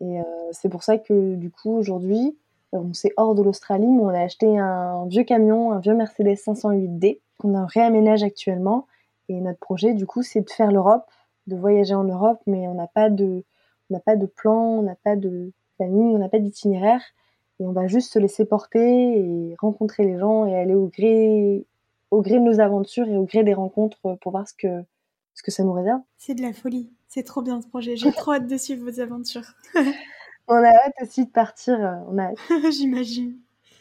Et 0.00 0.18
euh, 0.18 0.24
c'est 0.50 0.70
pour 0.70 0.82
ça 0.82 0.98
que 0.98 1.36
du 1.36 1.52
coup, 1.52 1.70
aujourd'hui, 1.70 2.36
on 2.72 2.92
s'est 2.94 3.12
hors 3.16 3.36
de 3.36 3.44
l'Australie, 3.44 3.86
mais 3.86 4.02
on 4.02 4.08
a 4.08 4.22
acheté 4.22 4.58
un 4.58 5.06
vieux 5.06 5.22
camion, 5.22 5.70
un 5.70 5.78
vieux 5.78 5.94
Mercedes 5.94 6.34
508D, 6.34 7.20
qu'on 7.38 7.54
a 7.54 7.64
réaménage 7.64 8.24
actuellement. 8.24 8.88
Et 9.28 9.40
notre 9.40 9.60
projet, 9.60 9.94
du 9.94 10.04
coup, 10.04 10.24
c'est 10.24 10.40
de 10.40 10.50
faire 10.50 10.72
l'Europe, 10.72 11.04
de 11.46 11.56
voyager 11.56 11.94
en 11.94 12.04
Europe, 12.04 12.40
mais 12.46 12.68
on 12.68 12.74
n'a 12.74 12.86
pas 12.86 13.10
de, 13.10 13.44
on 13.90 13.94
n'a 13.94 14.00
pas 14.00 14.16
de 14.16 14.26
plan, 14.26 14.78
on 14.78 14.82
n'a 14.82 14.96
pas 14.96 15.16
de 15.16 15.52
planning, 15.76 16.14
on 16.14 16.18
n'a 16.18 16.28
pas 16.28 16.38
d'itinéraire. 16.38 17.02
Et 17.60 17.66
on 17.66 17.72
va 17.72 17.86
juste 17.86 18.12
se 18.12 18.18
laisser 18.18 18.44
porter 18.44 19.18
et 19.18 19.54
rencontrer 19.58 20.04
les 20.04 20.18
gens 20.18 20.46
et 20.46 20.56
aller 20.56 20.74
au 20.74 20.86
gré 20.88 21.66
au 22.10 22.20
gré 22.20 22.34
de 22.34 22.44
nos 22.44 22.60
aventures 22.60 23.08
et 23.08 23.16
au 23.16 23.24
gré 23.24 23.42
des 23.42 23.54
rencontres 23.54 23.96
pour 24.20 24.32
voir 24.32 24.46
ce 24.46 24.52
que, 24.54 24.84
ce 25.34 25.42
que 25.42 25.50
ça 25.50 25.64
nous 25.64 25.72
réserve. 25.72 26.00
C'est 26.18 26.34
de 26.34 26.42
la 26.42 26.52
folie. 26.52 26.90
C'est 27.08 27.22
trop 27.22 27.40
bien 27.40 27.60
ce 27.60 27.66
projet. 27.66 27.96
J'ai 27.96 28.12
trop 28.12 28.32
hâte 28.32 28.46
de 28.46 28.56
suivre 28.58 28.88
vos 28.88 29.00
aventures. 29.00 29.54
on 30.48 30.54
a 30.54 30.68
hâte 30.68 30.94
aussi 31.00 31.24
de 31.24 31.30
partir. 31.30 31.74
Euh, 31.74 31.96
on 32.08 32.18
a 32.18 32.30
J'imagine. 32.70 33.38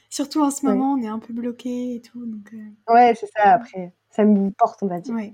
Surtout 0.10 0.42
en 0.42 0.52
ce 0.52 0.66
moment, 0.66 0.94
on 0.94 1.02
est 1.02 1.08
un 1.08 1.20
peu 1.20 1.34
bloqué 1.34 1.96
et 1.96 2.02
tout. 2.02 2.26
Donc, 2.26 2.54
euh, 2.54 2.94
Ouais, 2.94 3.14
c'est 3.16 3.28
ça. 3.28 3.54
Après, 3.54 3.94
ça 4.10 4.26
nous 4.26 4.52
porte, 4.52 4.82
on 4.84 4.88
va 4.88 5.00
dire. 5.00 5.16
Ouais. 5.16 5.34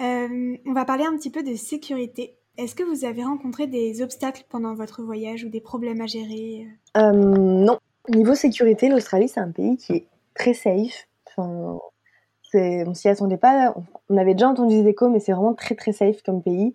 On 0.00 0.72
va 0.72 0.84
parler 0.84 1.04
un 1.04 1.16
petit 1.16 1.30
peu 1.30 1.42
de 1.42 1.54
sécurité. 1.54 2.36
Est-ce 2.56 2.74
que 2.74 2.82
vous 2.82 3.04
avez 3.04 3.22
rencontré 3.22 3.68
des 3.68 4.02
obstacles 4.02 4.44
pendant 4.48 4.74
votre 4.74 5.02
voyage 5.02 5.44
ou 5.44 5.48
des 5.48 5.60
problèmes 5.60 6.00
à 6.00 6.06
gérer 6.06 6.66
Non. 6.96 7.78
Niveau 8.08 8.34
sécurité, 8.34 8.88
l'Australie, 8.88 9.28
c'est 9.28 9.40
un 9.40 9.50
pays 9.50 9.76
qui 9.76 9.92
est 9.92 10.06
très 10.34 10.54
safe. 10.54 11.06
Enfin, 11.26 11.78
on 12.54 12.94
s'y 12.94 13.08
attendait 13.08 13.36
pas. 13.36 13.74
On 14.08 14.16
avait 14.16 14.34
déjà 14.34 14.48
entendu 14.48 14.82
des 14.82 14.88
échos, 14.88 15.08
mais 15.08 15.20
c'est 15.20 15.32
vraiment 15.32 15.54
très 15.54 15.74
très 15.74 15.92
safe 15.92 16.22
comme 16.22 16.42
pays. 16.42 16.74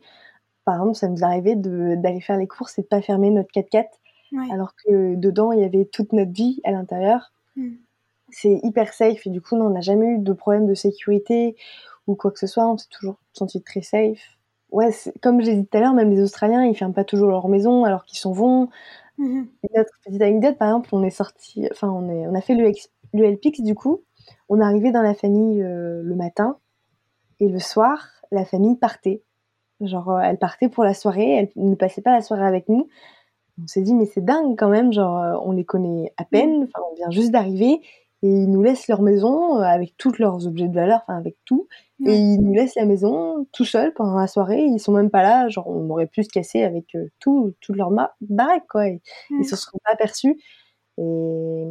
Par 0.65 0.75
exemple, 0.75 0.95
ça 0.95 1.07
nous 1.09 1.23
arrivait 1.23 1.55
d'aller 1.55 2.21
faire 2.21 2.37
les 2.37 2.47
courses 2.47 2.77
et 2.79 2.83
de 2.83 2.87
pas 2.87 3.01
fermer 3.01 3.29
notre 3.29 3.51
4x4, 3.51 3.87
alors 4.51 4.73
que 4.75 5.15
dedans 5.15 5.51
il 5.51 5.59
y 5.59 5.65
avait 5.65 5.85
toute 5.85 6.13
notre 6.13 6.31
vie 6.31 6.61
à 6.63 6.71
l'intérieur. 6.71 7.33
Hmm. 7.55 7.75
C'est 8.29 8.59
hyper 8.63 8.93
safe 8.93 9.27
et 9.27 9.29
du 9.29 9.41
coup, 9.41 9.55
on 9.55 9.69
n'a 9.69 9.81
jamais 9.81 10.07
eu 10.07 10.19
de 10.19 10.33
problème 10.33 10.65
de 10.65 10.73
sécurité 10.73 11.55
ou 12.07 12.15
quoi 12.15 12.31
que 12.31 12.39
ce 12.39 12.47
soit. 12.47 12.67
On 12.67 12.77
s'est 12.77 12.89
toujours 12.89 13.15
senti 13.33 13.61
très 13.61 13.81
safe. 13.81 14.37
Ouais, 14.71 14.89
comme 15.21 15.41
j'ai 15.41 15.55
dit 15.55 15.67
tout 15.67 15.77
à 15.77 15.81
l'heure, 15.81 15.93
même 15.93 16.09
les 16.09 16.21
Australiens, 16.21 16.65
ils 16.65 16.75
ferment 16.75 16.93
pas 16.93 17.03
toujours 17.03 17.29
leur 17.29 17.47
maison 17.47 17.83
alors 17.83 18.05
qu'ils 18.05 18.17
s'en 18.17 18.31
vont. 18.31 18.69
Mmh. 19.19 19.43
Notre 19.75 19.91
petite 20.03 20.21
anecdote, 20.21 20.57
par 20.57 20.69
exemple, 20.69 20.89
on 20.93 21.03
est 21.03 21.11
sorti, 21.11 21.67
enfin, 21.71 21.89
on, 21.89 22.09
est, 22.09 22.27
on 22.27 22.33
a 22.33 22.41
fait 22.41 22.55
LPX 22.55 23.61
du 23.61 23.75
coup 23.75 24.01
on 24.49 24.59
arrivait 24.59 24.91
dans 24.91 25.01
la 25.01 25.13
famille 25.13 25.61
euh, 25.61 26.01
le 26.03 26.15
matin 26.15 26.57
et 27.39 27.49
le 27.49 27.59
soir, 27.59 28.09
la 28.31 28.45
famille 28.45 28.75
partait. 28.75 29.23
Genre, 29.81 30.11
euh, 30.11 30.19
elle 30.19 30.37
partait 30.37 30.69
pour 30.69 30.83
la 30.83 30.93
soirée, 30.93 31.31
elle 31.31 31.49
ne 31.55 31.75
passait 31.75 32.01
pas 32.01 32.11
la 32.11 32.21
soirée 32.21 32.45
avec 32.45 32.69
nous. 32.69 32.87
On 33.61 33.67
s'est 33.67 33.81
dit, 33.81 33.93
mais 33.93 34.05
c'est 34.05 34.23
dingue 34.23 34.55
quand 34.57 34.69
même, 34.69 34.93
genre, 34.93 35.17
euh, 35.17 35.37
on 35.43 35.51
les 35.51 35.65
connaît 35.65 36.13
à 36.17 36.25
peine, 36.25 36.63
enfin, 36.63 36.85
on 36.91 36.95
vient 36.95 37.11
juste 37.11 37.31
d'arriver 37.31 37.81
et 38.23 38.27
ils 38.27 38.49
nous 38.49 38.63
laissent 38.63 38.87
leur 38.87 39.01
maison 39.01 39.57
avec 39.57 39.95
tous 39.97 40.17
leurs 40.17 40.47
objets 40.47 40.69
de 40.69 40.73
valeur, 40.73 41.01
enfin, 41.03 41.17
avec 41.17 41.35
tout. 41.43 41.67
Et 42.05 42.15
ils 42.15 42.39
nous 42.39 42.53
laissent 42.53 42.75
la 42.75 42.85
maison 42.85 43.45
tout 43.51 43.65
seuls 43.65 43.93
pendant 43.93 44.15
la 44.15 44.27
soirée. 44.27 44.63
Ils 44.63 44.79
sont 44.79 44.93
même 44.93 45.09
pas 45.09 45.21
là. 45.21 45.49
Genre, 45.49 45.67
on 45.67 45.89
aurait 45.89 46.07
pu 46.07 46.23
se 46.23 46.29
casser 46.29 46.63
avec 46.63 46.97
tout, 47.19 47.53
toute 47.59 47.75
leur 47.75 47.91
baraque, 48.21 48.65
quoi. 48.69 48.87
Ils 48.87 49.01
ne 49.31 49.43
se 49.43 49.57
seront 49.57 49.77
pas 49.83 49.91
aperçus. 49.91 50.41
Et 50.97 51.67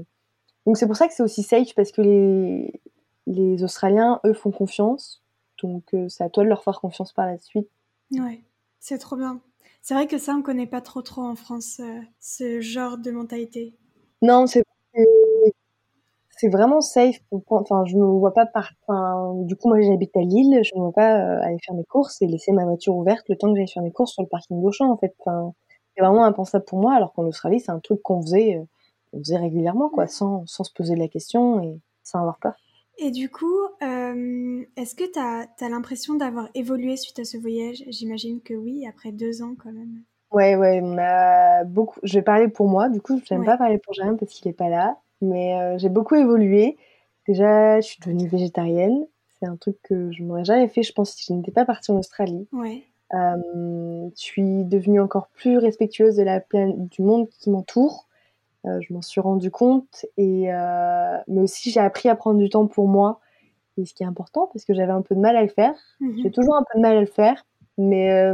donc 0.66 0.76
c'est 0.76 0.86
pour 0.86 0.96
ça 0.96 1.08
que 1.08 1.14
c'est 1.14 1.22
aussi 1.22 1.42
safe 1.42 1.74
parce 1.74 1.90
que 1.90 2.02
les, 2.02 2.80
les 3.26 3.64
Australiens, 3.64 4.20
eux, 4.26 4.34
font 4.34 4.50
confiance. 4.50 5.22
Donc 5.62 5.94
euh, 5.94 6.08
c'est 6.08 6.24
à 6.24 6.28
toi 6.28 6.44
de 6.44 6.48
leur 6.48 6.62
faire 6.62 6.80
confiance 6.80 7.12
par 7.12 7.26
la 7.26 7.38
suite. 7.38 7.68
Ouais, 8.10 8.42
c'est 8.78 8.98
trop 8.98 9.16
bien. 9.16 9.40
C'est 9.80 9.94
vrai 9.94 10.06
que 10.06 10.18
ça, 10.18 10.34
on 10.34 10.42
connaît 10.42 10.66
pas 10.66 10.80
trop 10.80 11.02
trop 11.02 11.22
en 11.22 11.34
France, 11.34 11.80
euh, 11.80 12.00
ce 12.20 12.60
genre 12.60 12.98
de 12.98 13.10
mentalité. 13.10 13.74
Non, 14.20 14.46
c'est 14.46 14.62
c'est 16.42 16.48
vraiment 16.48 16.80
safe. 16.80 17.20
Enfin, 17.30 17.84
je 17.84 17.96
me 17.96 18.04
vois 18.04 18.34
pas 18.34 18.46
par. 18.46 18.72
Enfin, 18.82 19.32
du 19.44 19.54
coup, 19.54 19.68
moi, 19.68 19.80
j'habite 19.80 20.16
à 20.16 20.22
Lille. 20.22 20.60
Je 20.64 20.74
me 20.74 20.80
vois 20.80 20.92
pas 20.92 21.20
euh, 21.20 21.40
aller 21.40 21.58
faire 21.64 21.76
mes 21.76 21.84
courses 21.84 22.20
et 22.20 22.26
laisser 22.26 22.50
ma 22.50 22.64
voiture 22.64 22.96
ouverte 22.96 23.28
le 23.28 23.36
temps 23.36 23.52
que 23.52 23.58
j'aille 23.58 23.70
faire 23.70 23.82
mes 23.84 23.92
courses 23.92 24.12
sur 24.12 24.22
le 24.22 24.28
parking 24.28 24.60
d'Auchan. 24.60 24.90
En 24.90 24.96
fait, 24.96 25.14
enfin, 25.20 25.52
c'est 25.94 26.02
vraiment 26.02 26.24
impensable 26.24 26.64
pour 26.64 26.80
moi. 26.80 26.94
Alors 26.94 27.12
qu'en 27.12 27.24
Australie, 27.26 27.60
c'est 27.60 27.70
un 27.70 27.78
truc 27.78 28.02
qu'on 28.02 28.20
faisait 28.22 28.60
on 29.12 29.18
faisait 29.18 29.36
régulièrement, 29.36 29.88
quoi, 29.88 30.08
sans, 30.08 30.44
sans, 30.46 30.64
se 30.64 30.72
poser 30.72 30.96
la 30.96 31.06
question 31.06 31.62
et 31.62 31.78
sans 32.02 32.18
avoir 32.18 32.38
peur. 32.38 32.54
Et 32.98 33.10
du 33.10 33.30
coup, 33.30 33.58
euh, 33.82 34.64
est-ce 34.76 34.94
que 34.94 35.10
tu 35.10 35.18
as, 35.18 35.46
as 35.60 35.68
l'impression 35.68 36.14
d'avoir 36.14 36.48
évolué 36.54 36.96
suite 36.96 37.20
à 37.20 37.24
ce 37.24 37.36
voyage? 37.36 37.84
J'imagine 37.88 38.40
que 38.40 38.54
oui, 38.54 38.86
après 38.88 39.12
deux 39.12 39.42
ans 39.42 39.54
quand 39.62 39.72
même. 39.72 40.02
Ouais, 40.32 40.56
ouais, 40.56 40.80
on 40.82 40.96
a 40.98 41.64
beaucoup. 41.64 42.00
Je 42.02 42.14
vais 42.14 42.22
parler 42.22 42.48
pour 42.48 42.66
moi, 42.66 42.88
du 42.88 43.02
coup, 43.02 43.20
je 43.24 43.34
n'aime 43.34 43.44
pas 43.44 43.58
parler 43.58 43.78
pour 43.78 43.92
Jérémy 43.92 44.16
parce 44.16 44.32
qu'il 44.32 44.48
n'est 44.48 44.56
pas 44.56 44.70
là, 44.70 44.98
mais 45.22 45.54
euh, 45.54 45.78
j'ai 45.78 45.88
beaucoup 45.88 46.16
évolué. 46.16 46.76
Déjà, 47.26 47.80
je 47.80 47.86
suis 47.86 47.98
devenue 48.00 48.28
végétarienne. 48.28 49.06
C'est 49.38 49.46
un 49.46 49.56
truc 49.56 49.76
que 49.82 50.10
je 50.12 50.22
n'aurais 50.22 50.44
jamais 50.44 50.68
fait, 50.68 50.82
je 50.82 50.92
pense, 50.92 51.12
si 51.12 51.26
je 51.26 51.32
n'étais 51.32 51.52
pas 51.52 51.64
partie 51.64 51.90
en 51.90 51.98
Australie. 51.98 52.48
Ouais. 52.52 52.82
Euh, 53.14 54.08
je 54.16 54.20
suis 54.20 54.64
devenue 54.64 55.00
encore 55.00 55.28
plus 55.28 55.58
respectueuse 55.58 56.16
de 56.16 56.22
la 56.22 56.42
du 56.52 57.02
monde 57.02 57.28
qui 57.28 57.50
m'entoure. 57.50 58.08
Euh, 58.64 58.78
je 58.80 58.92
m'en 58.94 59.02
suis 59.02 59.20
rendu 59.20 59.50
compte 59.50 60.06
et 60.16 60.46
mais 61.28 61.40
aussi 61.40 61.70
j'ai 61.70 61.80
appris 61.80 62.08
à 62.08 62.14
prendre 62.14 62.38
du 62.38 62.48
temps 62.48 62.66
pour 62.66 62.86
moi 62.86 63.20
et 63.76 63.84
ce 63.84 63.92
qui 63.92 64.02
est 64.02 64.06
important 64.06 64.48
parce 64.52 64.64
que 64.64 64.72
j'avais 64.72 64.92
un 64.92 65.02
peu 65.02 65.14
de 65.14 65.20
mal 65.20 65.36
à 65.36 65.42
le 65.42 65.48
faire. 65.48 65.74
Mhm. 66.00 66.22
J'ai 66.22 66.30
toujours 66.30 66.54
un 66.54 66.64
peu 66.72 66.78
de 66.78 66.82
mal 66.82 66.96
à 66.96 67.00
le 67.00 67.06
faire 67.06 67.44
Mais 67.76 68.32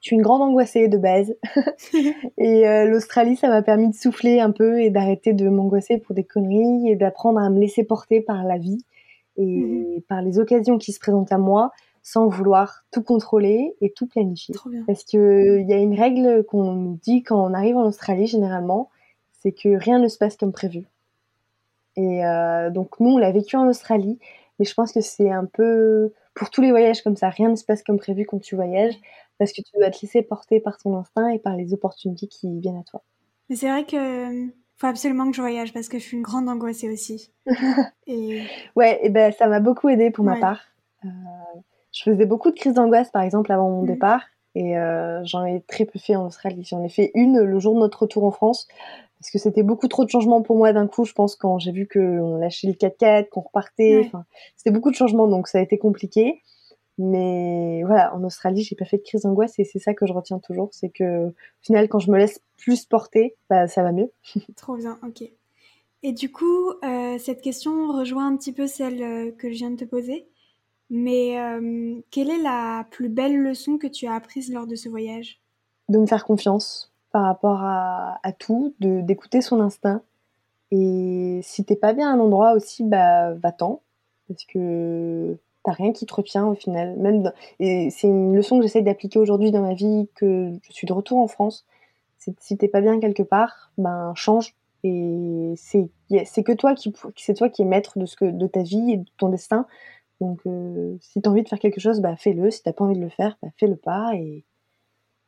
je 0.00 0.06
suis 0.06 0.16
une 0.16 0.22
grande 0.22 0.42
angoissée 0.42 0.88
de 0.88 0.96
base. 0.96 1.34
et 2.38 2.64
l'Australie, 2.86 3.36
ça 3.36 3.48
m'a 3.48 3.60
permis 3.60 3.90
de 3.90 3.94
souffler 3.94 4.40
un 4.40 4.50
peu 4.50 4.80
et 4.80 4.88
d'arrêter 4.88 5.34
de 5.34 5.48
m'angoisser 5.48 5.98
pour 5.98 6.14
des 6.14 6.24
conneries 6.24 6.90
et 6.90 6.96
d'apprendre 6.96 7.38
à 7.38 7.50
me 7.50 7.60
laisser 7.60 7.84
porter 7.84 8.22
par 8.22 8.42
la 8.44 8.56
vie 8.56 8.84
et 9.36 9.44
mmh 9.46 10.02
par 10.08 10.22
les 10.22 10.38
occasions 10.38 10.78
qui 10.78 10.92
se 10.92 10.98
présentent 10.98 11.32
à 11.32 11.38
moi 11.38 11.72
sans 12.02 12.28
vouloir 12.28 12.84
tout 12.90 13.02
contrôler 13.02 13.74
et 13.80 13.92
tout 13.92 14.06
planifier. 14.06 14.54
Parce 14.86 15.04
qu'il 15.04 15.64
y 15.68 15.72
a 15.72 15.76
une 15.76 15.98
règle 15.98 16.44
qu'on 16.44 16.72
nous 16.72 16.98
dit 17.02 17.22
quand 17.22 17.42
on 17.44 17.54
arrive 17.54 17.76
en 17.76 17.84
Australie 17.84 18.26
généralement, 18.26 18.90
c'est 19.40 19.52
que 19.52 19.68
rien 19.68 19.98
ne 19.98 20.08
se 20.08 20.18
passe 20.18 20.36
comme 20.36 20.52
prévu. 20.52 20.84
Et 21.96 22.24
euh, 22.24 22.70
donc 22.70 23.00
nous, 23.00 23.10
on 23.10 23.18
l'a 23.18 23.32
vécu 23.32 23.56
en 23.56 23.68
Australie, 23.68 24.18
mais 24.58 24.64
je 24.64 24.74
pense 24.74 24.92
que 24.92 25.00
c'est 25.00 25.30
un 25.30 25.44
peu 25.44 26.12
pour 26.34 26.50
tous 26.50 26.62
les 26.62 26.70
voyages 26.70 27.02
comme 27.02 27.16
ça, 27.16 27.28
rien 27.28 27.50
ne 27.50 27.56
se 27.56 27.64
passe 27.64 27.82
comme 27.82 27.98
prévu 27.98 28.24
quand 28.24 28.40
tu 28.40 28.56
voyages, 28.56 28.94
parce 29.40 29.52
que 29.52 29.62
tu 29.62 29.72
dois 29.78 29.90
te 29.90 30.02
laisser 30.02 30.20
porter 30.20 30.60
par 30.60 30.76
ton 30.76 30.94
instinct 30.98 31.28
et 31.30 31.38
par 31.38 31.56
les 31.56 31.72
opportunités 31.72 32.26
qui 32.26 32.60
viennent 32.60 32.76
à 32.76 32.84
toi. 32.84 33.02
Mais 33.48 33.56
c'est 33.56 33.70
vrai 33.70 33.84
que 33.84 34.48
faut 34.76 34.86
absolument 34.86 35.30
que 35.30 35.36
je 35.36 35.40
voyage 35.40 35.72
parce 35.72 35.88
que 35.88 35.98
je 35.98 36.04
suis 36.04 36.16
une 36.18 36.22
grande 36.22 36.46
angoissée 36.46 36.90
aussi. 36.90 37.32
et... 38.06 38.42
Ouais, 38.76 39.00
et 39.02 39.08
ben 39.08 39.32
ça 39.32 39.48
m'a 39.48 39.60
beaucoup 39.60 39.88
aidé 39.88 40.10
pour 40.10 40.26
ma 40.26 40.36
part. 40.36 40.60
Euh, 41.06 41.08
je 41.90 42.02
faisais 42.02 42.26
beaucoup 42.26 42.50
de 42.50 42.54
crises 42.54 42.74
d'angoisse, 42.74 43.10
par 43.10 43.22
exemple, 43.22 43.50
avant 43.50 43.70
mon 43.70 43.82
mmh. 43.82 43.86
départ. 43.86 44.24
Et 44.54 44.76
euh, 44.76 45.24
j'en 45.24 45.46
ai 45.46 45.62
très 45.62 45.86
peu 45.86 45.98
fait 45.98 46.16
en 46.16 46.26
Australie. 46.26 46.64
J'en 46.68 46.84
ai 46.84 46.90
fait 46.90 47.10
une 47.14 47.40
le 47.40 47.58
jour 47.60 47.74
de 47.74 47.80
notre 47.80 48.02
retour 48.02 48.24
en 48.24 48.30
France. 48.30 48.68
Parce 49.20 49.30
que 49.30 49.38
c'était 49.38 49.62
beaucoup 49.62 49.88
trop 49.88 50.04
de 50.04 50.10
changements 50.10 50.42
pour 50.42 50.56
moi 50.56 50.74
d'un 50.74 50.86
coup, 50.86 51.06
je 51.06 51.14
pense, 51.14 51.34
quand 51.34 51.58
j'ai 51.58 51.72
vu 51.72 51.88
qu'on 51.88 52.36
lâchait 52.36 52.66
le 52.66 52.74
4x4, 52.74 53.30
qu'on 53.30 53.40
repartait. 53.40 54.10
C'était 54.56 54.70
beaucoup 54.70 54.90
de 54.90 54.96
changements, 54.96 55.28
donc 55.28 55.48
ça 55.48 55.58
a 55.58 55.62
été 55.62 55.78
compliqué. 55.78 56.42
Mais 57.02 57.82
voilà, 57.86 58.14
en 58.14 58.22
Australie, 58.24 58.62
j'ai 58.62 58.76
pas 58.76 58.84
fait 58.84 58.98
de 58.98 59.02
crise 59.02 59.22
d'angoisse 59.22 59.58
et 59.58 59.64
c'est 59.64 59.78
ça 59.78 59.94
que 59.94 60.06
je 60.06 60.12
retiens 60.12 60.38
toujours. 60.38 60.68
C'est 60.72 60.90
que, 60.90 61.28
au 61.28 61.32
final, 61.62 61.88
quand 61.88 61.98
je 61.98 62.10
me 62.10 62.18
laisse 62.18 62.42
plus 62.58 62.84
porter, 62.84 63.36
bah, 63.48 63.66
ça 63.68 63.82
va 63.82 63.90
mieux. 63.90 64.10
trop 64.56 64.76
bien, 64.76 64.98
ok. 65.02 65.22
Et 66.02 66.12
du 66.12 66.30
coup, 66.30 66.72
euh, 66.84 67.16
cette 67.18 67.40
question 67.40 67.90
rejoint 67.90 68.26
un 68.26 68.36
petit 68.36 68.52
peu 68.52 68.66
celle 68.66 69.02
euh, 69.02 69.32
que 69.32 69.50
je 69.50 69.56
viens 69.56 69.70
de 69.70 69.76
te 69.76 69.84
poser. 69.86 70.26
Mais 70.90 71.40
euh, 71.40 72.00
quelle 72.10 72.28
est 72.28 72.42
la 72.42 72.86
plus 72.90 73.08
belle 73.08 73.38
leçon 73.38 73.78
que 73.78 73.86
tu 73.86 74.06
as 74.06 74.14
apprise 74.14 74.52
lors 74.52 74.66
de 74.66 74.74
ce 74.74 74.90
voyage? 74.90 75.40
De 75.88 75.98
me 75.98 76.06
faire 76.06 76.26
confiance 76.26 76.92
par 77.12 77.22
rapport 77.22 77.62
à, 77.62 78.32
tout, 78.38 78.74
d'écouter 78.78 79.40
son 79.40 79.58
instinct. 79.60 80.02
Et 80.70 81.40
si 81.42 81.64
t'es 81.64 81.76
pas 81.76 81.94
bien 81.94 82.10
à 82.10 82.12
un 82.12 82.20
endroit 82.20 82.52
aussi, 82.52 82.84
bah 82.84 83.32
va-t'en. 83.34 83.80
Parce 84.28 84.44
que 84.44 85.36
t'as 85.62 85.72
rien 85.72 85.92
qui 85.92 86.06
te 86.06 86.14
retient 86.14 86.46
au 86.46 86.54
final. 86.54 86.96
Même 86.96 87.32
Et 87.58 87.90
c'est 87.90 88.08
une 88.08 88.34
leçon 88.34 88.58
que 88.58 88.62
j'essaie 88.62 88.82
d'appliquer 88.82 89.18
aujourd'hui 89.18 89.50
dans 89.50 89.62
ma 89.62 89.74
vie, 89.74 90.08
que 90.14 90.52
je 90.62 90.72
suis 90.72 90.86
de 90.86 90.92
retour 90.92 91.18
en 91.18 91.28
France. 91.28 91.66
C'est 92.18 92.38
si 92.40 92.56
t'es 92.56 92.68
pas 92.68 92.80
bien 92.80 93.00
quelque 93.00 93.22
part, 93.22 93.72
ben 93.78 94.12
change. 94.14 94.54
Et 94.82 95.52
c'est 95.56 95.90
que 96.42 96.52
toi 96.52 96.74
qui 96.74 96.92
c'est 97.16 97.34
toi 97.34 97.48
qui 97.48 97.62
es 97.62 97.64
maître 97.66 97.98
de 97.98 98.06
ce 98.06 98.16
que 98.16 98.24
de 98.24 98.46
ta 98.46 98.62
vie 98.62 98.92
et 98.92 98.96
de 98.98 99.06
ton 99.18 99.28
destin. 99.28 99.66
Donc, 100.20 100.40
euh, 100.46 100.96
si 101.00 101.20
tu 101.20 101.28
as 101.28 101.32
envie 101.32 101.42
de 101.42 101.48
faire 101.48 101.58
quelque 101.58 101.80
chose, 101.80 102.00
bah, 102.00 102.16
fais-le. 102.16 102.50
Si 102.50 102.62
tu 102.62 102.72
pas 102.72 102.84
envie 102.84 102.96
de 102.96 103.02
le 103.02 103.08
faire, 103.08 103.38
bah, 103.42 103.48
fais-le 103.56 103.76
pas. 103.76 104.14
Et, 104.14 104.44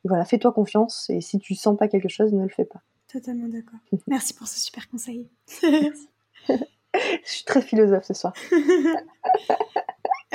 voilà, 0.05 0.25
fais-toi 0.25 0.51
confiance. 0.51 1.09
Et 1.09 1.21
si 1.21 1.39
tu 1.39 1.55
sens 1.55 1.77
pas 1.77 1.87
quelque 1.87 2.09
chose, 2.09 2.33
ne 2.33 2.43
le 2.43 2.49
fais 2.49 2.65
pas. 2.65 2.81
Totalement 3.07 3.47
d'accord. 3.47 3.79
Merci 4.07 4.33
pour 4.33 4.47
ce 4.47 4.59
super 4.59 4.89
conseil. 4.89 5.27
Je 6.93 7.29
suis 7.31 7.45
très 7.45 7.61
philosophe 7.61 8.05
ce 8.05 8.13
soir. 8.13 8.33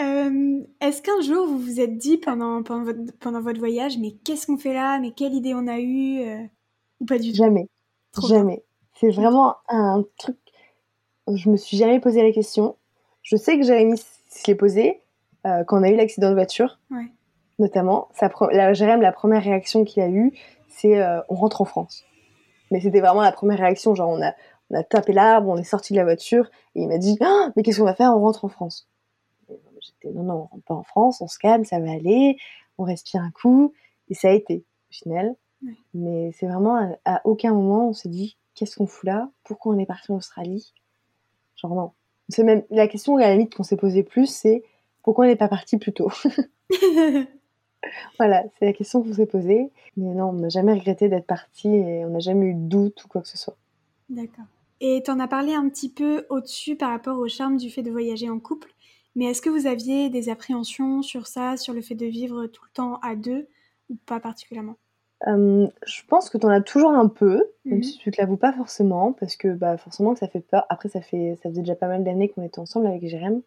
Euh, 0.00 0.60
est-ce 0.80 1.02
qu'un 1.02 1.20
jour 1.22 1.48
vous 1.48 1.58
vous 1.58 1.80
êtes 1.80 1.98
dit 1.98 2.18
pendant, 2.18 2.62
pendant, 2.62 2.84
votre, 2.84 3.00
pendant 3.18 3.40
votre 3.40 3.58
voyage, 3.58 3.98
mais 3.98 4.12
qu'est-ce 4.24 4.46
qu'on 4.46 4.56
fait 4.56 4.72
là? 4.72 5.00
Mais 5.00 5.10
quelle 5.10 5.34
idée 5.34 5.54
on 5.54 5.66
a 5.66 5.80
eue 5.80 6.20
euh, 6.20 6.44
Ou 7.00 7.04
pas 7.04 7.18
du 7.18 7.32
tout? 7.32 7.38
Jamais. 7.38 7.68
jamais. 8.28 8.62
C'est 8.94 9.10
vraiment 9.10 9.56
un 9.68 10.04
truc. 10.16 10.36
Je 11.26 11.50
me 11.50 11.56
suis 11.56 11.76
jamais 11.76 11.98
posé 11.98 12.22
la 12.22 12.30
question. 12.30 12.76
Je 13.22 13.34
sais 13.34 13.58
que 13.58 13.84
mis 13.84 13.98
se 13.98 14.46
l'est 14.46 14.54
posé 14.54 15.02
euh, 15.46 15.64
quand 15.64 15.80
on 15.80 15.82
a 15.82 15.90
eu 15.90 15.96
l'accident 15.96 16.28
de 16.28 16.34
voiture, 16.34 16.78
notamment. 17.58 18.08
Sa 18.14 18.30
la, 18.52 19.12
première 19.12 19.42
réaction 19.42 19.84
qu'il 19.84 20.04
a 20.04 20.08
eue, 20.08 20.32
c'est 20.68 21.04
on 21.28 21.34
rentre 21.34 21.60
en 21.60 21.64
France. 21.64 22.04
Mais 22.70 22.80
c'était 22.80 23.00
vraiment 23.00 23.22
la 23.22 23.32
première 23.32 23.58
réaction, 23.58 23.96
genre 23.96 24.10
on 24.10 24.22
a, 24.22 24.32
on 24.70 24.78
a 24.78 24.82
tapé 24.82 25.12
l'arbre, 25.12 25.48
on 25.48 25.56
est 25.56 25.64
sorti 25.64 25.92
de 25.92 25.98
la 25.98 26.04
voiture, 26.04 26.50
et 26.74 26.82
il 26.82 26.88
m'a 26.88 26.98
dit 26.98 27.16
ah, 27.20 27.50
mais 27.56 27.62
qu'est-ce 27.62 27.78
qu'on 27.78 27.84
va 27.84 27.94
faire? 27.94 28.12
On 28.14 28.20
rentre 28.20 28.44
en 28.44 28.48
France. 28.48 28.88
J'étais 29.80 30.12
non, 30.12 30.24
non, 30.24 30.34
on 30.34 30.44
rentre 30.46 30.64
pas 30.64 30.74
en 30.74 30.82
France, 30.82 31.20
on 31.20 31.28
se 31.28 31.38
calme, 31.38 31.64
ça 31.64 31.78
va 31.80 31.92
aller, 31.92 32.36
on 32.78 32.84
respire 32.84 33.22
un 33.22 33.30
coup, 33.30 33.72
et 34.08 34.14
ça 34.14 34.28
a 34.28 34.32
été, 34.32 34.64
au 34.90 34.92
final. 34.92 35.34
Mais 35.94 36.32
c'est 36.32 36.46
vraiment 36.46 36.76
à, 36.76 36.88
à, 37.04 37.20
aucun 37.24 37.52
moment 37.52 37.88
on 37.88 37.92
s'est 37.92 38.08
dit 38.08 38.36
qu'est-ce 38.54 38.76
qu'on 38.76 38.86
fout 38.86 39.04
là? 39.04 39.28
Pourquoi 39.44 39.74
on 39.74 39.78
est 39.78 39.86
parti 39.86 40.12
en 40.12 40.16
Australie? 40.16 40.72
Genre 41.56 41.74
non, 41.74 41.92
c'est 42.28 42.44
même 42.44 42.62
la 42.70 42.86
question 42.86 43.16
à 43.16 43.20
la 43.20 43.32
limite 43.32 43.54
qu'on 43.54 43.64
s'est 43.64 43.76
posée 43.76 44.02
plus, 44.02 44.26
c'est 44.26 44.62
pourquoi 45.02 45.24
on 45.24 45.28
n'est 45.28 45.36
pas 45.36 45.48
parti 45.48 45.78
plus 45.78 45.92
tôt? 45.92 46.10
Voilà, 48.18 48.44
c'est 48.58 48.66
la 48.66 48.72
question 48.72 49.02
qu'on 49.02 49.14
s'est 49.14 49.26
posée. 49.26 49.70
Mais 49.96 50.14
non, 50.14 50.30
on 50.30 50.32
n'a 50.34 50.48
jamais 50.48 50.74
regretté 50.74 51.08
d'être 51.08 51.26
parti 51.26 51.68
et 51.68 52.04
on 52.04 52.10
n'a 52.10 52.18
jamais 52.18 52.46
eu 52.46 52.54
de 52.54 52.68
doute 52.68 53.04
ou 53.04 53.08
quoi 53.08 53.22
que 53.22 53.28
ce 53.28 53.38
soit. 53.38 53.56
D'accord. 54.08 54.44
Et 54.80 55.02
tu 55.04 55.10
en 55.10 55.18
as 55.18 55.28
parlé 55.28 55.54
un 55.54 55.68
petit 55.68 55.90
peu 55.90 56.26
au-dessus 56.28 56.76
par 56.76 56.90
rapport 56.90 57.18
au 57.18 57.28
charme 57.28 57.56
du 57.56 57.70
fait 57.70 57.82
de 57.82 57.90
voyager 57.90 58.30
en 58.30 58.38
couple. 58.38 58.72
Mais 59.16 59.26
est-ce 59.26 59.42
que 59.42 59.50
vous 59.50 59.66
aviez 59.66 60.10
des 60.10 60.28
appréhensions 60.28 61.02
sur 61.02 61.26
ça, 61.26 61.56
sur 61.56 61.74
le 61.74 61.80
fait 61.80 61.96
de 61.96 62.06
vivre 62.06 62.46
tout 62.46 62.62
le 62.64 62.70
temps 62.72 63.00
à 63.02 63.16
deux, 63.16 63.48
ou 63.90 63.96
pas 64.06 64.20
particulièrement? 64.20 64.76
Je 65.26 66.02
pense 66.06 66.30
que 66.30 66.38
tu 66.38 66.46
en 66.46 66.50
as 66.50 66.60
toujours 66.60 66.92
un 66.92 67.08
peu, 67.08 67.42
même 67.64 67.80
mmh 67.80 67.82
si 67.82 67.98
tu 67.98 68.10
te 68.10 68.20
l'avoues 68.20 68.36
pas 68.36 68.52
forcément, 68.52 69.12
parce 69.12 69.36
que 69.36 69.48
bah, 69.48 69.76
forcément 69.76 70.12
que 70.12 70.20
ça 70.20 70.28
fait 70.28 70.40
peur. 70.40 70.64
Après, 70.68 70.88
ça, 70.88 71.00
fait, 71.00 71.36
ça 71.42 71.50
faisait 71.50 71.62
déjà 71.62 71.74
pas 71.74 71.88
mal 71.88 72.04
d'années 72.04 72.28
qu'on 72.28 72.42
était 72.42 72.60
ensemble 72.60 72.86
avec 72.86 73.06
Jérém. 73.08 73.42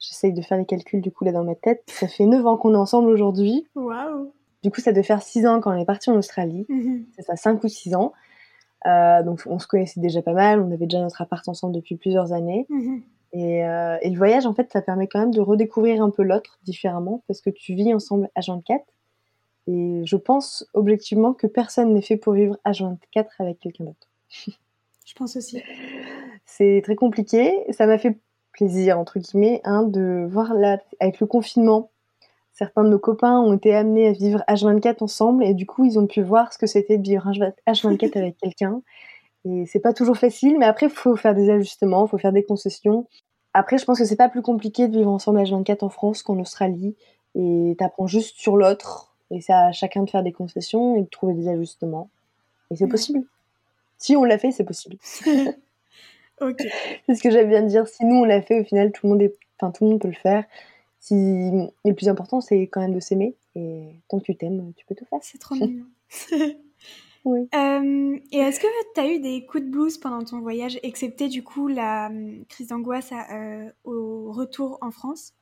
J'essaye 0.00 0.32
de 0.32 0.42
faire 0.42 0.58
les 0.58 0.66
calculs 0.66 1.00
du 1.00 1.12
coup 1.12 1.24
là 1.24 1.32
dans 1.32 1.44
ma 1.44 1.54
tête. 1.54 1.84
Ça 1.86 2.08
fait 2.08 2.26
9 2.26 2.44
ans 2.46 2.56
qu'on 2.56 2.74
est 2.74 2.78
ensemble 2.78 3.08
aujourd'hui. 3.08 3.66
Waouh 3.76 4.32
Du 4.64 4.70
coup, 4.70 4.80
ça 4.80 4.90
devait 4.90 5.04
faire 5.04 5.22
6 5.22 5.46
ans 5.46 5.60
quand 5.60 5.72
on 5.72 5.80
est 5.80 5.86
parti 5.86 6.10
en 6.10 6.16
Australie. 6.16 6.66
Mmh 6.68 7.02
c'est 7.14 7.22
ça, 7.22 7.36
5 7.36 7.62
ou 7.62 7.68
6 7.68 7.94
ans. 7.94 8.12
Euh, 8.86 9.22
donc 9.22 9.42
on 9.46 9.58
se 9.58 9.66
connaissait 9.66 10.00
déjà 10.00 10.22
pas 10.22 10.32
mal, 10.32 10.60
on 10.60 10.72
avait 10.72 10.86
déjà 10.86 11.00
notre 11.00 11.20
appart 11.22 11.46
ensemble 11.48 11.74
depuis 11.74 11.96
plusieurs 11.96 12.32
années. 12.32 12.66
Mmh 12.68 12.98
et, 13.34 13.64
euh, 13.64 13.96
et, 14.02 14.10
le 14.10 14.18
voyage, 14.18 14.44
en 14.44 14.52
fait, 14.52 14.70
ça 14.70 14.82
permet 14.82 15.06
quand 15.06 15.18
même 15.18 15.32
de 15.32 15.40
redécouvrir 15.40 16.02
un 16.02 16.10
peu 16.10 16.22
l'autre 16.22 16.58
différemment, 16.64 17.22
parce 17.26 17.40
que 17.40 17.48
tu 17.48 17.72
vis 17.72 17.94
ensemble 17.94 18.28
à 18.34 18.42
24 18.46 18.84
et 19.68 20.02
je 20.04 20.16
pense 20.16 20.66
objectivement 20.74 21.32
que 21.32 21.46
personne 21.46 21.94
n'est 21.94 22.02
fait 22.02 22.16
pour 22.16 22.32
vivre 22.32 22.58
H24 22.66 23.26
avec 23.38 23.60
quelqu'un 23.60 23.84
d'autre. 23.84 24.08
je 25.06 25.14
pense 25.14 25.36
aussi. 25.36 25.62
C'est 26.44 26.80
très 26.82 26.96
compliqué. 26.96 27.64
Ça 27.70 27.86
m'a 27.86 27.98
fait 27.98 28.18
plaisir, 28.52 28.98
entre 28.98 29.18
guillemets, 29.18 29.60
hein, 29.64 29.84
de 29.84 30.26
voir 30.28 30.54
là, 30.54 30.78
avec 31.00 31.20
le 31.20 31.26
confinement, 31.26 31.90
certains 32.52 32.84
de 32.84 32.88
nos 32.88 32.98
copains 32.98 33.40
ont 33.40 33.54
été 33.54 33.74
amenés 33.74 34.08
à 34.08 34.12
vivre 34.12 34.42
H24 34.48 35.02
ensemble 35.02 35.44
et 35.44 35.54
du 35.54 35.66
coup, 35.66 35.84
ils 35.84 35.98
ont 35.98 36.06
pu 36.06 36.22
voir 36.22 36.52
ce 36.52 36.58
que 36.58 36.66
c'était 36.66 36.98
de 36.98 37.08
vivre 37.08 37.30
H24 37.66 38.18
avec 38.18 38.36
quelqu'un. 38.38 38.82
Et 39.44 39.66
c'est 39.66 39.80
pas 39.80 39.92
toujours 39.92 40.16
facile, 40.16 40.58
mais 40.58 40.66
après, 40.66 40.86
il 40.86 40.92
faut 40.92 41.16
faire 41.16 41.34
des 41.34 41.50
ajustements, 41.50 42.06
il 42.06 42.08
faut 42.08 42.18
faire 42.18 42.32
des 42.32 42.44
concessions. 42.44 43.08
Après, 43.54 43.76
je 43.76 43.84
pense 43.84 43.98
que 43.98 44.04
c'est 44.04 44.16
pas 44.16 44.28
plus 44.28 44.42
compliqué 44.42 44.88
de 44.88 44.96
vivre 44.96 45.10
ensemble 45.10 45.40
H24 45.40 45.84
en 45.84 45.88
France 45.88 46.22
qu'en 46.22 46.38
Australie. 46.38 46.94
Et 47.34 47.74
t'apprends 47.78 48.06
juste 48.06 48.36
sur 48.38 48.56
l'autre 48.56 49.12
et 49.30 49.40
c'est 49.40 49.54
à 49.54 49.72
chacun 49.72 50.02
de 50.02 50.10
faire 50.10 50.22
des 50.22 50.32
concessions 50.32 50.96
et 50.96 51.02
de 51.02 51.06
trouver 51.06 51.32
des 51.32 51.48
ajustements. 51.48 52.10
Et 52.70 52.76
c'est 52.76 52.86
possible. 52.86 53.24
Si 53.96 54.16
on 54.16 54.24
l'a 54.24 54.38
fait, 54.38 54.52
c'est 54.52 54.64
possible. 54.64 54.96
ok. 56.40 56.62
C'est 57.06 57.14
ce 57.14 57.22
que 57.22 57.30
j'aime 57.30 57.48
bien 57.48 57.62
dire. 57.62 57.86
Si 57.86 58.04
nous 58.04 58.16
on 58.16 58.24
l'a 58.24 58.42
fait, 58.42 58.60
au 58.60 58.64
final, 58.64 58.92
tout 58.92 59.06
le 59.06 59.12
monde, 59.12 59.22
est... 59.22 59.34
enfin, 59.58 59.70
tout 59.70 59.84
le 59.84 59.90
monde 59.90 60.00
peut 60.00 60.08
le 60.08 60.14
faire. 60.14 60.44
Si... 61.02 61.14
Et 61.16 61.88
le 61.88 61.94
plus 61.94 62.08
important, 62.08 62.40
c'est 62.40 62.62
quand 62.68 62.80
même 62.80 62.94
de 62.94 63.00
s'aimer. 63.00 63.34
Et 63.56 63.88
tant 64.08 64.20
que 64.20 64.24
tu 64.24 64.36
t'aimes, 64.36 64.72
tu 64.76 64.86
peux 64.86 64.94
tout 64.94 65.04
faire. 65.04 65.18
C'est 65.20 65.38
trop 65.38 65.56
mignon. 65.56 65.86
oui. 67.24 67.48
Euh, 67.52 68.18
et 68.30 68.38
est-ce 68.38 68.60
que 68.60 68.66
tu 68.94 69.00
as 69.00 69.08
eu 69.08 69.18
des 69.18 69.44
coups 69.44 69.64
de 69.64 69.68
blues 69.68 69.98
pendant 69.98 70.22
ton 70.22 70.38
voyage, 70.38 70.78
excepté 70.84 71.26
du 71.26 71.42
coup 71.42 71.66
la 71.66 72.06
hum, 72.06 72.44
crise 72.48 72.68
d'angoisse 72.68 73.10
euh, 73.32 73.68
au 73.82 74.30
retour 74.30 74.78
en 74.80 74.92
France? 74.92 75.34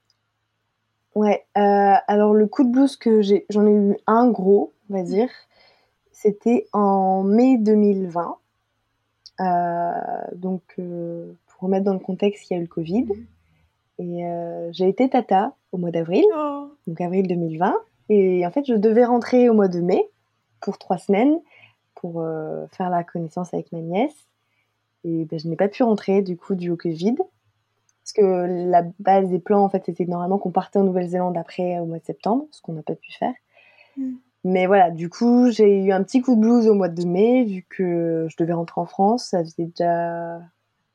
Ouais, 1.15 1.45
euh, 1.59 1.95
alors 2.07 2.33
le 2.33 2.47
coup 2.47 2.65
de 2.65 2.71
blues 2.71 2.97
que 2.97 3.21
j'ai, 3.21 3.45
j'en 3.51 3.67
ai 3.67 3.73
eu 3.73 3.97
un 4.07 4.31
gros, 4.31 4.73
on 4.89 4.95
va 4.95 5.03
dire. 5.03 5.29
C'était 6.11 6.69
en 6.73 7.23
mai 7.23 7.59
2020. 7.59 8.39
Euh, 9.41 9.93
donc, 10.33 10.63
euh, 10.79 11.33
pour 11.49 11.65
remettre 11.65 11.85
dans 11.85 11.93
le 11.93 11.99
contexte, 11.99 12.49
il 12.49 12.55
y 12.55 12.57
a 12.57 12.59
eu 12.61 12.63
le 12.63 12.67
Covid. 12.67 13.05
Mhm. 13.05 13.27
Et 14.01 14.25
j'ai 14.73 14.89
été 14.89 15.09
tata 15.11 15.55
au 15.73 15.77
mois 15.79 15.91
d'avril, 15.91 16.25
oh. 16.35 16.71
donc 16.87 17.01
avril 17.01 17.29
2020. 17.29 17.77
Et 18.09 18.47
en 18.47 18.51
fait, 18.51 18.65
je 18.67 18.75
devais 18.75 19.05
rentrer 19.05 19.49
au 19.49 19.55
mois 19.55 19.69
de 19.69 19.81
mai 19.81 20.09
pour 20.61 20.79
trois 20.79 20.99
semaines 20.99 21.39
pour 21.95 22.25
faire 22.73 22.89
la 22.89 23.05
connaissance 23.05 23.53
avec 23.53 23.71
ma 23.73 23.81
nièce. 23.81 24.31
Et 25.05 25.25
ben, 25.25 25.39
je 25.39 25.49
n'ai 25.49 25.57
pas 25.57 25.69
pu 25.69 25.83
rentrer 25.83 26.23
du 26.23 26.37
coup 26.37 26.55
du 26.55 26.71
au 26.71 26.77
Covid. 26.77 27.17
parce 27.17 28.13
que 28.15 28.69
la 28.69 28.83
base 28.99 29.29
des 29.29 29.39
plans, 29.39 29.65
en 29.65 29.69
fait, 29.69 29.83
c'était 29.87 30.05
normalement 30.05 30.39
qu'on 30.39 30.51
partait 30.51 30.79
en 30.79 30.85
Nouvelle-Zélande 30.85 31.37
après 31.37 31.79
au 31.79 31.87
mois 31.87 31.99
de 31.99 32.05
septembre, 32.05 32.47
ce 32.51 32.61
qu'on 32.61 32.73
n'a 32.73 32.83
pas 32.83 32.95
pu 32.95 33.13
faire. 33.13 33.35
Mm. 33.97 34.15
Mais 34.45 34.67
voilà, 34.67 34.91
du 34.91 35.11
coup, 35.11 35.51
j'ai 35.51 35.85
eu 35.85 35.93
un 35.93 36.03
petit 36.03 36.23
coup 36.23 36.35
de 36.35 36.41
blues 36.41 36.67
au 36.67 36.75
mois 36.75 36.89
de 36.89 37.05
mai, 37.05 37.45
vu 37.45 37.67
que 37.69 38.27
je 38.31 38.37
devais 38.39 38.55
rentrer 38.55 38.81
en 38.81 38.87
France. 38.87 39.27
Ça 39.27 39.45
faisait 39.45 39.67
déjà 39.67 40.41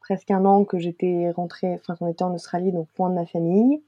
presque 0.05 0.29
un 0.29 0.45
an 0.45 0.65
que 0.65 0.77
j'étais 0.77 1.31
rentrée, 1.31 1.73
enfin 1.73 1.95
qu'on 1.95 2.07
était 2.07 2.23
en 2.23 2.33
Australie, 2.33 2.71
donc 2.71 2.87
loin 2.97 3.09
de 3.09 3.15
ma 3.15 3.25
famille. 3.25 3.81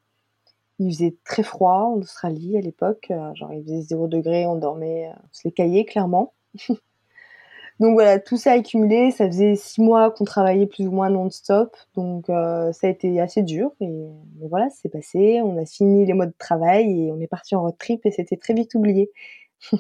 Il 0.80 0.92
faisait 0.92 1.16
très 1.24 1.44
froid 1.44 1.92
en 1.96 2.00
Australie 2.00 2.58
à 2.58 2.62
l'époque, 2.62 3.08
euh, 3.12 3.34
genre 3.36 3.54
il 3.54 3.64
faisait 3.64 3.82
0 3.82 4.08
degré, 4.08 4.48
on 4.48 4.56
dormait, 4.56 5.12
on 5.16 5.28
se 5.32 5.42
les 5.46 5.52
caillait 5.52 5.86
clairement. 5.86 6.34
donc 7.80 7.94
voilà, 7.94 8.20
tout 8.20 8.38
ça 8.38 8.54
accumulé, 8.54 9.12
ça 9.12 9.28
faisait 9.28 9.56
six 9.56 9.80
mois 9.80 10.10
qu'on 10.10 10.24
travaillait 10.24 10.66
plus 10.66 10.88
ou 10.88 10.92
moins 10.92 11.12
non-stop, 11.12 11.78
donc 11.96 12.30
euh, 12.32 12.72
ça 12.74 12.88
a 12.88 12.90
été 12.90 13.22
assez 13.22 13.44
dur. 13.44 13.72
Et 13.80 13.88
mais 13.88 14.48
voilà, 14.48 14.70
c'est 14.72 14.90
passé, 14.90 15.42
on 15.44 15.56
a 15.58 15.66
fini 15.66 16.04
les 16.08 16.14
mois 16.14 16.26
de 16.26 16.34
travail 16.40 17.06
et 17.06 17.12
on 17.12 17.20
est 17.20 17.28
parti 17.28 17.56
en 17.56 17.62
road 17.62 17.76
trip 17.78 18.06
et 18.08 18.12
c'était 18.12 18.38
très 18.38 18.56
vite 18.56 18.74
oublié. 18.74 19.12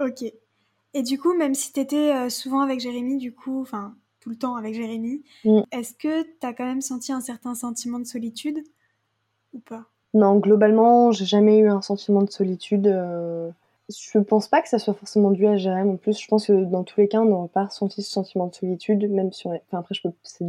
ok. 0.00 0.24
Et 0.94 1.02
du 1.04 1.16
coup, 1.16 1.32
même 1.36 1.54
si 1.54 1.72
tu 1.72 1.78
étais 1.78 2.12
euh, 2.12 2.28
souvent 2.28 2.60
avec 2.60 2.80
Jérémy, 2.80 3.18
du 3.18 3.32
coup, 3.32 3.60
enfin 3.60 3.94
tout 4.20 4.30
le 4.30 4.36
temps 4.36 4.56
avec 4.56 4.74
Jérémy, 4.74 5.22
mm. 5.44 5.60
est-ce 5.72 5.94
que 5.94 6.22
tu 6.22 6.46
as 6.46 6.52
quand 6.52 6.66
même 6.66 6.80
senti 6.80 7.12
un 7.12 7.20
certain 7.20 7.54
sentiment 7.54 7.98
de 7.98 8.04
solitude 8.04 8.62
ou 9.52 9.60
pas? 9.60 9.86
Non, 10.14 10.36
globalement, 10.36 11.12
j'ai 11.12 11.24
jamais 11.24 11.58
eu 11.58 11.68
un 11.68 11.82
sentiment 11.82 12.22
de 12.22 12.30
solitude. 12.30 12.86
Euh, 12.88 13.50
je 13.88 14.18
pense 14.18 14.48
pas 14.48 14.60
que 14.62 14.68
ça 14.68 14.78
soit 14.78 14.94
forcément 14.94 15.30
dû 15.30 15.46
à 15.46 15.56
Jérémy. 15.56 15.92
En 15.92 15.96
plus, 15.96 16.18
je 16.20 16.26
pense 16.28 16.46
que 16.46 16.64
dans 16.64 16.84
tous 16.84 17.00
les 17.00 17.08
cas, 17.08 17.20
on 17.20 17.26
n'aurait 17.26 17.48
pas 17.48 17.64
ressenti 17.66 18.02
ce 18.02 18.10
sentiment 18.10 18.46
de 18.46 18.54
solitude, 18.54 19.08
même 19.10 19.32
si 19.32 19.46
on 19.46 19.52
Enfin, 19.52 19.78
après, 19.78 19.94
je 19.94 20.02
peux... 20.02 20.12
c'est 20.22 20.44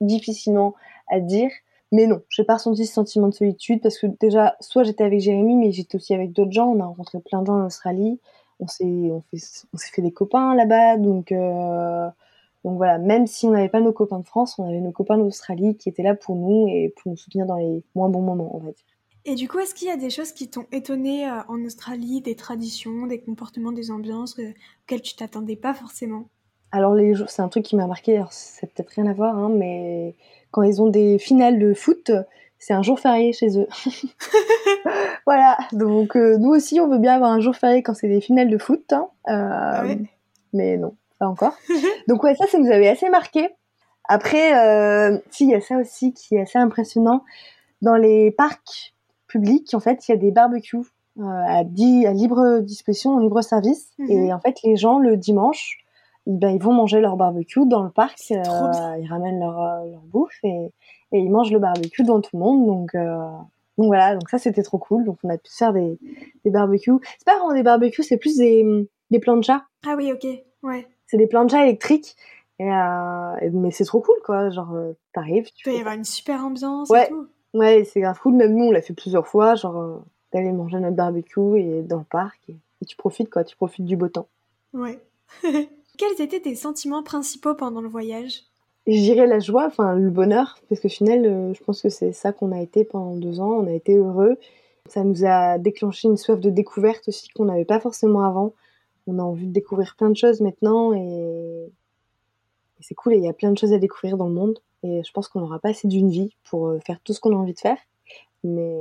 difficilement 0.00 0.74
à 1.08 1.20
dire. 1.20 1.50
Mais 1.90 2.06
non, 2.06 2.22
j'ai 2.30 2.44
pas 2.44 2.54
ressenti 2.54 2.86
ce 2.86 2.94
sentiment 2.94 3.28
de 3.28 3.34
solitude 3.34 3.82
parce 3.82 3.98
que 3.98 4.06
déjà, 4.06 4.56
soit 4.60 4.82
j'étais 4.82 5.04
avec 5.04 5.20
Jérémy, 5.20 5.56
mais 5.56 5.72
j'étais 5.72 5.96
aussi 5.96 6.14
avec 6.14 6.32
d'autres 6.32 6.52
gens. 6.52 6.68
On 6.68 6.80
a 6.80 6.86
rencontré 6.86 7.20
plein 7.20 7.42
de 7.42 7.46
gens 7.46 7.60
en 7.60 7.66
Australie. 7.66 8.18
On 8.60 8.66
s'est, 8.66 8.84
on 8.84 9.22
fait, 9.30 9.44
on 9.74 9.76
s'est 9.76 9.90
fait 9.92 10.02
des 10.02 10.12
copains 10.12 10.54
là-bas. 10.54 10.96
Donc, 10.96 11.32
euh, 11.32 12.08
donc 12.64 12.76
voilà, 12.76 12.98
même 12.98 13.26
si 13.26 13.46
on 13.46 13.50
n'avait 13.50 13.68
pas 13.68 13.80
nos 13.80 13.92
copains 13.92 14.20
de 14.20 14.26
France, 14.26 14.58
on 14.58 14.68
avait 14.68 14.80
nos 14.80 14.92
copains 14.92 15.18
d'Australie 15.18 15.76
qui 15.76 15.88
étaient 15.88 16.02
là 16.02 16.14
pour 16.14 16.36
nous 16.36 16.68
et 16.68 16.94
pour 16.96 17.10
nous 17.10 17.16
soutenir 17.16 17.46
dans 17.46 17.56
les 17.56 17.82
moins 17.94 18.08
bons 18.08 18.22
moments, 18.22 18.54
on 18.54 18.60
va 18.60 18.70
dire. 18.70 18.84
Et 19.24 19.34
du 19.34 19.48
coup, 19.48 19.58
est-ce 19.58 19.74
qu'il 19.74 19.88
y 19.88 19.90
a 19.90 19.96
des 19.96 20.10
choses 20.10 20.32
qui 20.32 20.48
t'ont 20.48 20.66
étonné 20.72 21.28
euh, 21.28 21.42
en 21.48 21.62
Australie, 21.64 22.20
des 22.20 22.34
traditions, 22.34 23.06
des 23.06 23.20
comportements, 23.20 23.72
des 23.72 23.90
ambiances 23.90 24.38
euh, 24.38 24.52
auxquelles 24.84 25.02
tu 25.02 25.14
t'attendais 25.14 25.56
pas 25.56 25.74
forcément? 25.74 26.28
Alors 26.72 26.94
les 26.94 27.12
c'est 27.28 27.42
un 27.42 27.48
truc 27.48 27.64
qui 27.64 27.76
m'a 27.76 27.86
marqué. 27.86 28.16
Alors 28.16 28.32
c'est 28.32 28.72
peut-être 28.72 28.90
rien 28.90 29.06
à 29.06 29.12
voir, 29.12 29.36
hein, 29.36 29.50
mais 29.50 30.14
quand 30.50 30.62
ils 30.62 30.80
ont 30.80 30.88
des 30.88 31.18
finales 31.18 31.58
de 31.58 31.74
foot, 31.74 32.10
c'est 32.58 32.72
un 32.72 32.82
jour 32.82 32.98
férié 32.98 33.32
chez 33.32 33.58
eux. 33.58 33.68
voilà, 35.26 35.58
donc 35.72 36.16
euh, 36.16 36.38
nous 36.38 36.50
aussi, 36.50 36.80
on 36.80 36.88
veut 36.88 36.98
bien 36.98 37.14
avoir 37.14 37.30
un 37.30 37.40
jour 37.40 37.54
férié 37.54 37.82
quand 37.82 37.94
c'est 37.94 38.08
des 38.08 38.20
finales 38.20 38.48
de 38.48 38.58
foot. 38.58 38.92
Hein. 38.92 39.08
Ah 39.26 39.84
mais 40.54 40.76
non, 40.76 40.96
pas 41.22 41.28
encore. 41.28 41.54
donc 42.08 42.22
ouais, 42.24 42.34
ça, 42.34 42.46
ça 42.46 42.58
nous 42.58 42.70
avait 42.70 42.88
assez 42.88 43.08
marqué. 43.08 43.48
Après, 44.08 44.58
euh, 44.58 45.18
si, 45.30 45.44
il 45.44 45.50
y 45.50 45.54
a 45.54 45.60
ça 45.60 45.76
aussi 45.76 46.12
qui 46.12 46.34
est 46.34 46.40
assez 46.40 46.58
impressionnant. 46.58 47.22
Dans 47.80 47.96
les 47.96 48.32
parcs 48.32 48.94
publics, 49.28 49.72
en 49.74 49.80
fait, 49.80 50.06
il 50.06 50.10
y 50.10 50.14
a 50.14 50.18
des 50.18 50.32
barbecues 50.32 50.78
euh, 51.18 51.22
à, 51.22 51.58
à, 51.58 51.62
libre 51.62 52.58
disposition, 52.60 53.14
en 53.14 53.18
libre 53.18 53.40
service. 53.42 53.92
Mhm. 53.98 54.10
Et 54.10 54.32
en 54.32 54.40
fait, 54.40 54.58
les 54.64 54.76
gens, 54.76 54.98
le 54.98 55.16
dimanche, 55.16 55.78
ben, 56.26 56.50
ils 56.50 56.62
vont 56.62 56.72
manger 56.72 57.00
leur 57.00 57.16
barbecue 57.16 57.66
dans 57.66 57.82
le 57.82 57.90
parc. 57.90 58.18
Euh, 58.32 58.96
ils 58.98 59.08
ramènent 59.08 59.38
leur, 59.38 59.84
leur 59.84 60.02
bouffe 60.02 60.38
et, 60.42 60.72
et, 61.12 61.18
ils 61.18 61.30
mangent 61.30 61.52
le 61.52 61.60
barbecue 61.60 62.02
devant 62.02 62.20
tout 62.20 62.36
le 62.36 62.40
monde. 62.40 62.66
Donc, 62.66 62.96
donc 63.78 63.86
voilà, 63.86 64.14
donc 64.14 64.28
ça 64.28 64.38
c'était 64.38 64.62
trop 64.62 64.78
cool. 64.78 65.04
Donc 65.04 65.18
on 65.22 65.28
a 65.28 65.38
pu 65.38 65.50
faire 65.50 65.72
des, 65.72 65.98
des 66.44 66.50
barbecues. 66.50 66.98
C'est 67.18 67.26
pas 67.26 67.38
vraiment 67.38 67.54
des 67.54 67.62
barbecues, 67.62 68.02
c'est 68.02 68.16
plus 68.16 68.36
des, 68.36 68.88
des 69.10 69.18
planchas. 69.18 69.62
Ah 69.86 69.94
oui, 69.96 70.12
ok, 70.12 70.26
ouais. 70.62 70.86
C'est 71.12 71.18
des 71.18 71.26
planchas 71.26 71.64
électriques. 71.64 72.16
Et, 72.58 72.70
euh, 72.70 73.50
mais 73.52 73.70
c'est 73.70 73.84
trop 73.84 74.00
cool 74.00 74.16
quoi. 74.24 74.48
Genre, 74.48 74.74
t'arrives. 75.12 75.50
Tu 75.54 75.64
peux 75.64 75.76
y 75.76 75.80
avoir 75.80 75.94
une 75.94 76.04
super 76.04 76.42
ambiance 76.42 76.88
ouais. 76.88 77.04
et 77.04 77.08
tout. 77.08 77.28
Ouais, 77.52 77.84
c'est 77.84 78.00
grave 78.00 78.18
cool. 78.22 78.32
Même 78.32 78.54
nous, 78.54 78.64
on 78.64 78.70
l'a 78.70 78.80
fait 78.80 78.94
plusieurs 78.94 79.26
fois. 79.26 79.54
Genre, 79.54 80.02
d'aller 80.32 80.52
manger 80.52 80.80
notre 80.80 80.96
barbecue 80.96 81.58
et 81.58 81.82
dans 81.82 81.98
le 81.98 82.04
parc. 82.04 82.40
Et, 82.48 82.56
et 82.80 82.86
tu 82.86 82.96
profites 82.96 83.28
quoi, 83.28 83.44
tu 83.44 83.56
profites 83.56 83.84
du 83.84 83.96
beau 83.96 84.08
temps. 84.08 84.28
Ouais. 84.72 84.98
Quels 85.42 86.20
étaient 86.20 86.40
tes 86.40 86.54
sentiments 86.54 87.02
principaux 87.02 87.54
pendant 87.54 87.82
le 87.82 87.88
voyage? 87.88 88.44
Je 88.86 88.98
dirais 88.98 89.26
la 89.26 89.38
joie, 89.38 89.66
enfin 89.66 89.94
le 89.94 90.10
bonheur, 90.10 90.58
parce 90.68 90.80
que 90.80 90.88
final, 90.88 91.24
euh, 91.26 91.54
je 91.54 91.62
pense 91.62 91.82
que 91.82 91.90
c'est 91.90 92.12
ça 92.12 92.32
qu'on 92.32 92.50
a 92.50 92.60
été 92.60 92.84
pendant 92.84 93.14
deux 93.14 93.38
ans. 93.40 93.52
On 93.60 93.66
a 93.66 93.72
été 93.72 93.94
heureux. 93.94 94.38
Ça 94.88 95.04
nous 95.04 95.24
a 95.24 95.58
déclenché 95.58 96.08
une 96.08 96.16
soif 96.16 96.40
de 96.40 96.50
découverte 96.50 97.06
aussi 97.08 97.28
qu'on 97.28 97.44
n'avait 97.44 97.64
pas 97.64 97.78
forcément 97.78 98.24
avant. 98.24 98.54
On 99.06 99.18
a 99.18 99.22
envie 99.22 99.46
de 99.46 99.52
découvrir 99.52 99.96
plein 99.96 100.10
de 100.10 100.16
choses 100.16 100.40
maintenant 100.40 100.92
et, 100.92 101.70
c'est 102.80 102.94
cool. 102.94 103.14
Et 103.14 103.18
il 103.18 103.24
y 103.24 103.28
a 103.28 103.32
plein 103.32 103.52
de 103.52 103.58
choses 103.58 103.72
à 103.72 103.78
découvrir 103.78 104.16
dans 104.16 104.26
le 104.26 104.34
monde. 104.34 104.58
Et 104.82 105.02
je 105.04 105.12
pense 105.12 105.28
qu'on 105.28 105.40
n'aura 105.40 105.60
pas 105.60 105.68
assez 105.68 105.86
d'une 105.86 106.10
vie 106.10 106.34
pour 106.50 106.66
euh, 106.66 106.80
faire 106.80 106.98
tout 107.00 107.12
ce 107.12 107.20
qu'on 107.20 107.32
a 107.32 107.38
envie 107.38 107.54
de 107.54 107.60
faire. 107.60 107.78
Mais 108.42 108.76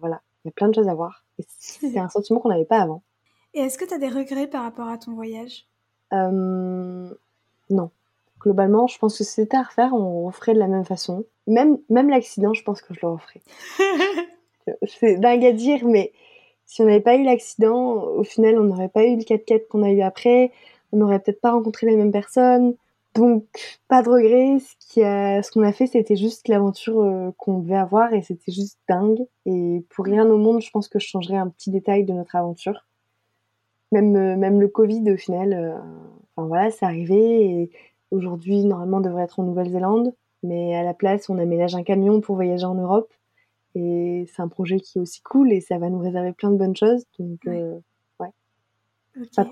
voilà, 0.00 0.20
il 0.44 0.48
y 0.48 0.50
a 0.50 0.52
plein 0.52 0.68
de 0.68 0.74
choses 0.74 0.88
à 0.88 0.94
voir. 0.94 1.24
Et 1.38 1.44
c'est 1.46 1.98
un 1.98 2.08
sentiment 2.08 2.40
qu'on 2.40 2.48
n'avait 2.48 2.64
pas 2.64 2.80
avant. 2.80 3.02
Et 3.54 3.60
est-ce 3.60 3.78
que 3.78 3.84
tu 3.84 3.94
as 3.94 3.98
des 3.98 4.08
regrets 4.08 4.48
par 4.48 4.64
rapport 4.64 4.88
à 4.88 4.98
ton 4.98 5.14
voyage? 5.14 5.66
Euh, 6.12 7.08
non. 7.70 7.90
Globalement, 8.40 8.86
je 8.86 8.98
pense 8.98 9.16
que 9.16 9.24
si 9.24 9.32
c'était 9.32 9.56
à 9.56 9.62
refaire, 9.62 9.94
on 9.94 10.26
referait 10.26 10.54
de 10.54 10.58
la 10.58 10.68
même 10.68 10.84
façon. 10.84 11.24
Même, 11.46 11.78
même 11.88 12.10
l'accident, 12.10 12.52
je 12.52 12.62
pense 12.62 12.82
que 12.82 12.92
je 12.92 13.00
le 13.02 13.08
referais. 13.08 13.40
c'est 14.86 15.16
dingue 15.16 15.44
à 15.44 15.52
dire, 15.52 15.84
mais 15.86 16.12
si 16.66 16.82
on 16.82 16.86
n'avait 16.86 17.00
pas 17.00 17.16
eu 17.16 17.24
l'accident, 17.24 18.04
au 18.04 18.24
final, 18.24 18.58
on 18.58 18.64
n'aurait 18.64 18.88
pas 18.88 19.04
eu 19.04 19.16
le 19.16 19.22
4x4 19.22 19.68
qu'on 19.68 19.82
a 19.82 19.90
eu 19.90 20.02
après. 20.02 20.50
On 20.92 20.98
n'aurait 20.98 21.20
peut-être 21.20 21.40
pas 21.40 21.52
rencontré 21.52 21.86
les 21.86 21.96
mêmes 21.96 22.12
personnes. 22.12 22.74
Donc, 23.14 23.44
pas 23.88 24.02
de 24.02 24.10
regret. 24.10 24.58
Ce 24.60 25.50
qu'on 25.50 25.62
a, 25.62 25.72
fait, 25.72 25.86
c'était 25.86 26.16
juste 26.16 26.48
l'aventure 26.48 27.00
euh, 27.00 27.30
qu'on 27.38 27.60
devait 27.60 27.76
avoir 27.76 28.12
et 28.12 28.22
c'était 28.22 28.52
juste 28.52 28.78
dingue. 28.88 29.26
Et 29.46 29.84
pour 29.90 30.04
rien 30.04 30.28
au 30.28 30.36
monde, 30.38 30.60
je 30.60 30.70
pense 30.70 30.88
que 30.88 30.98
je 30.98 31.06
changerais 31.06 31.36
un 31.36 31.48
petit 31.48 31.70
détail 31.70 32.04
de 32.04 32.12
notre 32.12 32.36
aventure. 32.36 32.84
Même, 33.92 34.16
euh, 34.16 34.36
même 34.36 34.60
le 34.60 34.68
Covid, 34.68 35.10
au 35.12 35.16
final, 35.16 35.52
euh, 35.52 35.78
enfin 36.36 36.48
voilà, 36.48 36.70
c'est 36.70 36.84
arrivé. 36.84 37.46
Et 37.46 37.70
aujourd'hui, 38.10 38.64
normalement, 38.64 38.98
on 38.98 39.00
devrait 39.00 39.24
être 39.24 39.40
en 39.40 39.44
Nouvelle-Zélande. 39.44 40.14
Mais 40.42 40.76
à 40.76 40.82
la 40.82 40.94
place, 40.94 41.30
on 41.30 41.38
aménage 41.38 41.74
un 41.74 41.82
camion 41.84 42.20
pour 42.20 42.34
voyager 42.36 42.66
en 42.66 42.74
Europe. 42.74 43.10
Et 43.76 44.26
c'est 44.34 44.40
un 44.40 44.48
projet 44.48 44.80
qui 44.80 44.98
est 44.98 45.00
aussi 45.00 45.20
cool 45.20 45.52
et 45.52 45.60
ça 45.60 45.76
va 45.76 45.90
nous 45.90 45.98
réserver 45.98 46.32
plein 46.32 46.50
de 46.50 46.56
bonnes 46.56 46.74
choses. 46.74 47.04
Donc, 47.18 47.40
ouais. 47.46 47.60
Euh, 47.60 47.78
pas 49.34 49.44
de 49.44 49.50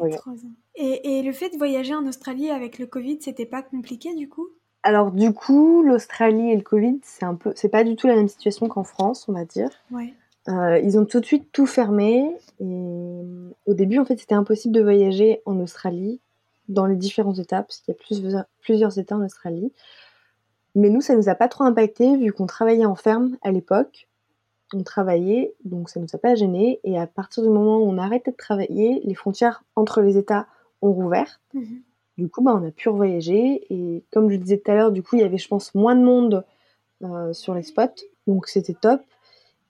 et, 0.75 1.19
et, 1.19 1.23
le 1.23 1.33
fait 1.33 1.51
de 1.51 1.57
voyager 1.57 1.95
en 1.95 2.07
Australie 2.07 2.51
avec 2.51 2.79
le 2.79 2.87
Covid, 2.87 3.19
c'était 3.21 3.47
pas 3.47 3.63
compliqué 3.63 4.15
du 4.15 4.29
coup? 4.29 4.49
Alors 4.83 5.11
du 5.11 5.33
coup, 5.33 5.83
l'Australie 5.83 6.51
et 6.51 6.57
le 6.57 6.63
Covid, 6.63 7.01
c'est 7.03 7.25
un 7.25 7.35
peu, 7.35 7.53
c'est 7.55 7.71
pas 7.71 7.85
du 7.85 7.97
tout 7.97 8.07
la 8.07 8.17
même 8.17 8.29
situation 8.29 8.69
qu'en 8.69 8.85
France, 8.85 9.27
on 9.29 9.33
va 9.33 9.45
dire. 9.45 9.71
Ouais. 9.91 10.13
Euh, 10.49 10.79
ils 10.79 10.99
ont 10.99 11.07
tout 11.07 11.21
de 11.21 11.25
suite 11.25 11.49
tout 11.53 11.67
fermé. 11.67 12.31
Et 12.61 12.83
au 13.67 13.75
début, 13.75 13.99
en 13.99 14.05
fait, 14.05 14.19
c'était 14.19 14.35
impossible 14.35 14.75
de 14.75 14.83
voyager 14.83 15.41
en 15.47 15.59
Australie 15.61 16.21
dans 16.69 16.87
les 16.87 16.97
différents 16.97 17.35
États, 17.35 17.63
parce 17.63 17.81
qu'il 17.81 17.93
y 17.93 17.97
a 17.97 18.01
plusieurs, 18.01 18.45
plusieurs 18.61 18.99
États 18.99 19.17
en 19.17 19.25
Australie. 19.25 19.73
Mais 20.75 20.91
nous, 20.91 21.01
ça 21.01 21.15
nous 21.15 21.29
a 21.29 21.35
pas 21.35 21.49
trop 21.49 21.65
impacté 21.65 22.17
vu 22.17 22.33
qu'on 22.33 22.47
travaillait 22.47 22.85
en 22.85 22.95
ferme 22.95 23.37
à 23.43 23.53
l'époque. 23.53 24.09
On 24.75 24.83
travaillait, 24.83 25.55
donc 25.65 25.89
ça 25.89 26.01
nous 26.01 26.09
a 26.13 26.19
pas 26.19 26.35
gêné. 26.35 26.81
Et 26.85 26.99
à 26.99 27.07
partir 27.07 27.43
du 27.43 27.49
moment 27.49 27.79
où 27.79 27.89
on 27.89 27.99
a 27.99 28.03
arrêté 28.03 28.31
de 28.31 28.37
travailler, 28.37 29.01
les 29.05 29.15
frontières 29.15 29.63
entre 29.77 30.01
les 30.01 30.19
États 30.19 30.47
ont 30.83 30.93
rouvert. 30.93 31.41
Mhm. 31.55 31.83
Du 32.19 32.29
coup, 32.29 32.43
bah, 32.43 32.59
on 32.61 32.67
a 32.67 32.71
pu 32.71 32.89
revoyager. 32.89 33.67
Et 33.71 34.05
comme 34.13 34.29
je 34.29 34.37
le 34.37 34.43
disais 34.43 34.59
tout 34.59 34.71
à 34.71 34.75
l'heure, 34.75 34.93
du 34.93 35.03
coup, 35.03 35.17
il 35.17 35.23
y 35.23 35.25
avait, 35.25 35.39
je 35.39 35.49
pense, 35.49 35.75
moins 35.75 35.95
de 35.97 36.03
monde 36.03 36.45
euh, 37.03 37.33
sur 37.33 37.55
les 37.55 37.63
spots. 37.63 38.03
Donc 38.27 38.49
c'était 38.49 38.75
top. 38.75 39.01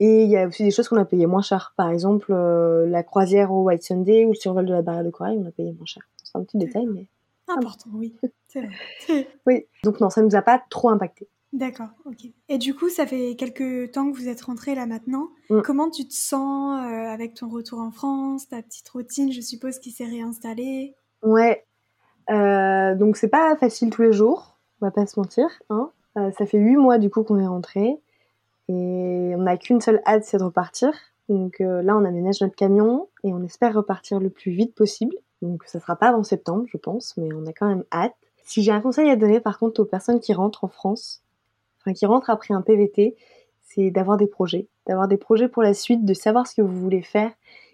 Et 0.01 0.25
il 0.25 0.31
y 0.31 0.37
a 0.37 0.47
aussi 0.47 0.65
des 0.65 0.71
choses 0.71 0.89
qu'on 0.89 0.97
a 0.97 1.05
payé 1.05 1.27
moins 1.27 1.43
cher. 1.43 1.73
Par 1.77 1.91
exemple, 1.91 2.33
euh, 2.33 2.87
la 2.87 3.03
croisière 3.03 3.53
au 3.53 3.63
White 3.63 3.83
Sunday 3.83 4.25
ou 4.25 4.31
le 4.31 4.35
survol 4.35 4.67
de 4.67 4.73
la 4.73 4.83
barrière 4.83 5.05
de 5.05 5.11
corail, 5.11 5.39
on 5.39 5.47
a 5.47 5.51
payé 5.51 5.73
moins 5.73 5.87
cher. 5.87 6.03
C'est 6.23 6.37
un 6.37 6.43
petit 6.43 6.59
détail, 6.59 6.87
mais. 6.87 7.07
Important, 7.49 7.91
oui. 7.93 8.15
Vrai. 8.55 9.29
oui, 9.47 9.67
donc 9.83 10.01
non, 10.01 10.11
ça 10.11 10.21
ne 10.21 10.27
nous 10.27 10.37
a 10.37 10.43
pas 10.43 10.63
trop 10.71 10.89
impacté. 10.89 11.29
D'accord, 11.55 11.91
ok. 12.05 12.27
Et 12.49 12.59
du 12.59 12.75
coup, 12.75 12.89
ça 12.89 13.07
fait 13.07 13.37
quelques 13.37 13.93
temps 13.93 14.11
que 14.11 14.17
vous 14.17 14.27
êtes 14.27 14.43
rentré 14.43 14.75
là 14.75 14.87
maintenant. 14.87 15.29
Mm. 15.51 15.61
Comment 15.63 15.89
tu 15.89 16.05
te 16.05 16.13
sens 16.13 16.81
euh, 16.81 17.07
avec 17.07 17.35
ton 17.35 17.49
retour 17.49 17.79
en 17.79 17.93
France, 17.93 18.49
ta 18.49 18.61
petite 18.61 18.89
routine, 18.89 19.33
je 19.33 19.41
suppose, 19.41 19.79
qui 19.79 19.93
s'est 19.93 20.05
réinstallée? 20.05 20.97
Ouais. 21.23 21.65
Euh, 22.29 22.97
donc 22.97 23.17
c'est 23.17 23.29
pas 23.29 23.55
facile 23.57 23.91
tous 23.91 24.03
les 24.03 24.13
jours, 24.13 24.59
on 24.81 24.87
va 24.87 24.91
pas 24.91 25.07
se 25.07 25.19
mentir. 25.19 25.47
Hein. 25.71 25.91
Euh, 26.19 26.33
ça 26.33 26.45
fait 26.45 26.59
huit 26.59 26.77
mois 26.77 26.99
du 26.99 27.09
coup 27.09 27.23
qu'on 27.23 27.39
est 27.39 27.47
rentré. 27.47 28.01
Et 28.69 29.33
on 29.37 29.43
n'a 29.43 29.57
qu'une 29.57 29.81
seule 29.81 30.03
hâte, 30.07 30.25
c'est 30.25 30.39
de 30.39 30.43
repartir. 30.43 30.93
Donc 31.29 31.61
là, 31.61 31.97
on 31.97 32.05
aménage 32.05 32.41
notre 32.41 32.57
camion 32.57 33.09
et 33.23 33.33
on 33.33 33.43
espère 33.45 33.75
repartir 33.75 34.19
le 34.19 34.29
plus 34.29 34.51
vite 34.51 34.75
possible. 34.75 35.15
Donc 35.41 35.63
ça 35.67 35.79
sera 35.79 35.95
pas 35.95 36.09
avant 36.09 36.25
septembre, 36.25 36.65
je 36.67 36.79
pense, 36.79 37.17
mais 37.17 37.29
on 37.33 37.47
a 37.47 37.53
quand 37.53 37.69
même 37.69 37.85
hâte. 37.93 38.15
Si 38.43 38.63
j'ai 38.63 38.73
un 38.73 38.81
conseil 38.81 39.09
à 39.11 39.17
donner 39.17 39.39
par 39.41 39.59
contre 39.59 39.81
aux 39.81 39.85
personnes 39.85 40.21
qui 40.21 40.33
rentrent 40.35 40.65
en 40.65 40.69
France, 40.69 41.24
enfin 41.85 41.93
qui 41.93 42.07
rentre 42.07 42.31
après 42.31 42.55
un 42.55 42.63
PVT, 42.63 43.17
c'est 43.63 43.91
d'avoir 43.91 44.17
des 44.17 44.27
projets, 44.27 44.69
d'avoir 44.87 45.09
des 45.09 45.17
projets 45.17 45.49
pour 45.49 45.63
la 45.63 45.75
suite, 45.75 46.05
de 46.05 46.15
savoir 46.15 46.47
ce 46.47 46.55
que 46.55 46.63
vous 46.63 46.81
voulez 46.81 47.03
faire 47.03 47.33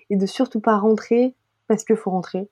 et 0.09 0.17
de 0.17 0.27
surtout 0.27 0.61
pas 0.61 0.77
rentrer 0.77 1.35
parce 1.69 1.85
qu'il 1.85 1.97
faut 1.97 2.11
rentrer. 2.11 2.49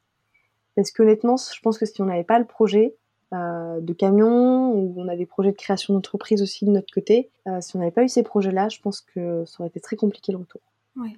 Parce 0.77 0.93
qu'honnêtement, 0.93 1.37
je 1.37 1.61
pense 1.61 1.79
que 1.79 1.87
si 1.87 2.01
on 2.01 2.05
n'avait 2.05 2.25
pas 2.25 2.39
le 2.39 2.45
projet 2.45 2.95
euh, 3.33 3.81
de 3.81 3.93
camion 3.93 4.73
ou 4.73 4.95
on 4.97 5.09
a 5.09 5.17
des 5.17 5.27
projets 5.27 5.51
de 5.51 5.57
création 5.57 5.95
d'entreprise 5.95 6.41
aussi 6.41 6.65
de 6.65 6.71
notre 6.71 6.93
côté, 6.93 7.31
euh, 7.49 7.61
si 7.61 7.75
on 7.75 7.81
n'avait 7.81 7.91
pas 7.91 8.05
eu 8.05 8.09
ces 8.09 8.23
projets-là, 8.23 8.69
je 8.69 8.81
pense 8.81 9.01
que 9.01 9.45
ça 9.45 9.61
aurait 9.61 9.69
été 9.69 9.81
très 9.81 9.97
compliqué 9.97 10.31
le 10.31 10.39
retour. 10.39 10.61
Ouais. 10.97 11.17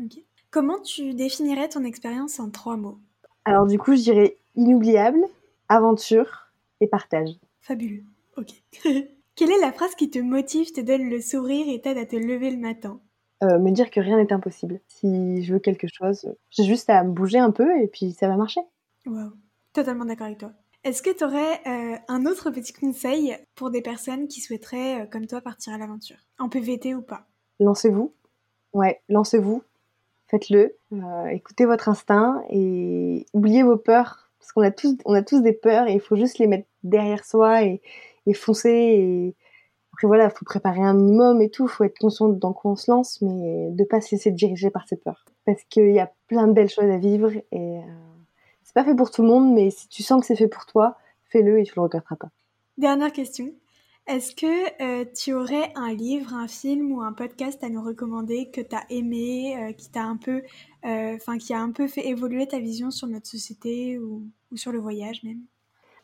Ok. 0.00 0.22
Comment 0.50 0.80
tu 0.80 1.14
définirais 1.14 1.68
ton 1.68 1.84
expérience 1.84 2.38
en 2.40 2.50
trois 2.50 2.76
mots? 2.76 2.98
Alors 3.44 3.66
du 3.66 3.78
coup, 3.78 3.96
je 3.96 4.02
dirais 4.02 4.36
inoubliable, 4.54 5.20
aventure 5.68 6.52
et 6.80 6.86
partage. 6.86 7.30
Fabuleux. 7.60 8.04
Ok. 8.36 8.62
Quelle 9.40 9.52
est 9.52 9.60
la 9.60 9.72
phrase 9.72 9.94
qui 9.94 10.10
te 10.10 10.18
motive, 10.18 10.70
te 10.70 10.82
donne 10.82 11.08
le 11.08 11.18
sourire 11.18 11.64
et 11.66 11.80
t'aide 11.80 11.96
à 11.96 12.04
te 12.04 12.14
lever 12.14 12.50
le 12.50 12.58
matin? 12.58 13.00
Euh, 13.42 13.58
Me 13.58 13.70
dire 13.70 13.90
que 13.90 13.98
rien 13.98 14.18
n'est 14.18 14.34
impossible. 14.34 14.82
Si 14.86 15.42
je 15.42 15.54
veux 15.54 15.58
quelque 15.58 15.86
chose, 15.90 16.30
j'ai 16.50 16.64
juste 16.64 16.90
à 16.90 17.02
me 17.04 17.12
bouger 17.12 17.38
un 17.38 17.50
peu 17.50 17.80
et 17.80 17.86
puis 17.86 18.12
ça 18.12 18.28
va 18.28 18.36
marcher. 18.36 18.60
Wow. 19.06 19.30
Totalement 19.72 20.04
d'accord 20.04 20.26
avec 20.26 20.40
toi. 20.40 20.52
Est-ce 20.84 21.00
que 21.00 21.16
tu 21.16 21.24
aurais 21.24 21.54
euh, 21.66 21.96
un 22.08 22.26
autre 22.26 22.50
petit 22.50 22.74
conseil 22.74 23.34
pour 23.54 23.70
des 23.70 23.80
personnes 23.80 24.28
qui 24.28 24.42
souhaiteraient, 24.42 25.04
euh, 25.04 25.06
comme 25.06 25.26
toi, 25.26 25.40
partir 25.40 25.72
à 25.72 25.78
l'aventure? 25.78 26.18
En 26.38 26.50
PVT 26.50 26.94
ou 26.94 27.00
pas? 27.00 27.26
Lancez-vous. 27.60 28.12
Ouais, 28.74 29.00
lancez-vous. 29.08 29.62
Faites-le. 30.26 30.76
Écoutez 31.30 31.64
votre 31.64 31.88
instinct 31.88 32.44
et 32.50 33.24
oubliez 33.32 33.62
vos 33.62 33.78
peurs. 33.78 34.30
Parce 34.38 34.52
qu'on 34.52 34.60
a 34.60 34.70
tous, 34.70 34.98
on 35.06 35.14
a 35.14 35.22
tous 35.22 35.40
des 35.40 35.54
peurs 35.54 35.86
et 35.88 35.94
il 35.94 36.00
faut 36.00 36.16
juste 36.16 36.38
les 36.38 36.46
mettre 36.46 36.68
derrière 36.82 37.24
soi 37.24 37.62
et, 37.62 37.80
et 38.26 38.34
foncer. 38.34 38.70
Et... 38.70 39.36
Après 39.92 40.06
voilà, 40.06 40.26
il 40.26 40.30
faut 40.30 40.44
préparer 40.44 40.80
un 40.80 40.94
minimum 40.94 41.40
et 41.42 41.50
tout. 41.50 41.66
Il 41.66 41.70
faut 41.70 41.84
être 41.84 41.98
conscient 41.98 42.28
dans 42.28 42.52
quoi 42.52 42.72
on 42.72 42.76
se 42.76 42.90
lance, 42.90 43.20
mais 43.22 43.70
de 43.70 43.84
pas 43.84 44.00
se 44.00 44.14
laisser 44.14 44.30
diriger 44.30 44.70
par 44.70 44.86
ses 44.88 44.96
peurs. 44.96 45.24
Parce 45.44 45.62
qu'il 45.64 45.92
y 45.92 46.00
a 46.00 46.10
plein 46.26 46.46
de 46.46 46.52
belles 46.52 46.70
choses 46.70 46.90
à 46.90 46.98
vivre 46.98 47.32
et 47.52 47.78
euh, 47.78 47.80
c'est 48.62 48.74
pas 48.74 48.84
fait 48.84 48.94
pour 48.94 49.10
tout 49.10 49.22
le 49.22 49.28
monde, 49.28 49.52
mais 49.52 49.70
si 49.70 49.88
tu 49.88 50.02
sens 50.04 50.20
que 50.20 50.26
c'est 50.26 50.36
fait 50.36 50.48
pour 50.48 50.64
toi, 50.64 50.96
fais-le 51.24 51.58
et 51.58 51.64
tu 51.64 51.72
le 51.74 51.82
regretteras 51.82 52.16
pas. 52.16 52.30
Dernière 52.78 53.12
question. 53.12 53.52
Est-ce 54.06 54.34
que 54.34 54.82
euh, 54.82 55.04
tu 55.14 55.34
aurais 55.34 55.72
un 55.76 55.92
livre, 55.92 56.34
un 56.34 56.48
film 56.48 56.92
ou 56.92 57.00
un 57.00 57.12
podcast 57.12 57.62
à 57.62 57.68
nous 57.68 57.82
recommander 57.82 58.50
que 58.50 58.60
tu 58.60 58.74
as 58.74 58.84
aimé, 58.90 59.56
euh, 59.56 59.72
qui 59.72 59.90
t'a 59.90 60.02
un 60.02 60.16
peu, 60.16 60.42
euh, 60.84 61.16
qui 61.38 61.52
a 61.52 61.60
un 61.60 61.70
peu 61.70 61.86
fait 61.86 62.08
évoluer 62.08 62.46
ta 62.46 62.58
vision 62.58 62.90
sur 62.90 63.06
notre 63.06 63.26
société 63.26 63.98
ou, 63.98 64.24
ou 64.50 64.56
sur 64.56 64.72
le 64.72 64.78
voyage 64.78 65.22
même? 65.22 65.40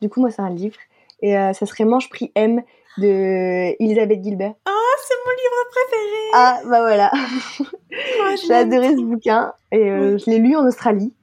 Du 0.03 0.09
coup, 0.09 0.21
moi, 0.21 0.31
c'est 0.31 0.43
un 0.43 0.51
livre 0.51 0.77
et 1.23 1.33
ça 1.33 1.67
serait 1.67 1.85
Mange 1.85 2.09
Prix 2.09 2.33
M 2.35 2.63
de 2.99 3.83
Elisabeth 3.83 4.23
Gilbert. 4.23 4.55
Oh, 4.69 4.95
c'est 5.07 5.15
mon 5.25 5.33
livre 5.33 5.71
préféré 5.71 6.31
Ah, 6.35 6.61
bah 6.65 6.81
voilà. 6.81 7.13
Oh, 7.61 8.35
J'ai 8.47 8.55
adoré 8.55 8.97
ce 8.97 9.03
bouquin 9.03 9.53
et 9.73 9.93
oui. 9.93 10.19
je 10.19 10.31
l'ai 10.31 10.39
lu 10.39 10.57
en 10.57 10.67
Australie 10.67 11.15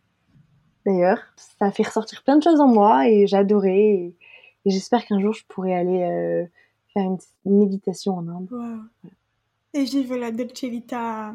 d'ailleurs. 0.85 1.19
Ça 1.35 1.65
a 1.65 1.71
fait 1.71 1.83
ressortir 1.83 2.23
plein 2.23 2.37
de 2.37 2.43
choses 2.43 2.59
en 2.59 2.67
moi 2.67 3.07
et 3.07 3.27
j'ai 3.27 3.37
adoré. 3.37 3.93
Et, 3.93 4.15
et 4.65 4.69
j'espère 4.69 5.05
qu'un 5.05 5.19
jour 5.19 5.33
je 5.33 5.43
pourrai 5.47 5.75
aller 5.75 6.03
euh, 6.03 6.45
faire 6.93 7.03
une, 7.03 7.17
une, 7.45 7.59
méditation 7.59 8.17
en 8.17 8.27
Inde. 8.27 8.47
Wow. 8.51 8.59
Voilà. 8.59 9.15
Et 9.73 9.83
vivre 9.83 10.15
la 10.17 10.31
Dolce 10.31 10.63
Vita 10.63 11.33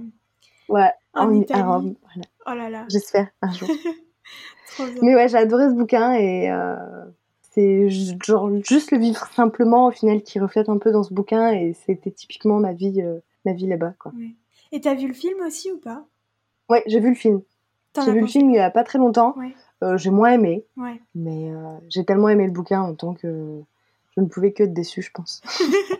ouais, 0.69 0.93
en, 1.15 1.29
en 1.29 1.35
Italie. 1.35 1.63
Voilà. 1.63 2.29
Oh 2.47 2.55
là 2.55 2.71
là. 2.71 2.87
J'espère 2.89 3.29
un 3.43 3.53
jour. 3.53 3.69
Mais 5.03 5.15
ouais, 5.15 5.29
j'ai 5.29 5.39
adoré 5.39 5.69
ce 5.69 5.75
bouquin 5.75 6.13
et 6.13 6.51
euh, 6.51 6.77
c'est 7.59 7.89
genre 8.25 8.51
juste 8.65 8.93
le 8.93 8.99
vivre 8.99 9.27
simplement 9.35 9.89
au 9.89 9.91
final 9.91 10.23
qui 10.23 10.39
reflète 10.39 10.69
un 10.69 10.79
peu 10.79 10.93
dans 10.93 11.03
ce 11.03 11.13
bouquin 11.13 11.51
et 11.51 11.75
c'était 11.87 12.13
typiquement 12.13 12.61
ma 12.61 12.73
vie, 12.73 13.03
euh, 13.03 13.19
ma 13.45 13.53
vie 13.53 13.67
là-bas 13.67 13.95
quoi. 13.99 14.13
Ouais. 14.17 14.35
Et 14.71 14.81
t'as 14.81 14.95
vu 14.95 15.09
le 15.09 15.15
film 15.15 15.41
aussi 15.45 15.73
ou 15.73 15.79
pas? 15.79 16.05
Ouais, 16.69 16.85
j'ai 16.87 17.01
vu 17.01 17.09
le 17.09 17.15
film. 17.15 17.43
J'ai 18.05 18.13
vu 18.13 18.21
le 18.21 18.27
film 18.27 18.51
il 18.51 18.57
y 18.57 18.61
a 18.61 18.71
pas 18.71 18.85
très 18.85 18.99
longtemps. 18.99 19.35
Ouais. 19.37 19.55
Euh, 19.83 19.97
j'ai 19.97 20.11
moins 20.11 20.33
aimé, 20.33 20.65
ouais. 20.77 21.01
mais 21.15 21.51
euh, 21.51 21.79
j'ai 21.89 22.05
tellement 22.05 22.29
aimé 22.29 22.47
le 22.47 22.53
bouquin 22.53 22.81
en 22.81 22.95
tant 22.95 23.15
que 23.15 23.61
je 24.17 24.21
ne 24.21 24.27
pouvais 24.27 24.53
que 24.53 24.65
être 24.65 24.75
déçue, 24.75 25.03
je 25.03 25.11
pense. 25.11 25.41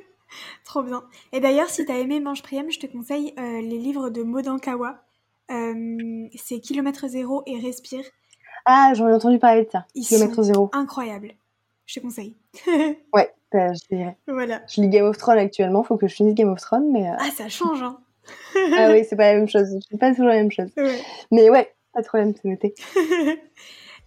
Trop 0.65 0.83
bien. 0.83 1.03
Et 1.33 1.41
d'ailleurs, 1.41 1.71
si 1.71 1.85
tu 1.87 1.91
as 1.91 1.99
aimé 1.99 2.21
Mange 2.21 2.43
Priem, 2.43 2.71
je 2.71 2.79
te 2.79 2.87
conseille 2.87 3.35
les 3.37 3.79
livres 3.79 4.11
de 4.11 4.23
Modankawa. 4.23 5.01
c'est 5.49 6.61
Kilomètre 6.61 7.09
Zéro 7.09 7.43
et 7.47 7.59
Respire. 7.59 8.05
Ah, 8.65 8.93
j'en 8.95 9.09
ai 9.09 9.15
entendu 9.15 9.39
parler 9.39 9.65
de 9.65 9.71
ça. 9.71 9.87
Ils 9.95 10.05
Kilomètre 10.05 10.35
sont 10.35 10.43
Zéro. 10.43 10.71
Incroyable. 10.73 11.35
Je 11.89 11.95
te 11.95 12.01
conseille. 12.01 12.37
ouais, 13.15 13.31
bah, 13.51 13.73
je 13.73 13.97
dirais. 13.97 14.17
Voilà. 14.27 14.61
Je 14.69 14.83
lis 14.83 14.89
Game 14.89 15.07
of 15.07 15.17
Thrones 15.17 15.39
actuellement, 15.39 15.83
faut 15.83 15.97
que 15.97 16.07
je 16.07 16.15
finisse 16.15 16.35
Game 16.35 16.51
of 16.51 16.61
Thrones, 16.61 16.93
mais. 16.93 17.09
Ah, 17.19 17.31
ça 17.35 17.49
change, 17.49 17.83
hein. 17.83 17.99
ah 18.77 18.91
oui, 18.93 19.07
c'est 19.09 19.17
pas 19.17 19.33
la 19.33 19.39
même 19.39 19.49
chose. 19.49 19.69
C'est 19.91 19.99
pas 19.99 20.11
toujours 20.11 20.27
la 20.27 20.35
même 20.35 20.53
chose. 20.53 20.69
Ouais. 20.77 21.01
Mais 21.31 21.49
ouais, 21.49 21.73
pas 21.95 22.03
de 22.03 22.07
problème, 22.07 22.35
c'est 22.35 22.47
noté. 22.47 22.75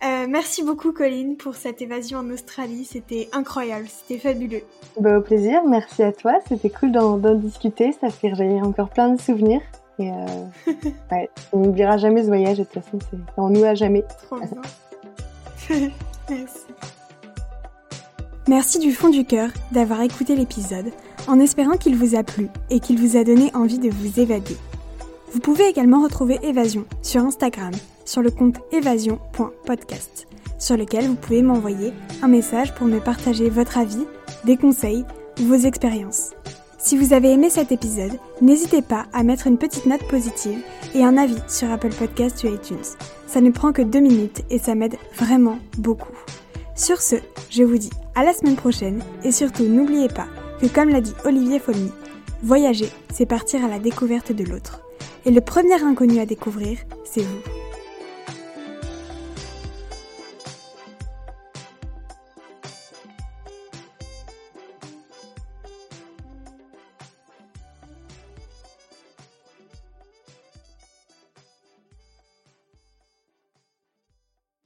euh, 0.03 0.27
merci 0.29 0.63
beaucoup, 0.63 0.91
Colline, 0.91 1.37
pour 1.37 1.55
cette 1.55 1.81
évasion 1.81 2.19
en 2.19 2.29
Australie. 2.29 2.85
C'était 2.85 3.29
incroyable, 3.31 3.87
c'était 3.87 4.19
fabuleux. 4.19 4.61
Bah, 4.99 5.17
au 5.17 5.21
plaisir, 5.21 5.63
merci 5.65 6.03
à 6.03 6.11
toi. 6.11 6.39
C'était 6.47 6.69
cool 6.69 6.91
d'en 6.91 7.17
discuter. 7.33 7.93
Ça 7.93 8.11
fait 8.11 8.29
rejaillir 8.29 8.61
encore 8.63 8.89
plein 8.89 9.09
de 9.09 9.19
souvenirs. 9.19 9.61
Et 9.97 10.11
euh, 10.11 10.71
ouais, 11.11 11.31
on 11.51 11.61
n'oubliera 11.61 11.97
jamais 11.97 12.21
ce 12.21 12.27
voyage. 12.27 12.59
De 12.59 12.63
toute 12.63 12.73
façon, 12.73 12.99
c'est 13.09 13.41
en 13.41 13.49
nous 13.49 13.63
à 13.63 13.73
jamais. 13.73 14.03
Trop 14.27 14.37
bien. 14.37 15.89
merci. 16.29 16.67
Merci 18.47 18.79
du 18.79 18.91
fond 18.91 19.09
du 19.09 19.23
cœur 19.23 19.49
d'avoir 19.71 20.01
écouté 20.01 20.35
l'épisode, 20.35 20.91
en 21.27 21.39
espérant 21.39 21.77
qu'il 21.77 21.95
vous 21.95 22.15
a 22.15 22.23
plu 22.23 22.47
et 22.71 22.79
qu'il 22.79 22.99
vous 22.99 23.15
a 23.15 23.23
donné 23.23 23.51
envie 23.53 23.77
de 23.77 23.89
vous 23.89 24.19
évader. 24.19 24.57
Vous 25.31 25.39
pouvez 25.39 25.67
également 25.67 26.01
retrouver 26.01 26.39
Évasion 26.41 26.85
sur 27.03 27.21
Instagram, 27.21 27.71
sur 28.03 28.23
le 28.23 28.31
compte 28.31 28.57
évasion.podcast, 28.71 30.27
sur 30.57 30.75
lequel 30.75 31.05
vous 31.05 31.15
pouvez 31.15 31.43
m'envoyer 31.43 31.93
un 32.23 32.27
message 32.27 32.73
pour 32.73 32.87
me 32.87 32.99
partager 32.99 33.47
votre 33.49 33.77
avis, 33.77 34.05
des 34.43 34.57
conseils 34.57 35.05
ou 35.39 35.43
vos 35.43 35.55
expériences. 35.55 36.31
Si 36.79 36.97
vous 36.97 37.13
avez 37.13 37.31
aimé 37.31 37.51
cet 37.51 37.71
épisode, 37.71 38.17
n'hésitez 38.41 38.81
pas 38.81 39.05
à 39.13 39.21
mettre 39.21 39.45
une 39.45 39.59
petite 39.59 39.85
note 39.85 40.07
positive 40.07 40.59
et 40.95 41.05
un 41.05 41.15
avis 41.15 41.37
sur 41.47 41.69
Apple 41.69 41.93
Podcast 41.93 42.43
ou 42.43 42.47
iTunes. 42.47 42.77
Ça 43.27 43.39
ne 43.39 43.51
prend 43.51 43.71
que 43.71 43.83
deux 43.83 43.99
minutes 43.99 44.41
et 44.49 44.57
ça 44.57 44.73
m'aide 44.73 44.97
vraiment 45.15 45.59
beaucoup. 45.77 46.11
Sur 46.81 46.99
ce, 46.99 47.17
je 47.51 47.61
vous 47.61 47.77
dis 47.77 47.91
à 48.15 48.23
la 48.23 48.33
semaine 48.33 48.55
prochaine 48.55 49.03
et 49.23 49.31
surtout 49.31 49.65
n'oubliez 49.65 50.07
pas 50.07 50.25
que 50.59 50.65
comme 50.65 50.89
l'a 50.89 50.99
dit 50.99 51.13
Olivier 51.25 51.59
Folmy, 51.59 51.91
voyager, 52.41 52.89
c'est 53.13 53.27
partir 53.27 53.63
à 53.63 53.67
la 53.67 53.77
découverte 53.77 54.31
de 54.31 54.43
l'autre. 54.43 54.81
Et 55.25 55.29
le 55.29 55.41
premier 55.41 55.79
inconnu 55.83 56.19
à 56.19 56.25
découvrir, 56.25 56.79
c'est 57.05 57.21
vous. 57.21 57.60